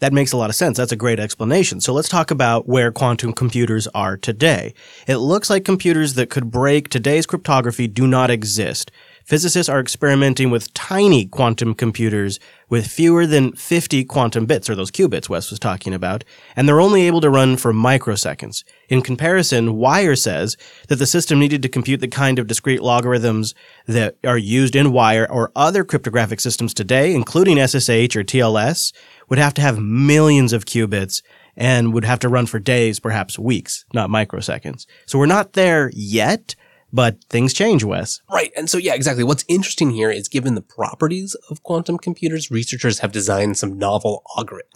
That 0.00 0.12
makes 0.12 0.32
a 0.32 0.36
lot 0.36 0.50
of 0.50 0.56
sense. 0.56 0.76
That's 0.76 0.92
a 0.92 0.96
great 0.96 1.18
explanation. 1.18 1.80
So 1.80 1.92
let's 1.92 2.08
talk 2.08 2.30
about 2.30 2.68
where 2.68 2.92
quantum 2.92 3.32
computers 3.32 3.86
are 3.88 4.16
today. 4.16 4.74
It 5.06 5.16
looks 5.16 5.48
like 5.48 5.64
computers 5.64 6.14
that 6.14 6.28
could 6.28 6.50
break 6.50 6.88
today's 6.88 7.26
cryptography 7.26 7.88
do 7.88 8.06
not 8.06 8.30
exist 8.30 8.90
physicists 9.26 9.68
are 9.68 9.80
experimenting 9.80 10.50
with 10.50 10.72
tiny 10.72 11.26
quantum 11.26 11.74
computers 11.74 12.38
with 12.68 12.86
fewer 12.86 13.26
than 13.26 13.52
50 13.52 14.04
quantum 14.04 14.46
bits, 14.46 14.70
or 14.70 14.74
those 14.74 14.90
qubits 14.90 15.28
Wes 15.28 15.50
was 15.50 15.58
talking 15.58 15.92
about, 15.92 16.24
and 16.54 16.68
they're 16.68 16.80
only 16.80 17.02
able 17.06 17.20
to 17.20 17.30
run 17.30 17.56
for 17.56 17.72
microseconds. 17.72 18.64
In 18.88 19.02
comparison, 19.02 19.76
Wire 19.76 20.16
says 20.16 20.56
that 20.88 20.96
the 20.96 21.06
system 21.06 21.38
needed 21.38 21.62
to 21.62 21.68
compute 21.68 22.00
the 22.00 22.08
kind 22.08 22.38
of 22.38 22.46
discrete 22.46 22.82
logarithms 22.82 23.54
that 23.86 24.16
are 24.24 24.38
used 24.38 24.74
in 24.74 24.92
Wire 24.92 25.30
or 25.30 25.52
other 25.54 25.84
cryptographic 25.84 26.40
systems 26.40 26.72
today, 26.72 27.14
including 27.14 27.58
SSH 27.58 28.16
or 28.16 28.24
TLS, 28.24 28.92
would 29.28 29.38
have 29.38 29.54
to 29.54 29.62
have 29.62 29.78
millions 29.78 30.52
of 30.52 30.64
qubits 30.64 31.22
and 31.56 31.92
would 31.92 32.04
have 32.04 32.18
to 32.20 32.28
run 32.28 32.46
for 32.46 32.58
days, 32.58 33.00
perhaps 33.00 33.38
weeks, 33.38 33.84
not 33.94 34.10
microseconds. 34.10 34.86
So 35.06 35.18
we're 35.18 35.26
not 35.26 35.54
there 35.54 35.90
yet, 35.94 36.54
but 36.92 37.22
things 37.24 37.52
change, 37.52 37.84
Wes. 37.84 38.20
Right. 38.30 38.52
And 38.56 38.70
so, 38.70 38.78
yeah, 38.78 38.94
exactly. 38.94 39.24
What's 39.24 39.44
interesting 39.48 39.90
here 39.90 40.10
is 40.10 40.28
given 40.28 40.54
the 40.54 40.62
properties 40.62 41.34
of 41.50 41.62
quantum 41.62 41.98
computers, 41.98 42.50
researchers 42.50 43.00
have 43.00 43.12
designed 43.12 43.58
some 43.58 43.78
novel 43.78 44.22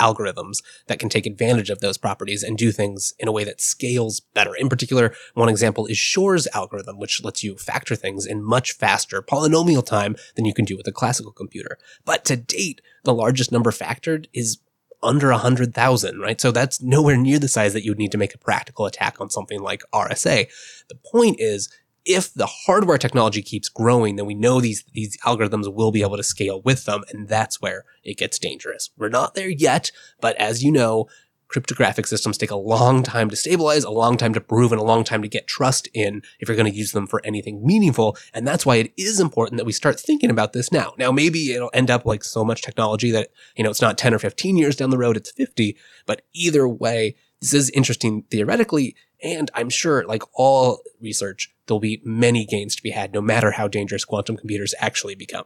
algorithms 0.01 0.63
that 0.87 0.99
can 0.99 1.09
take 1.09 1.27
advantage 1.27 1.71
of 1.71 1.81
those 1.81 1.99
properties 1.99 2.43
and 2.43 2.59
do 2.59 2.73
things 2.73 3.15
in 3.19 3.29
a 3.29 3.33
way 3.33 3.45
that 3.45 3.61
scales 3.61 4.21
better. 4.21 4.55
In 4.55 4.69
particular, 4.69 5.15
one 5.35 5.49
example 5.49 5.87
is 5.87 5.99
Shor's 5.99 6.49
algorithm, 6.55 6.99
which 6.99 7.23
lets 7.23 7.45
you 7.45 7.57
factor 7.57 7.95
things 7.95 8.27
in 8.27 8.43
much 8.43 8.73
faster 8.73 9.23
polynomial 9.23 9.85
time 9.85 10.17
than 10.35 10.45
you 10.45 10.55
can 10.55 10.65
do 10.65 10.77
with 10.77 10.87
a 10.89 10.93
classical 10.93 11.33
computer. 11.33 11.79
But 12.05 12.25
to 12.27 12.37
date, 12.37 12.81
the 13.05 13.15
largest 13.15 13.53
number 13.53 13.71
factored 13.71 14.27
is 14.33 14.59
under 15.03 15.31
100,000, 15.31 16.21
right? 16.21 16.41
So 16.41 16.51
that's 16.53 16.83
nowhere 16.83 17.17
near 17.17 17.39
the 17.39 17.49
size 17.49 17.73
that 17.73 17.85
you 17.85 17.91
would 17.91 17.99
need 17.99 18.13
to 18.13 18.19
make 18.19 18.35
a 18.35 18.39
practical 18.39 18.87
attack 18.87 19.21
on 19.21 19.31
something 19.31 19.61
like 19.61 19.83
RSA. 19.93 20.49
The 20.89 20.99
point 21.11 21.37
is 21.41 21.71
if 22.05 22.33
the 22.33 22.47
hardware 22.47 22.99
technology 22.99 23.43
keeps 23.43 23.69
growing, 23.69 24.17
then 24.17 24.27
we 24.27 24.35
know 24.35 24.61
these, 24.61 24.85
these 24.93 25.17
algorithms 25.19 25.73
will 25.73 25.93
be 25.93 26.03
able 26.03 26.17
to 26.17 26.23
scale 26.23 26.63
with 26.63 26.85
them. 26.85 27.03
And 27.11 27.29
that's 27.29 27.61
where 27.61 27.85
it 28.03 28.17
gets 28.17 28.39
dangerous. 28.39 28.91
We're 28.97 29.09
not 29.09 29.35
there 29.35 29.51
yet, 29.51 29.91
but 30.21 30.37
as 30.37 30.63
you 30.65 30.73
know, 30.73 31.09
cryptographic 31.51 32.07
systems 32.07 32.39
take 32.39 32.51
a 32.51 32.57
long 32.57 33.03
time 33.03 33.29
to 33.29 33.37
stabilize, 33.37 33.85
a 33.85 33.91
long 33.91 34.17
time 34.17 34.33
to 34.33 34.41
prove, 34.41 34.73
and 34.73 34.81
a 34.81 34.85
long 34.85 35.05
time 35.05 35.21
to 35.21 35.29
get 35.29 35.47
trust 35.47 35.89
in 35.93 36.23
if 36.39 36.49
you're 36.49 36.57
going 36.57 36.71
to 36.71 36.77
use 36.77 36.93
them 36.93 37.07
for 37.07 37.21
anything 37.25 37.67
meaningful. 37.67 38.17
And 38.33 38.47
that's 38.47 38.65
why 38.65 38.77
it 38.77 38.93
is 38.97 39.21
important 39.21 39.59
that 39.59 39.65
we 39.65 39.73
start 39.73 39.99
thinking 39.99 40.31
about 40.31 40.53
this 40.53 40.73
now. 40.73 40.95
Now, 40.97 41.11
maybe 41.13 41.53
it'll 41.53 41.71
end 41.75 41.91
up 41.91 42.07
like 42.07 42.25
so 42.25 42.45
much 42.45 42.63
technology 42.63 43.11
that, 43.11 43.31
you 43.57 43.65
know, 43.65 43.71
it's 43.71 43.83
not 43.83 43.99
10 43.99 44.15
or 44.15 44.19
15 44.19 44.57
years 44.57 44.77
down 44.77 44.91
the 44.91 44.99
road, 44.99 45.17
it's 45.17 45.33
50. 45.33 45.77
But 46.07 46.23
either 46.33 46.69
way, 46.69 47.17
this 47.41 47.53
is 47.53 47.71
interesting 47.71 48.23
theoretically. 48.31 48.95
And 49.23 49.51
I'm 49.55 49.71
sure, 49.71 50.07
like 50.07 50.23
all 50.35 50.81
research, 51.01 51.53
there'll 51.71 51.81
be 51.81 52.03
many 52.05 52.45
gains 52.45 52.75
to 52.77 52.83
be 52.83 52.91
had, 52.91 53.15
no 53.15 53.21
matter 53.21 53.53
how 53.53 53.69
dangerous 53.69 54.05
quantum 54.05 54.37
computers 54.37 54.75
actually 54.81 55.15
become. 55.15 55.45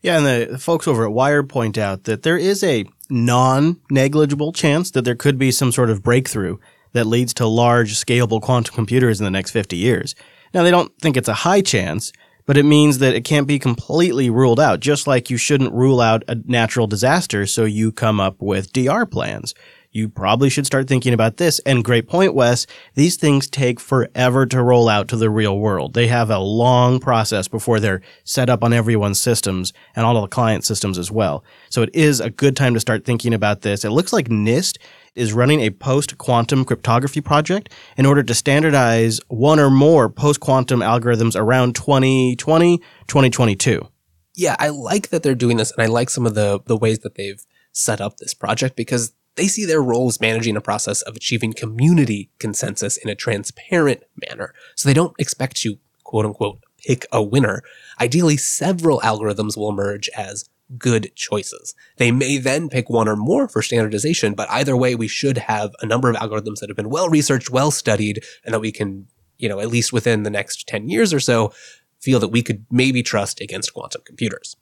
Yeah, 0.00 0.16
and 0.18 0.50
the 0.50 0.58
folks 0.58 0.88
over 0.88 1.04
at 1.04 1.12
Wired 1.12 1.48
point 1.48 1.78
out 1.78 2.04
that 2.04 2.22
there 2.22 2.38
is 2.38 2.64
a 2.64 2.86
non 3.08 3.80
negligible 3.90 4.52
chance 4.52 4.90
that 4.92 5.04
there 5.04 5.14
could 5.14 5.38
be 5.38 5.52
some 5.52 5.70
sort 5.70 5.90
of 5.90 6.02
breakthrough 6.02 6.56
that 6.92 7.06
leads 7.06 7.32
to 7.34 7.46
large, 7.46 7.94
scalable 7.94 8.40
quantum 8.40 8.74
computers 8.74 9.20
in 9.20 9.24
the 9.24 9.30
next 9.30 9.52
50 9.52 9.76
years. 9.76 10.14
Now, 10.52 10.62
they 10.62 10.70
don't 10.70 10.92
think 11.00 11.16
it's 11.16 11.28
a 11.28 11.34
high 11.34 11.60
chance, 11.60 12.12
but 12.46 12.56
it 12.56 12.64
means 12.64 12.98
that 12.98 13.14
it 13.14 13.24
can't 13.24 13.46
be 13.46 13.58
completely 13.58 14.28
ruled 14.28 14.58
out, 14.58 14.80
just 14.80 15.06
like 15.06 15.30
you 15.30 15.36
shouldn't 15.36 15.72
rule 15.72 16.00
out 16.00 16.24
a 16.28 16.34
natural 16.46 16.86
disaster 16.86 17.46
so 17.46 17.64
you 17.64 17.92
come 17.92 18.20
up 18.20 18.40
with 18.40 18.72
DR 18.72 19.06
plans 19.06 19.54
you 19.92 20.08
probably 20.08 20.48
should 20.48 20.66
start 20.66 20.88
thinking 20.88 21.12
about 21.12 21.36
this. 21.36 21.58
And 21.60 21.84
great 21.84 22.08
point, 22.08 22.34
Wes. 22.34 22.66
These 22.94 23.16
things 23.16 23.46
take 23.46 23.78
forever 23.78 24.46
to 24.46 24.62
roll 24.62 24.88
out 24.88 25.06
to 25.08 25.16
the 25.16 25.28
real 25.28 25.58
world. 25.58 25.92
They 25.92 26.06
have 26.06 26.30
a 26.30 26.38
long 26.38 26.98
process 26.98 27.46
before 27.46 27.78
they're 27.78 28.00
set 28.24 28.48
up 28.48 28.64
on 28.64 28.72
everyone's 28.72 29.20
systems 29.20 29.72
and 29.94 30.06
all 30.06 30.16
of 30.16 30.22
the 30.22 30.34
client 30.34 30.64
systems 30.64 30.98
as 30.98 31.10
well. 31.10 31.44
So 31.68 31.82
it 31.82 31.90
is 31.92 32.20
a 32.20 32.30
good 32.30 32.56
time 32.56 32.72
to 32.74 32.80
start 32.80 33.04
thinking 33.04 33.34
about 33.34 33.60
this. 33.60 33.84
It 33.84 33.90
looks 33.90 34.14
like 34.14 34.28
NIST 34.28 34.78
is 35.14 35.34
running 35.34 35.60
a 35.60 35.70
post 35.70 36.16
quantum 36.16 36.64
cryptography 36.64 37.20
project 37.20 37.70
in 37.98 38.06
order 38.06 38.22
to 38.22 38.34
standardize 38.34 39.20
one 39.28 39.60
or 39.60 39.68
more 39.68 40.08
post 40.08 40.40
quantum 40.40 40.80
algorithms 40.80 41.38
around 41.38 41.74
2020, 41.74 42.78
2022. 42.78 43.86
Yeah, 44.34 44.56
I 44.58 44.70
like 44.70 45.10
that 45.10 45.22
they're 45.22 45.34
doing 45.34 45.58
this 45.58 45.70
and 45.70 45.82
I 45.82 45.86
like 45.86 46.08
some 46.08 46.24
of 46.24 46.34
the 46.34 46.60
the 46.64 46.76
ways 46.78 47.00
that 47.00 47.16
they've 47.16 47.44
set 47.72 48.00
up 48.00 48.16
this 48.16 48.32
project 48.32 48.76
because 48.76 49.12
they 49.36 49.46
see 49.46 49.64
their 49.64 49.82
role 49.82 50.08
as 50.08 50.20
managing 50.20 50.56
a 50.56 50.60
process 50.60 51.02
of 51.02 51.16
achieving 51.16 51.52
community 51.52 52.30
consensus 52.38 52.96
in 52.96 53.08
a 53.08 53.14
transparent 53.14 54.02
manner. 54.28 54.54
So 54.76 54.88
they 54.88 54.94
don't 54.94 55.14
expect 55.18 55.56
to 55.58 55.78
quote 56.04 56.26
unquote 56.26 56.58
pick 56.86 57.06
a 57.12 57.22
winner. 57.22 57.62
Ideally, 58.00 58.36
several 58.36 59.00
algorithms 59.00 59.56
will 59.56 59.70
emerge 59.70 60.08
as 60.16 60.48
good 60.78 61.12
choices. 61.14 61.74
They 61.96 62.10
may 62.10 62.38
then 62.38 62.68
pick 62.68 62.88
one 62.88 63.08
or 63.08 63.16
more 63.16 63.46
for 63.48 63.62
standardization, 63.62 64.34
but 64.34 64.50
either 64.50 64.76
way, 64.76 64.94
we 64.94 65.08
should 65.08 65.38
have 65.38 65.72
a 65.80 65.86
number 65.86 66.10
of 66.10 66.16
algorithms 66.16 66.60
that 66.60 66.70
have 66.70 66.76
been 66.76 66.90
well 66.90 67.08
researched, 67.08 67.50
well 67.50 67.70
studied, 67.70 68.24
and 68.44 68.54
that 68.54 68.60
we 68.60 68.72
can, 68.72 69.06
you 69.38 69.48
know, 69.48 69.60
at 69.60 69.68
least 69.68 69.92
within 69.92 70.22
the 70.22 70.30
next 70.30 70.66
10 70.66 70.88
years 70.88 71.12
or 71.12 71.20
so, 71.20 71.52
feel 72.00 72.18
that 72.20 72.28
we 72.28 72.42
could 72.42 72.64
maybe 72.70 73.02
trust 73.02 73.40
against 73.40 73.74
quantum 73.74 74.02
computers. 74.04 74.56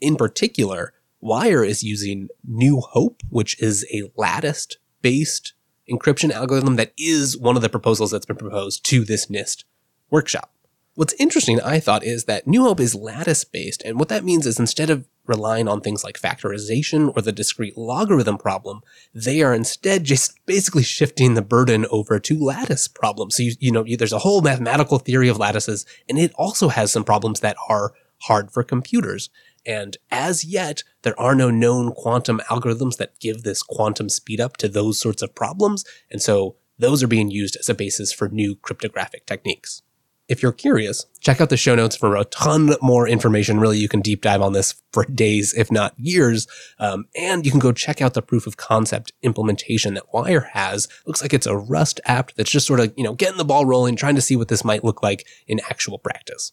In 0.00 0.16
particular, 0.16 0.92
Wire 1.24 1.64
is 1.64 1.82
using 1.82 2.28
New 2.46 2.80
Hope, 2.80 3.22
which 3.30 3.58
is 3.58 3.86
a 3.90 4.10
latticed 4.14 4.76
based 5.00 5.54
encryption 5.90 6.30
algorithm 6.30 6.76
that 6.76 6.92
is 6.98 7.34
one 7.38 7.56
of 7.56 7.62
the 7.62 7.70
proposals 7.70 8.10
that's 8.10 8.26
been 8.26 8.36
proposed 8.36 8.84
to 8.84 9.06
this 9.06 9.26
NIST 9.26 9.64
workshop. 10.10 10.52
What's 10.96 11.14
interesting, 11.14 11.62
I 11.62 11.80
thought, 11.80 12.04
is 12.04 12.24
that 12.24 12.46
New 12.46 12.64
Hope 12.64 12.78
is 12.78 12.94
lattice 12.94 13.42
based. 13.42 13.82
And 13.86 13.98
what 13.98 14.10
that 14.10 14.22
means 14.22 14.46
is 14.46 14.60
instead 14.60 14.90
of 14.90 15.06
relying 15.24 15.66
on 15.66 15.80
things 15.80 16.04
like 16.04 16.20
factorization 16.20 17.10
or 17.16 17.22
the 17.22 17.32
discrete 17.32 17.78
logarithm 17.78 18.36
problem, 18.36 18.82
they 19.14 19.42
are 19.42 19.54
instead 19.54 20.04
just 20.04 20.38
basically 20.44 20.82
shifting 20.82 21.32
the 21.32 21.42
burden 21.42 21.86
over 21.90 22.20
to 22.20 22.38
lattice 22.38 22.86
problems. 22.86 23.36
So, 23.36 23.44
you, 23.44 23.52
you 23.58 23.72
know, 23.72 23.84
there's 23.96 24.12
a 24.12 24.18
whole 24.18 24.42
mathematical 24.42 24.98
theory 24.98 25.28
of 25.28 25.38
lattices, 25.38 25.86
and 26.06 26.18
it 26.18 26.34
also 26.34 26.68
has 26.68 26.92
some 26.92 27.02
problems 27.02 27.40
that 27.40 27.56
are 27.70 27.94
hard 28.24 28.50
for 28.50 28.62
computers. 28.62 29.30
And 29.66 29.96
as 30.10 30.44
yet, 30.44 30.82
there 31.02 31.18
are 31.18 31.34
no 31.34 31.50
known 31.50 31.92
quantum 31.92 32.40
algorithms 32.50 32.96
that 32.98 33.18
give 33.20 33.42
this 33.42 33.62
quantum 33.62 34.08
speed 34.08 34.40
up 34.40 34.56
to 34.58 34.68
those 34.68 35.00
sorts 35.00 35.22
of 35.22 35.34
problems. 35.34 35.84
And 36.10 36.20
so 36.20 36.56
those 36.78 37.02
are 37.02 37.08
being 37.08 37.30
used 37.30 37.56
as 37.56 37.68
a 37.68 37.74
basis 37.74 38.12
for 38.12 38.28
new 38.28 38.56
cryptographic 38.56 39.26
techniques. 39.26 39.82
If 40.26 40.42
you're 40.42 40.52
curious, 40.52 41.04
check 41.20 41.42
out 41.42 41.50
the 41.50 41.56
show 41.58 41.74
notes 41.74 41.96
for 41.96 42.16
a 42.16 42.24
ton 42.24 42.74
more 42.80 43.06
information. 43.06 43.60
Really, 43.60 43.76
you 43.76 43.90
can 43.90 44.00
deep 44.00 44.22
dive 44.22 44.40
on 44.40 44.54
this 44.54 44.74
for 44.90 45.04
days, 45.14 45.52
if 45.52 45.70
not 45.70 45.92
years. 45.98 46.46
Um, 46.78 47.06
and 47.14 47.44
you 47.44 47.50
can 47.50 47.60
go 47.60 47.72
check 47.72 48.00
out 48.00 48.14
the 48.14 48.22
proof 48.22 48.46
of 48.46 48.56
concept 48.56 49.12
implementation 49.22 49.92
that 49.94 50.14
Wire 50.14 50.48
has. 50.52 50.88
Looks 51.06 51.20
like 51.20 51.34
it's 51.34 51.46
a 51.46 51.56
Rust 51.56 52.00
app 52.06 52.32
that's 52.32 52.50
just 52.50 52.66
sort 52.66 52.80
of, 52.80 52.94
you 52.96 53.04
know, 53.04 53.12
getting 53.12 53.36
the 53.36 53.44
ball 53.44 53.66
rolling, 53.66 53.96
trying 53.96 54.14
to 54.14 54.22
see 54.22 54.34
what 54.34 54.48
this 54.48 54.64
might 54.64 54.82
look 54.82 55.02
like 55.02 55.26
in 55.46 55.60
actual 55.68 55.98
practice. 55.98 56.52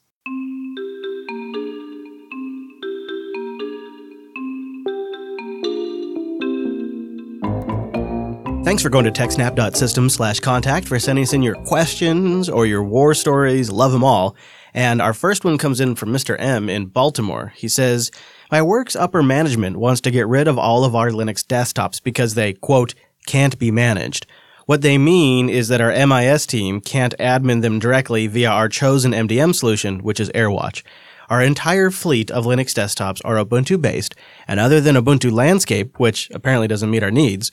Thanks 8.64 8.84
for 8.84 8.90
going 8.90 9.06
to 9.06 9.12
techsnap.system 9.12 10.10
slash 10.10 10.40
contact 10.40 10.88
for 10.88 11.00
sending 11.00 11.24
us 11.24 11.34
in 11.34 11.42
your 11.42 11.56
questions 11.56 12.48
or 12.48 12.68
your 12.68 12.84
war 12.84 13.16
stories. 13.16 13.72
Love 13.72 13.92
them 13.92 14.04
all. 14.04 14.36
And 14.76 15.02
our 15.02 15.16
first 15.16 15.44
one 15.44 15.58
comes 15.58 15.82
in 15.82 15.96
from 15.96 16.10
Mr. 16.10 16.36
M 16.40 16.70
in 16.70 16.86
Baltimore. 16.86 17.54
He 17.56 17.68
says, 17.68 18.12
My 18.52 18.62
work's 18.62 18.96
upper 18.96 19.24
management 19.24 19.78
wants 19.78 20.00
to 20.02 20.12
get 20.12 20.28
rid 20.28 20.48
of 20.48 20.60
all 20.60 20.86
of 20.86 20.96
our 20.96 21.10
Linux 21.10 21.44
desktops 21.44 22.02
because 22.04 22.36
they, 22.36 22.54
quote, 22.54 22.94
can't 23.26 23.58
be 23.58 23.72
managed. 23.72 24.28
What 24.68 24.84
they 24.84 25.00
mean 25.00 25.50
is 25.50 25.68
that 25.70 25.82
our 25.82 25.92
MIS 26.06 26.46
team 26.46 26.82
can't 26.82 27.18
admin 27.20 27.64
them 27.64 27.80
directly 27.80 28.28
via 28.28 28.52
our 28.52 28.70
chosen 28.70 29.12
MDM 29.12 29.56
solution, 29.56 30.04
which 30.04 30.20
is 30.20 30.30
AirWatch. 30.30 30.84
Our 31.30 31.42
entire 31.42 31.90
fleet 31.90 32.30
of 32.30 32.46
Linux 32.46 32.76
desktops 32.76 33.22
are 33.26 33.44
Ubuntu 33.44 33.82
based, 33.82 34.16
and 34.48 34.60
other 34.60 34.80
than 34.80 34.96
Ubuntu 34.96 35.32
Landscape, 35.32 35.98
which 36.00 36.30
apparently 36.32 36.68
doesn't 36.68 36.92
meet 36.92 37.04
our 37.04 37.12
needs, 37.12 37.52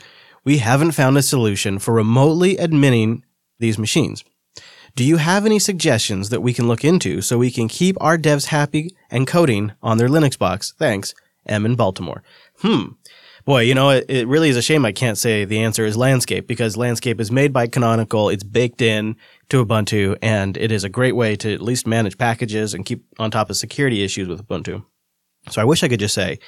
we 0.48 0.56
haven't 0.56 0.92
found 0.92 1.18
a 1.18 1.20
solution 1.20 1.78
for 1.78 1.92
remotely 1.92 2.56
admitting 2.56 3.22
these 3.58 3.76
machines. 3.76 4.24
Do 4.96 5.04
you 5.04 5.18
have 5.18 5.44
any 5.44 5.58
suggestions 5.58 6.30
that 6.30 6.40
we 6.40 6.54
can 6.54 6.66
look 6.66 6.86
into 6.86 7.20
so 7.20 7.36
we 7.36 7.50
can 7.50 7.68
keep 7.68 7.98
our 8.00 8.16
devs 8.16 8.46
happy 8.46 8.96
and 9.10 9.26
coding 9.26 9.72
on 9.82 9.98
their 9.98 10.08
Linux 10.08 10.38
box? 10.38 10.72
Thanks, 10.78 11.14
M 11.44 11.66
in 11.66 11.74
Baltimore. 11.74 12.22
Hmm. 12.62 12.92
Boy, 13.44 13.60
you 13.60 13.74
know, 13.74 13.90
it, 13.90 14.06
it 14.08 14.26
really 14.26 14.48
is 14.48 14.56
a 14.56 14.62
shame 14.62 14.86
I 14.86 14.92
can't 14.92 15.18
say 15.18 15.44
the 15.44 15.62
answer 15.62 15.84
is 15.84 15.98
Landscape 15.98 16.46
because 16.46 16.78
Landscape 16.78 17.20
is 17.20 17.30
made 17.30 17.52
by 17.52 17.66
Canonical. 17.66 18.30
It's 18.30 18.42
baked 18.42 18.80
in 18.80 19.16
to 19.50 19.62
Ubuntu 19.66 20.16
and 20.22 20.56
it 20.56 20.72
is 20.72 20.82
a 20.82 20.88
great 20.88 21.14
way 21.14 21.36
to 21.36 21.52
at 21.52 21.60
least 21.60 21.86
manage 21.86 22.16
packages 22.16 22.72
and 22.72 22.86
keep 22.86 23.04
on 23.18 23.30
top 23.30 23.50
of 23.50 23.58
security 23.58 24.02
issues 24.02 24.28
with 24.28 24.48
Ubuntu. 24.48 24.82
So 25.50 25.60
I 25.60 25.66
wish 25.66 25.82
I 25.82 25.88
could 25.88 26.00
just 26.00 26.14
say, 26.14 26.38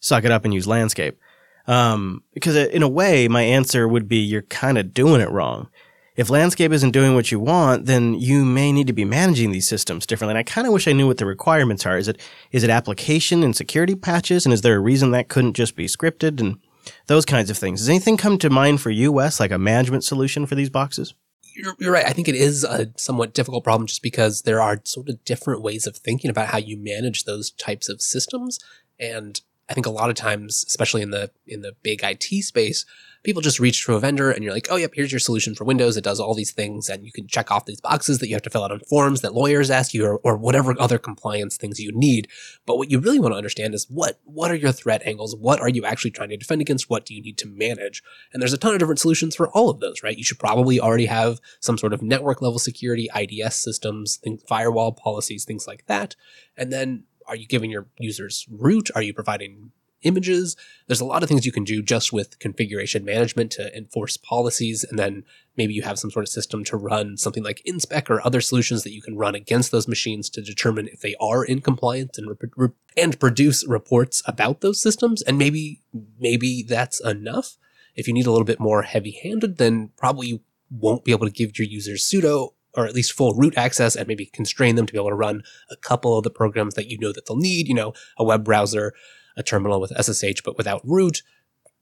suck 0.00 0.24
it 0.24 0.30
up 0.30 0.44
and 0.44 0.52
use 0.52 0.66
Landscape. 0.66 1.18
Um, 1.66 2.22
because 2.32 2.56
in 2.56 2.82
a 2.82 2.88
way, 2.88 3.28
my 3.28 3.42
answer 3.42 3.88
would 3.88 4.08
be 4.08 4.18
you're 4.18 4.42
kind 4.42 4.78
of 4.78 4.94
doing 4.94 5.20
it 5.20 5.30
wrong. 5.30 5.68
If 6.16 6.30
landscape 6.30 6.72
isn't 6.72 6.92
doing 6.92 7.14
what 7.14 7.30
you 7.30 7.38
want, 7.38 7.84
then 7.84 8.14
you 8.14 8.44
may 8.44 8.72
need 8.72 8.86
to 8.86 8.94
be 8.94 9.04
managing 9.04 9.50
these 9.50 9.68
systems 9.68 10.06
differently. 10.06 10.32
And 10.32 10.38
I 10.38 10.44
kind 10.44 10.66
of 10.66 10.72
wish 10.72 10.88
I 10.88 10.92
knew 10.92 11.06
what 11.06 11.18
the 11.18 11.26
requirements 11.26 11.84
are. 11.84 11.98
Is 11.98 12.08
it 12.08 12.20
is 12.52 12.64
it 12.64 12.70
application 12.70 13.42
and 13.42 13.54
security 13.54 13.94
patches? 13.94 14.46
And 14.46 14.52
is 14.52 14.62
there 14.62 14.76
a 14.76 14.80
reason 14.80 15.10
that 15.10 15.28
couldn't 15.28 15.54
just 15.54 15.76
be 15.76 15.86
scripted 15.86 16.40
and 16.40 16.58
those 17.06 17.26
kinds 17.26 17.50
of 17.50 17.58
things? 17.58 17.80
Does 17.80 17.90
anything 17.90 18.16
come 18.16 18.38
to 18.38 18.48
mind 18.48 18.80
for 18.80 18.90
you, 18.90 19.12
Wes, 19.12 19.40
like 19.40 19.50
a 19.50 19.58
management 19.58 20.04
solution 20.04 20.46
for 20.46 20.54
these 20.54 20.70
boxes? 20.70 21.12
You're, 21.54 21.74
you're 21.78 21.92
right. 21.92 22.06
I 22.06 22.12
think 22.12 22.28
it 22.28 22.34
is 22.34 22.64
a 22.64 22.92
somewhat 22.96 23.34
difficult 23.34 23.64
problem 23.64 23.86
just 23.86 24.02
because 24.02 24.42
there 24.42 24.60
are 24.60 24.80
sort 24.84 25.08
of 25.08 25.24
different 25.24 25.62
ways 25.62 25.86
of 25.86 25.96
thinking 25.96 26.30
about 26.30 26.48
how 26.48 26.58
you 26.58 26.78
manage 26.78 27.24
those 27.24 27.50
types 27.50 27.88
of 27.88 28.00
systems. 28.00 28.58
And 28.98 29.40
I 29.68 29.74
think 29.74 29.86
a 29.86 29.90
lot 29.90 30.10
of 30.10 30.14
times, 30.14 30.64
especially 30.66 31.02
in 31.02 31.10
the 31.10 31.30
in 31.46 31.62
the 31.62 31.72
big 31.82 32.00
IT 32.04 32.44
space, 32.44 32.86
people 33.24 33.42
just 33.42 33.58
reach 33.58 33.84
to 33.84 33.94
a 33.94 34.00
vendor 34.00 34.30
and 34.30 34.44
you're 34.44 34.52
like, 34.52 34.68
oh 34.70 34.76
yep, 34.76 34.92
here's 34.94 35.10
your 35.10 35.18
solution 35.18 35.56
for 35.56 35.64
Windows. 35.64 35.96
It 35.96 36.04
does 36.04 36.20
all 36.20 36.34
these 36.34 36.52
things, 36.52 36.88
and 36.88 37.04
you 37.04 37.10
can 37.10 37.26
check 37.26 37.50
off 37.50 37.66
these 37.66 37.80
boxes 37.80 38.20
that 38.20 38.28
you 38.28 38.36
have 38.36 38.42
to 38.42 38.50
fill 38.50 38.62
out 38.62 38.70
on 38.70 38.78
forms 38.80 39.22
that 39.22 39.34
lawyers 39.34 39.68
ask 39.68 39.92
you, 39.92 40.06
or, 40.06 40.18
or 40.18 40.36
whatever 40.36 40.80
other 40.80 40.98
compliance 40.98 41.56
things 41.56 41.80
you 41.80 41.90
need. 41.92 42.28
But 42.64 42.78
what 42.78 42.90
you 42.90 43.00
really 43.00 43.18
want 43.18 43.32
to 43.32 43.36
understand 43.36 43.74
is 43.74 43.86
what 43.90 44.20
what 44.24 44.52
are 44.52 44.56
your 44.56 44.70
threat 44.70 45.02
angles? 45.04 45.34
What 45.34 45.60
are 45.60 45.68
you 45.68 45.84
actually 45.84 46.12
trying 46.12 46.28
to 46.28 46.36
defend 46.36 46.60
against? 46.60 46.88
What 46.88 47.04
do 47.04 47.14
you 47.14 47.22
need 47.22 47.38
to 47.38 47.48
manage? 47.48 48.04
And 48.32 48.40
there's 48.40 48.52
a 48.52 48.58
ton 48.58 48.72
of 48.72 48.78
different 48.78 49.00
solutions 49.00 49.34
for 49.34 49.48
all 49.48 49.68
of 49.68 49.80
those, 49.80 50.04
right? 50.04 50.16
You 50.16 50.24
should 50.24 50.38
probably 50.38 50.78
already 50.78 51.06
have 51.06 51.40
some 51.58 51.76
sort 51.76 51.92
of 51.92 52.02
network 52.02 52.40
level 52.40 52.60
security, 52.60 53.08
IDS 53.16 53.56
systems, 53.56 54.20
firewall 54.48 54.92
policies, 54.92 55.44
things 55.44 55.66
like 55.66 55.86
that. 55.86 56.14
And 56.56 56.72
then 56.72 57.04
are 57.26 57.36
you 57.36 57.46
giving 57.46 57.70
your 57.70 57.86
users 57.98 58.46
root? 58.50 58.90
Are 58.94 59.02
you 59.02 59.14
providing 59.14 59.72
images? 60.02 60.56
There's 60.86 61.00
a 61.00 61.04
lot 61.04 61.22
of 61.22 61.28
things 61.28 61.44
you 61.44 61.52
can 61.52 61.64
do 61.64 61.82
just 61.82 62.12
with 62.12 62.38
configuration 62.38 63.04
management 63.04 63.50
to 63.52 63.76
enforce 63.76 64.16
policies. 64.16 64.84
And 64.84 64.98
then 64.98 65.24
maybe 65.56 65.74
you 65.74 65.82
have 65.82 65.98
some 65.98 66.10
sort 66.10 66.24
of 66.24 66.28
system 66.28 66.64
to 66.64 66.76
run 66.76 67.16
something 67.16 67.42
like 67.42 67.62
InSpec 67.66 68.08
or 68.08 68.24
other 68.24 68.40
solutions 68.40 68.84
that 68.84 68.92
you 68.92 69.02
can 69.02 69.16
run 69.16 69.34
against 69.34 69.72
those 69.72 69.88
machines 69.88 70.30
to 70.30 70.42
determine 70.42 70.88
if 70.88 71.00
they 71.00 71.16
are 71.20 71.44
in 71.44 71.60
compliance 71.60 72.18
and, 72.18 72.28
re- 72.56 72.68
and 72.96 73.18
produce 73.18 73.66
reports 73.66 74.22
about 74.26 74.60
those 74.60 74.80
systems. 74.80 75.22
And 75.22 75.38
maybe, 75.38 75.82
maybe 76.18 76.62
that's 76.62 77.00
enough. 77.00 77.56
If 77.94 78.06
you 78.06 78.14
need 78.14 78.26
a 78.26 78.30
little 78.30 78.44
bit 78.44 78.60
more 78.60 78.82
heavy 78.82 79.18
handed, 79.22 79.56
then 79.56 79.90
probably 79.96 80.28
you 80.28 80.40
won't 80.70 81.04
be 81.04 81.12
able 81.12 81.26
to 81.26 81.32
give 81.32 81.58
your 81.58 81.66
users 81.66 82.02
sudo 82.04 82.50
or 82.76 82.86
at 82.86 82.94
least 82.94 83.12
full 83.12 83.34
root 83.34 83.56
access 83.56 83.96
and 83.96 84.06
maybe 84.06 84.26
constrain 84.26 84.76
them 84.76 84.86
to 84.86 84.92
be 84.92 84.98
able 84.98 85.08
to 85.08 85.14
run 85.14 85.42
a 85.70 85.76
couple 85.76 86.16
of 86.16 86.24
the 86.24 86.30
programs 86.30 86.74
that 86.74 86.88
you 86.88 86.98
know 86.98 87.12
that 87.12 87.26
they'll 87.26 87.36
need, 87.36 87.68
you 87.68 87.74
know, 87.74 87.92
a 88.18 88.24
web 88.24 88.44
browser, 88.44 88.92
a 89.36 89.42
terminal 89.42 89.80
with 89.80 89.92
SSH, 89.98 90.42
but 90.44 90.56
without 90.56 90.82
root. 90.84 91.22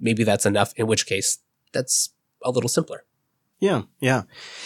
Maybe 0.01 0.25
that's 0.25 0.47
enough, 0.47 0.73
in 0.77 0.87
which 0.87 1.07
case 1.07 1.39
that's 1.73 2.11
a 2.43 2.51
little 2.51 2.69
simpler. 2.69 3.05
Yeah, 3.59 3.83
yeah. 4.01 4.23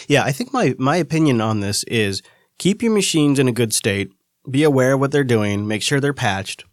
Yeah, 0.07 0.23
I 0.23 0.31
think 0.31 0.53
my, 0.53 0.75
my 0.77 0.97
opinion 0.97 1.41
on 1.41 1.59
this 1.59 1.83
is 1.85 2.21
keep 2.57 2.81
your 2.81 2.93
machines 2.93 3.39
in 3.39 3.47
a 3.47 3.53
good 3.53 3.73
state, 3.73 4.11
be 4.49 4.63
aware 4.63 4.93
of 4.93 4.99
what 4.99 5.11
they're 5.11 5.23
doing, 5.23 5.67
make 5.67 5.81
sure 5.81 5.99
they're 5.99 6.13
patched, 6.13 6.65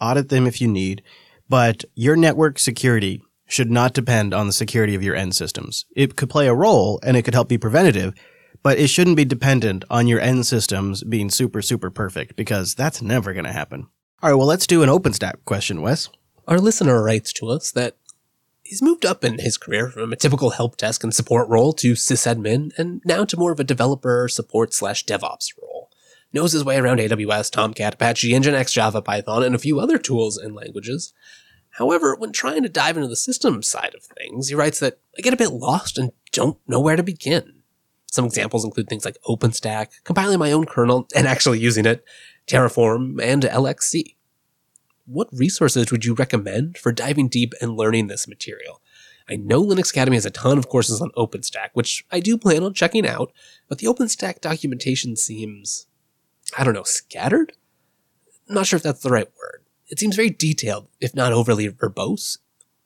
audit 0.00 0.28
them 0.28 0.46
if 0.46 0.60
you 0.60 0.68
need, 0.68 1.02
but 1.48 1.84
your 1.94 2.16
network 2.16 2.58
security 2.58 3.22
should 3.46 3.70
not 3.70 3.92
depend 3.92 4.32
on 4.32 4.46
the 4.46 4.52
security 4.52 4.94
of 4.94 5.02
your 5.02 5.14
end 5.14 5.34
systems. 5.34 5.84
It 5.94 6.16
could 6.16 6.30
play 6.30 6.48
a 6.48 6.54
role 6.54 6.98
and 7.02 7.16
it 7.16 7.22
could 7.22 7.34
help 7.34 7.48
be 7.48 7.58
preventative, 7.58 8.14
but 8.62 8.78
it 8.78 8.88
shouldn't 8.88 9.16
be 9.16 9.24
dependent 9.24 9.84
on 9.90 10.06
your 10.06 10.20
end 10.20 10.46
systems 10.46 11.02
being 11.02 11.30
super, 11.30 11.62
super 11.62 11.90
perfect 11.90 12.36
because 12.36 12.74
that's 12.74 13.02
never 13.02 13.32
going 13.32 13.44
to 13.44 13.52
happen. 13.52 13.88
All 14.22 14.30
right, 14.30 14.36
well, 14.36 14.46
let's 14.46 14.66
do 14.66 14.82
an 14.82 14.88
OpenStack 14.88 15.44
question, 15.44 15.82
Wes. 15.82 16.08
Our 16.46 16.58
listener 16.58 17.02
writes 17.02 17.32
to 17.34 17.48
us 17.48 17.72
that 17.72 17.96
he's 18.62 18.82
moved 18.82 19.04
up 19.04 19.24
in 19.24 19.38
his 19.38 19.58
career 19.58 19.90
from 19.90 20.12
a 20.12 20.16
typical 20.16 20.50
help 20.50 20.76
desk 20.76 21.02
and 21.02 21.14
support 21.14 21.48
role 21.48 21.72
to 21.74 21.92
sysadmin 21.92 22.70
and 22.78 23.02
now 23.04 23.24
to 23.24 23.36
more 23.36 23.52
of 23.52 23.60
a 23.60 23.64
developer 23.64 24.28
support 24.28 24.72
slash 24.72 25.04
DevOps 25.04 25.52
role. 25.60 25.90
Knows 26.32 26.52
his 26.52 26.64
way 26.64 26.78
around 26.78 26.98
AWS, 26.98 27.50
Tomcat, 27.50 27.94
Apache, 27.94 28.32
Nginx, 28.32 28.72
Java, 28.72 29.02
Python, 29.02 29.42
and 29.42 29.54
a 29.54 29.58
few 29.58 29.78
other 29.80 29.98
tools 29.98 30.38
and 30.38 30.54
languages. 30.54 31.12
However, 31.76 32.14
when 32.14 32.32
trying 32.32 32.62
to 32.62 32.68
dive 32.68 32.96
into 32.96 33.08
the 33.08 33.16
systems 33.16 33.66
side 33.66 33.94
of 33.94 34.04
things, 34.04 34.48
he 34.48 34.54
writes 34.54 34.78
that 34.80 34.98
I 35.18 35.22
get 35.22 35.34
a 35.34 35.38
bit 35.38 35.52
lost 35.52 35.98
and 35.98 36.12
don't 36.30 36.58
know 36.66 36.80
where 36.80 36.96
to 36.96 37.02
begin. 37.02 37.61
Some 38.12 38.26
examples 38.26 38.62
include 38.62 38.90
things 38.90 39.06
like 39.06 39.16
OpenStack, 39.26 39.88
compiling 40.04 40.38
my 40.38 40.52
own 40.52 40.66
kernel 40.66 41.08
and 41.16 41.26
actually 41.26 41.60
using 41.60 41.86
it, 41.86 42.04
Terraform, 42.46 43.18
and 43.22 43.42
LXC. 43.42 44.16
What 45.06 45.30
resources 45.32 45.90
would 45.90 46.04
you 46.04 46.12
recommend 46.12 46.76
for 46.76 46.92
diving 46.92 47.28
deep 47.28 47.54
and 47.62 47.74
learning 47.74 48.08
this 48.08 48.28
material? 48.28 48.82
I 49.30 49.36
know 49.36 49.62
Linux 49.62 49.90
Academy 49.90 50.18
has 50.18 50.26
a 50.26 50.30
ton 50.30 50.58
of 50.58 50.68
courses 50.68 51.00
on 51.00 51.10
OpenStack, 51.16 51.70
which 51.72 52.04
I 52.12 52.20
do 52.20 52.36
plan 52.36 52.62
on 52.62 52.74
checking 52.74 53.06
out, 53.06 53.32
but 53.66 53.78
the 53.78 53.86
OpenStack 53.86 54.42
documentation 54.42 55.16
seems, 55.16 55.86
I 56.56 56.64
don't 56.64 56.74
know, 56.74 56.82
scattered? 56.82 57.54
I'm 58.46 58.54
not 58.56 58.66
sure 58.66 58.76
if 58.76 58.82
that's 58.82 59.00
the 59.00 59.08
right 59.08 59.28
word. 59.40 59.64
It 59.88 59.98
seems 59.98 60.16
very 60.16 60.28
detailed, 60.28 60.88
if 61.00 61.14
not 61.14 61.32
overly 61.32 61.66
verbose, 61.70 62.36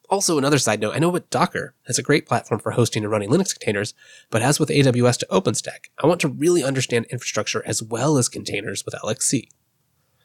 also, 0.09 0.39
another 0.39 0.59
side 0.59 0.81
note, 0.81 0.95
I 0.95 0.99
know 0.99 1.09
what 1.09 1.31
Docker 1.31 1.75
has 1.87 1.99
a 1.99 2.03
great 2.03 2.27
platform 2.27 2.61
for 2.61 2.73
hosting 2.73 3.03
and 3.03 3.11
running 3.11 3.31
Linux 3.31 3.59
containers, 3.59 3.95
but 4.31 4.43
as 4.43 4.61
with 4.61 4.69
AWS 4.69 5.19
to 5.19 5.27
OpenStack, 5.27 5.91
I 6.03 6.07
want 6.07 6.21
to 6.23 6.29
really 6.29 6.63
understand 6.63 7.07
infrastructure 7.07 7.63
as 7.67 7.83
well 7.83 8.17
as 8.19 8.29
containers 8.29 8.85
with 8.85 8.95
LXC. 8.95 9.49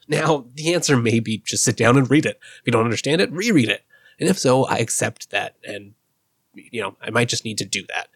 Now, 0.08 0.46
the 0.54 0.74
answer 0.74 0.96
may 0.96 1.20
be 1.20 1.38
just 1.38 1.64
sit 1.64 1.76
down 1.76 1.96
and 1.96 2.10
read 2.10 2.26
it. 2.26 2.38
If 2.60 2.62
you 2.66 2.72
don't 2.72 2.84
understand 2.84 3.20
it, 3.20 3.32
reread 3.32 3.68
it. 3.68 3.84
And 4.18 4.28
if 4.28 4.38
so, 4.38 4.66
I 4.66 4.76
accept 4.76 5.30
that, 5.30 5.56
and 5.64 5.94
you 6.54 6.82
know, 6.82 6.96
I 7.00 7.10
might 7.10 7.28
just 7.28 7.44
need 7.44 7.58
to 7.58 7.64
do 7.64 7.84
that. 7.88 8.08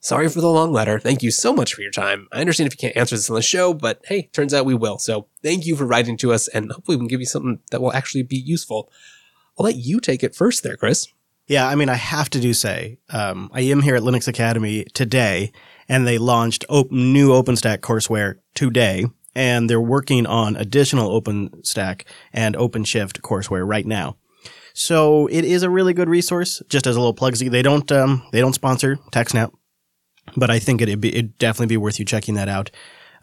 Sorry 0.00 0.28
for 0.28 0.40
the 0.40 0.50
long 0.50 0.70
letter. 0.70 0.98
Thank 0.98 1.22
you 1.22 1.30
so 1.30 1.52
much 1.54 1.72
for 1.72 1.80
your 1.80 1.90
time. 1.90 2.28
I 2.30 2.40
understand 2.40 2.66
if 2.66 2.74
you 2.74 2.88
can't 2.88 2.96
answer 2.96 3.16
this 3.16 3.30
on 3.30 3.36
the 3.36 3.42
show, 3.42 3.72
but 3.72 4.02
hey, 4.04 4.28
turns 4.32 4.52
out 4.52 4.66
we 4.66 4.74
will. 4.74 4.98
So 4.98 5.28
thank 5.42 5.64
you 5.64 5.76
for 5.76 5.86
writing 5.86 6.16
to 6.18 6.32
us, 6.32 6.46
and 6.48 6.70
hopefully 6.70 6.96
we 6.96 7.00
can 7.00 7.08
give 7.08 7.20
you 7.20 7.26
something 7.26 7.60
that 7.70 7.80
will 7.80 7.92
actually 7.92 8.22
be 8.22 8.36
useful. 8.36 8.90
I'll 9.58 9.64
let 9.64 9.76
you 9.76 10.00
take 10.00 10.22
it 10.24 10.34
first 10.34 10.62
there, 10.62 10.76
Chris. 10.76 11.06
Yeah, 11.46 11.68
I 11.68 11.74
mean, 11.74 11.88
I 11.90 11.94
have 11.94 12.30
to 12.30 12.40
do 12.40 12.54
say, 12.54 12.98
um, 13.10 13.50
I 13.52 13.60
am 13.60 13.82
here 13.82 13.96
at 13.96 14.02
Linux 14.02 14.26
Academy 14.26 14.84
today, 14.94 15.52
and 15.88 16.06
they 16.06 16.16
launched 16.18 16.64
op- 16.70 16.90
new 16.90 17.30
OpenStack 17.30 17.78
courseware 17.78 18.36
today. 18.54 19.06
and 19.34 19.68
they're 19.68 19.80
working 19.80 20.26
on 20.26 20.56
additional 20.56 21.20
OpenStack 21.20 22.02
and 22.32 22.54
OpenShift 22.54 23.20
courseware 23.20 23.66
right 23.66 23.84
now. 23.86 24.16
So 24.74 25.26
it 25.26 25.44
is 25.44 25.62
a 25.62 25.70
really 25.70 25.92
good 25.92 26.08
resource. 26.08 26.62
Just 26.68 26.86
as 26.86 26.96
a 26.96 27.00
little 27.00 27.14
plug, 27.14 27.34
they 27.36 27.62
don't 27.62 27.90
um, 27.92 28.22
they 28.32 28.40
don't 28.40 28.54
sponsor 28.54 28.96
TechSnap, 29.12 29.52
but 30.36 30.50
I 30.50 30.58
think 30.58 30.80
it'd, 30.80 31.00
be, 31.00 31.10
it'd 31.10 31.38
definitely 31.38 31.66
be 31.66 31.76
worth 31.76 31.98
you 31.98 32.04
checking 32.04 32.34
that 32.34 32.48
out. 32.48 32.70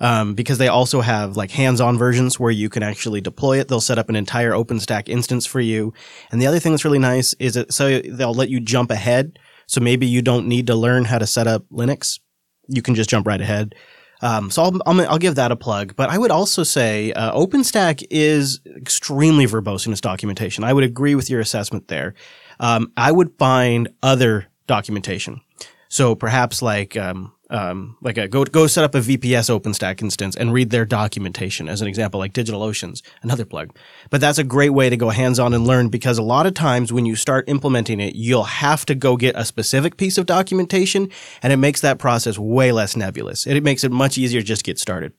Um, 0.02 0.34
because 0.34 0.58
they 0.58 0.68
also 0.68 1.00
have 1.02 1.38
like 1.38 1.52
hands-on 1.52 1.98
versions 1.98 2.40
where 2.40 2.52
you 2.52 2.70
can 2.70 2.82
actually 2.82 3.22
deploy 3.22 3.60
it. 3.60 3.68
They'll 3.68 3.80
set 3.80 4.00
up 4.00 4.10
an 4.10 4.16
entire 4.16 4.52
OpenStack 4.52 5.08
instance 5.08 5.46
for 5.46 5.62
you. 5.62 5.94
And 6.32 6.42
the 6.42 6.48
other 6.48 6.60
thing 6.60 6.72
that's 6.72 6.84
really 6.84 7.00
nice 7.00 7.36
is 7.36 7.54
that 7.54 7.72
so 7.72 8.00
they'll 8.00 8.34
let 8.34 8.50
you 8.50 8.60
jump 8.60 8.90
ahead. 8.90 9.38
So 9.68 9.80
maybe 9.80 10.08
you 10.08 10.24
don't 10.24 10.48
need 10.48 10.68
to 10.68 10.76
learn 10.76 11.06
how 11.06 11.20
to 11.20 11.28
set 11.28 11.48
up 11.48 11.70
Linux. 11.72 12.20
You 12.68 12.82
can 12.82 12.96
just 12.96 13.12
jump 13.12 13.28
right 13.28 13.40
ahead. 13.40 13.76
Um, 14.22 14.50
so 14.52 14.64
I'll, 14.64 14.80
I'll, 14.86 15.02
I'll, 15.02 15.18
give 15.18 15.36
that 15.36 15.52
a 15.52 15.56
plug. 15.56 15.96
But 15.96 16.10
I 16.10 16.18
would 16.18 16.32
also 16.32 16.64
say 16.64 17.12
uh, 17.14 17.34
OpenStack 17.34 18.06
is 18.10 18.62
extremely 18.76 19.48
verbose 19.48 19.86
in 19.86 19.92
its 19.92 20.02
documentation. 20.02 20.64
I 20.64 20.74
would 20.74 20.84
agree 20.84 21.16
with 21.16 21.30
your 21.30 21.40
assessment 21.40 21.88
there. 21.88 22.14
Um, 22.60 22.92
I 22.96 23.12
would 23.12 23.38
find 23.38 23.90
other 24.04 24.48
documentation. 24.68 25.42
So 25.90 26.16
perhaps 26.16 26.62
like 26.62 26.96
um, 26.96 27.34
um, 27.52 27.98
like 28.02 28.18
a, 28.18 28.28
go 28.30 28.46
go 28.46 28.66
set 28.66 28.86
up 28.86 28.96
a 28.96 29.00
VPS 29.00 29.50
OpenStack 29.50 30.02
instance 30.02 30.36
and 30.36 30.54
read 30.54 30.70
their 30.70 30.86
documentation 30.86 31.68
as 31.68 31.82
an 31.82 31.88
example, 31.88 32.20
like 32.20 32.34
DigitalOcean's, 32.34 33.04
another 33.22 33.46
plug. 33.46 33.76
But 34.10 34.22
that's 34.22 34.38
a 34.38 34.44
great 34.44 34.70
way 34.70 34.90
to 34.90 34.96
go 34.96 35.10
hands 35.10 35.38
on 35.38 35.54
and 35.54 35.68
learn 35.68 35.90
because 35.90 36.18
a 36.18 36.24
lot 36.24 36.46
of 36.46 36.54
times 36.54 36.94
when 36.94 37.06
you 37.06 37.18
start 37.18 37.50
implementing 37.50 38.00
it, 38.00 38.16
you'll 38.16 38.44
have 38.44 38.86
to 38.86 38.96
go 38.96 39.18
get 39.18 39.36
a 39.36 39.44
specific 39.44 39.98
piece 39.98 40.18
of 40.18 40.26
documentation, 40.26 41.10
and 41.44 41.52
it 41.52 41.58
makes 41.58 41.82
that 41.82 42.00
process 42.00 42.40
way 42.40 42.72
less 42.72 42.96
nebulous. 42.96 43.46
It, 43.46 43.62
makes 43.62 43.84
it 43.84 43.92
much 43.92 44.18
easier 44.18 44.42
just 44.42 44.64
to 44.64 44.72
get 44.72 44.80
started. 44.80 45.12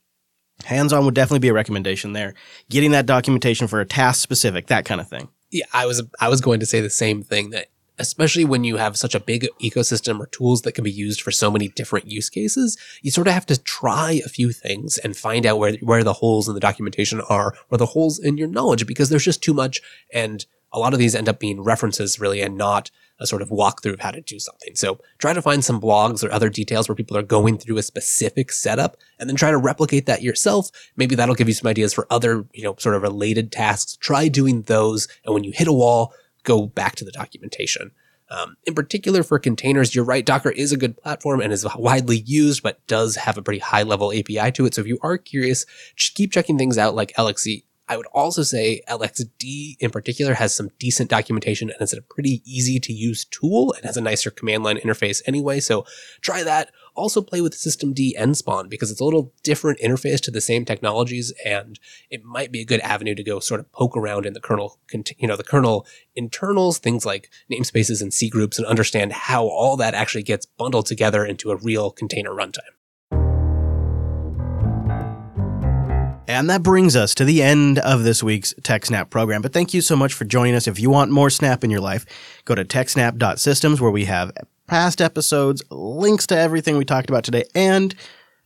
Hands 0.64 0.92
on 0.92 1.04
would 1.04 1.14
definitely 1.14 1.40
be 1.40 1.48
a 1.48 1.52
recommendation 1.52 2.14
there. 2.14 2.34
Getting 2.70 2.92
that 2.92 3.06
documentation 3.06 3.68
for 3.68 3.80
a 3.80 3.86
task 3.86 4.22
specific, 4.22 4.68
that 4.68 4.84
kind 4.84 5.00
of 5.00 5.08
thing. 5.08 5.28
Yeah, 5.50 5.66
I 5.72 5.84
was 5.84 6.02
I 6.18 6.30
was 6.30 6.40
going 6.40 6.60
to 6.60 6.66
say 6.66 6.80
the 6.80 6.90
same 6.90 7.22
thing 7.22 7.50
that 7.50 7.66
especially 8.02 8.44
when 8.44 8.64
you 8.64 8.76
have 8.78 8.96
such 8.96 9.14
a 9.14 9.20
big 9.20 9.46
ecosystem 9.62 10.18
or 10.18 10.26
tools 10.26 10.62
that 10.62 10.72
can 10.72 10.82
be 10.82 10.90
used 10.90 11.22
for 11.22 11.30
so 11.30 11.52
many 11.52 11.68
different 11.68 12.10
use 12.10 12.28
cases, 12.28 12.76
you 13.00 13.12
sort 13.12 13.28
of 13.28 13.32
have 13.32 13.46
to 13.46 13.62
try 13.62 14.20
a 14.26 14.28
few 14.28 14.50
things 14.50 14.98
and 14.98 15.16
find 15.16 15.46
out 15.46 15.58
where, 15.58 15.74
where 15.74 16.02
the 16.02 16.14
holes 16.14 16.48
in 16.48 16.54
the 16.54 16.60
documentation 16.60 17.20
are 17.30 17.54
or 17.70 17.78
the 17.78 17.86
holes 17.86 18.18
in 18.18 18.36
your 18.36 18.48
knowledge 18.48 18.86
because 18.88 19.08
there's 19.08 19.24
just 19.24 19.40
too 19.40 19.54
much. 19.54 19.80
And 20.12 20.44
a 20.72 20.80
lot 20.80 20.92
of 20.92 20.98
these 20.98 21.14
end 21.14 21.28
up 21.28 21.38
being 21.38 21.62
references 21.62 22.18
really 22.18 22.42
and 22.42 22.56
not 22.56 22.90
a 23.20 23.26
sort 23.26 23.40
of 23.40 23.50
walkthrough 23.50 23.92
of 23.92 24.00
how 24.00 24.10
to 24.10 24.20
do 24.20 24.40
something. 24.40 24.74
So 24.74 24.98
try 25.18 25.32
to 25.32 25.42
find 25.42 25.64
some 25.64 25.80
blogs 25.80 26.24
or 26.24 26.32
other 26.32 26.48
details 26.48 26.88
where 26.88 26.96
people 26.96 27.16
are 27.16 27.22
going 27.22 27.56
through 27.56 27.78
a 27.78 27.82
specific 27.82 28.50
setup 28.50 28.96
and 29.20 29.28
then 29.28 29.36
try 29.36 29.52
to 29.52 29.58
replicate 29.58 30.06
that 30.06 30.22
yourself. 30.22 30.70
Maybe 30.96 31.14
that'll 31.14 31.36
give 31.36 31.46
you 31.46 31.54
some 31.54 31.68
ideas 31.68 31.94
for 31.94 32.08
other, 32.10 32.46
you 32.52 32.64
know, 32.64 32.74
sort 32.80 32.96
of 32.96 33.02
related 33.02 33.52
tasks. 33.52 33.96
Try 33.96 34.26
doing 34.26 34.62
those. 34.62 35.06
And 35.24 35.34
when 35.34 35.44
you 35.44 35.52
hit 35.52 35.68
a 35.68 35.72
wall, 35.72 36.12
go 36.42 36.66
back 36.66 36.96
to 36.96 37.04
the 37.04 37.12
documentation. 37.12 37.92
Um, 38.30 38.56
in 38.64 38.74
particular 38.74 39.22
for 39.22 39.38
containers, 39.38 39.94
you're 39.94 40.04
right. 40.04 40.24
Docker 40.24 40.50
is 40.50 40.72
a 40.72 40.78
good 40.78 40.96
platform 40.96 41.40
and 41.40 41.52
is 41.52 41.66
widely 41.76 42.18
used, 42.18 42.62
but 42.62 42.84
does 42.86 43.16
have 43.16 43.36
a 43.36 43.42
pretty 43.42 43.58
high 43.58 43.82
level 43.82 44.10
API 44.10 44.50
to 44.52 44.64
it. 44.64 44.74
So 44.74 44.80
if 44.80 44.86
you 44.86 44.98
are 45.02 45.18
curious, 45.18 45.66
just 45.96 46.14
keep 46.14 46.32
checking 46.32 46.56
things 46.56 46.78
out 46.78 46.94
like 46.94 47.12
LXC. 47.18 47.64
I 47.92 47.96
would 47.98 48.06
also 48.06 48.42
say 48.42 48.80
LXD 48.88 49.76
in 49.78 49.90
particular 49.90 50.32
has 50.32 50.54
some 50.54 50.70
decent 50.78 51.10
documentation 51.10 51.68
and 51.68 51.78
it's 51.78 51.92
a 51.92 52.00
pretty 52.00 52.40
easy 52.46 52.80
to 52.80 52.90
use 52.90 53.26
tool 53.26 53.74
and 53.74 53.84
has 53.84 53.98
a 53.98 54.00
nicer 54.00 54.30
command 54.30 54.64
line 54.64 54.78
interface 54.78 55.20
anyway. 55.26 55.60
So 55.60 55.84
try 56.22 56.42
that. 56.42 56.70
Also 56.94 57.20
play 57.20 57.42
with 57.42 57.52
systemd-nspawn 57.52 58.70
because 58.70 58.90
it's 58.90 59.02
a 59.02 59.04
little 59.04 59.34
different 59.42 59.78
interface 59.80 60.22
to 60.22 60.30
the 60.30 60.40
same 60.40 60.64
technologies 60.64 61.34
and 61.44 61.78
it 62.08 62.24
might 62.24 62.50
be 62.50 62.62
a 62.62 62.64
good 62.64 62.80
avenue 62.80 63.14
to 63.14 63.22
go 63.22 63.40
sort 63.40 63.60
of 63.60 63.70
poke 63.72 63.94
around 63.94 64.24
in 64.24 64.32
the 64.32 64.40
kernel, 64.40 64.78
you 65.18 65.28
know, 65.28 65.36
the 65.36 65.44
kernel 65.44 65.86
internals, 66.16 66.78
things 66.78 67.04
like 67.04 67.28
namespaces 67.52 68.00
and 68.00 68.12
cgroups 68.12 68.56
and 68.56 68.66
understand 68.66 69.12
how 69.12 69.44
all 69.44 69.76
that 69.76 69.92
actually 69.92 70.22
gets 70.22 70.46
bundled 70.46 70.86
together 70.86 71.26
into 71.26 71.50
a 71.50 71.56
real 71.56 71.90
container 71.90 72.30
runtime. 72.30 72.72
And 76.32 76.48
that 76.48 76.62
brings 76.62 76.96
us 76.96 77.14
to 77.16 77.26
the 77.26 77.42
end 77.42 77.78
of 77.78 78.04
this 78.04 78.22
week's 78.22 78.54
TechSnap 78.54 79.10
program. 79.10 79.42
But 79.42 79.52
thank 79.52 79.74
you 79.74 79.82
so 79.82 79.94
much 79.94 80.14
for 80.14 80.24
joining 80.24 80.54
us. 80.54 80.66
If 80.66 80.80
you 80.80 80.88
want 80.88 81.10
more 81.10 81.28
Snap 81.28 81.62
in 81.62 81.70
your 81.70 81.82
life, 81.82 82.06
go 82.46 82.54
to 82.54 82.64
techsnap.systems 82.64 83.82
where 83.82 83.90
we 83.90 84.06
have 84.06 84.32
past 84.66 85.02
episodes, 85.02 85.62
links 85.70 86.26
to 86.28 86.36
everything 86.36 86.78
we 86.78 86.86
talked 86.86 87.10
about 87.10 87.24
today, 87.24 87.44
and 87.54 87.94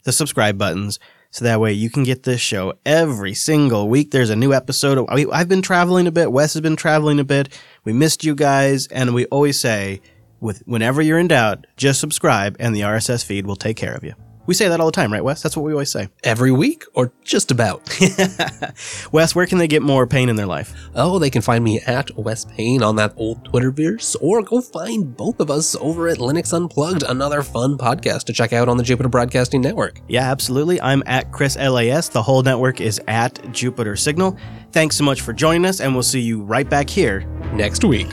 the 0.03 0.11
subscribe 0.11 0.59
buttons. 0.59 0.99
So 1.31 1.45
that 1.45 1.61
way 1.61 1.73
you 1.75 1.89
can 1.89 2.03
get 2.03 2.25
this 2.25 2.41
show 2.41 2.75
every 2.85 3.35
single 3.35 3.89
week. 3.89 4.11
There's 4.11 4.31
a 4.31 4.37
new 4.37 4.53
episode. 4.53 5.07
I've 5.09 5.49
been 5.49 5.63
traveling 5.63 6.09
a 6.09 6.13
bit. 6.13 6.33
Wes 6.33 6.55
has 6.55 6.63
been 6.63 6.77
traveling 6.77 7.21
a 7.21 7.25
bit. 7.25 7.57
We 7.85 7.93
missed 7.93 8.25
you 8.25 8.35
guys. 8.35 8.89
And 8.89 9.15
we 9.15 9.27
always 9.27 9.61
say, 9.61 10.01
with 10.41 10.63
whenever 10.67 11.03
you're 11.03 11.19
in 11.21 11.29
doubt, 11.29 11.67
just 11.77 12.01
subscribe 12.01 12.57
and 12.59 12.75
the 12.75 12.81
RSS 12.81 13.25
feed 13.25 13.47
will 13.47 13.57
take 13.57 13.77
care 13.77 13.95
of 13.95 14.03
you. 14.03 14.15
We 14.47 14.55
say 14.55 14.69
that 14.69 14.81
all 14.81 14.87
the 14.87 14.93
time, 14.93 15.13
right, 15.13 15.23
Wes? 15.25 15.43
That's 15.43 15.57
what 15.57 15.65
we 15.65 15.73
always 15.73 15.91
say. 15.91 16.09
Every 16.23 16.53
week 16.53 16.85
or 16.95 17.13
just 17.25 17.51
about? 17.51 17.83
Wes, 19.13 19.35
where 19.35 19.47
can 19.47 19.59
they 19.59 19.67
get 19.67 19.83
more 19.83 20.07
pain 20.07 20.29
in 20.29 20.37
their 20.37 20.47
life? 20.47 20.73
Oh, 20.95 21.19
they 21.19 21.31
can 21.31 21.43
find 21.43 21.65
me 21.65 21.81
at 21.81 22.17
Wes 22.17 22.45
Payne 22.45 22.83
on 22.83 22.97
that 22.97 23.13
old 23.17 23.45
Twitterverse, 23.51 24.17
or 24.21 24.43
go 24.43 24.61
find 24.61 25.17
both 25.17 25.41
of 25.41 25.51
us 25.51 25.75
over 25.77 26.09
at 26.09 26.19
Linux 26.19 26.53
Unplugged, 26.53 27.03
another 27.03 27.43
fun 27.43 27.77
podcast 27.77 28.25
to 28.25 28.33
check 28.33 28.53
out 28.53 28.69
on 28.69 28.77
the 28.77 28.85
Jupiter 28.85 29.09
Broadcasting 29.09 29.61
Network. 29.61 30.01
Yeah, 30.09 30.31
absolutely. 30.31 30.81
I'm 30.81 31.03
at 31.07 31.33
Chris 31.33 31.57
LAS. 31.57 32.09
The 32.09 32.23
whole 32.23 32.43
network 32.43 32.81
is 32.81 33.01
at 33.09 33.53
Jupiter 33.53 33.97
Signal. 33.97 34.37
Thanks 34.73 34.97
so 34.97 35.05
much 35.05 35.23
for 35.23 35.33
joining 35.33 35.65
us, 35.65 35.81
and 35.81 35.93
we'll 35.93 36.03
see 36.03 36.21
you 36.21 36.43
right 36.43 36.69
back 36.69 36.89
here 36.89 37.21
next 37.53 37.85
week. 37.85 38.09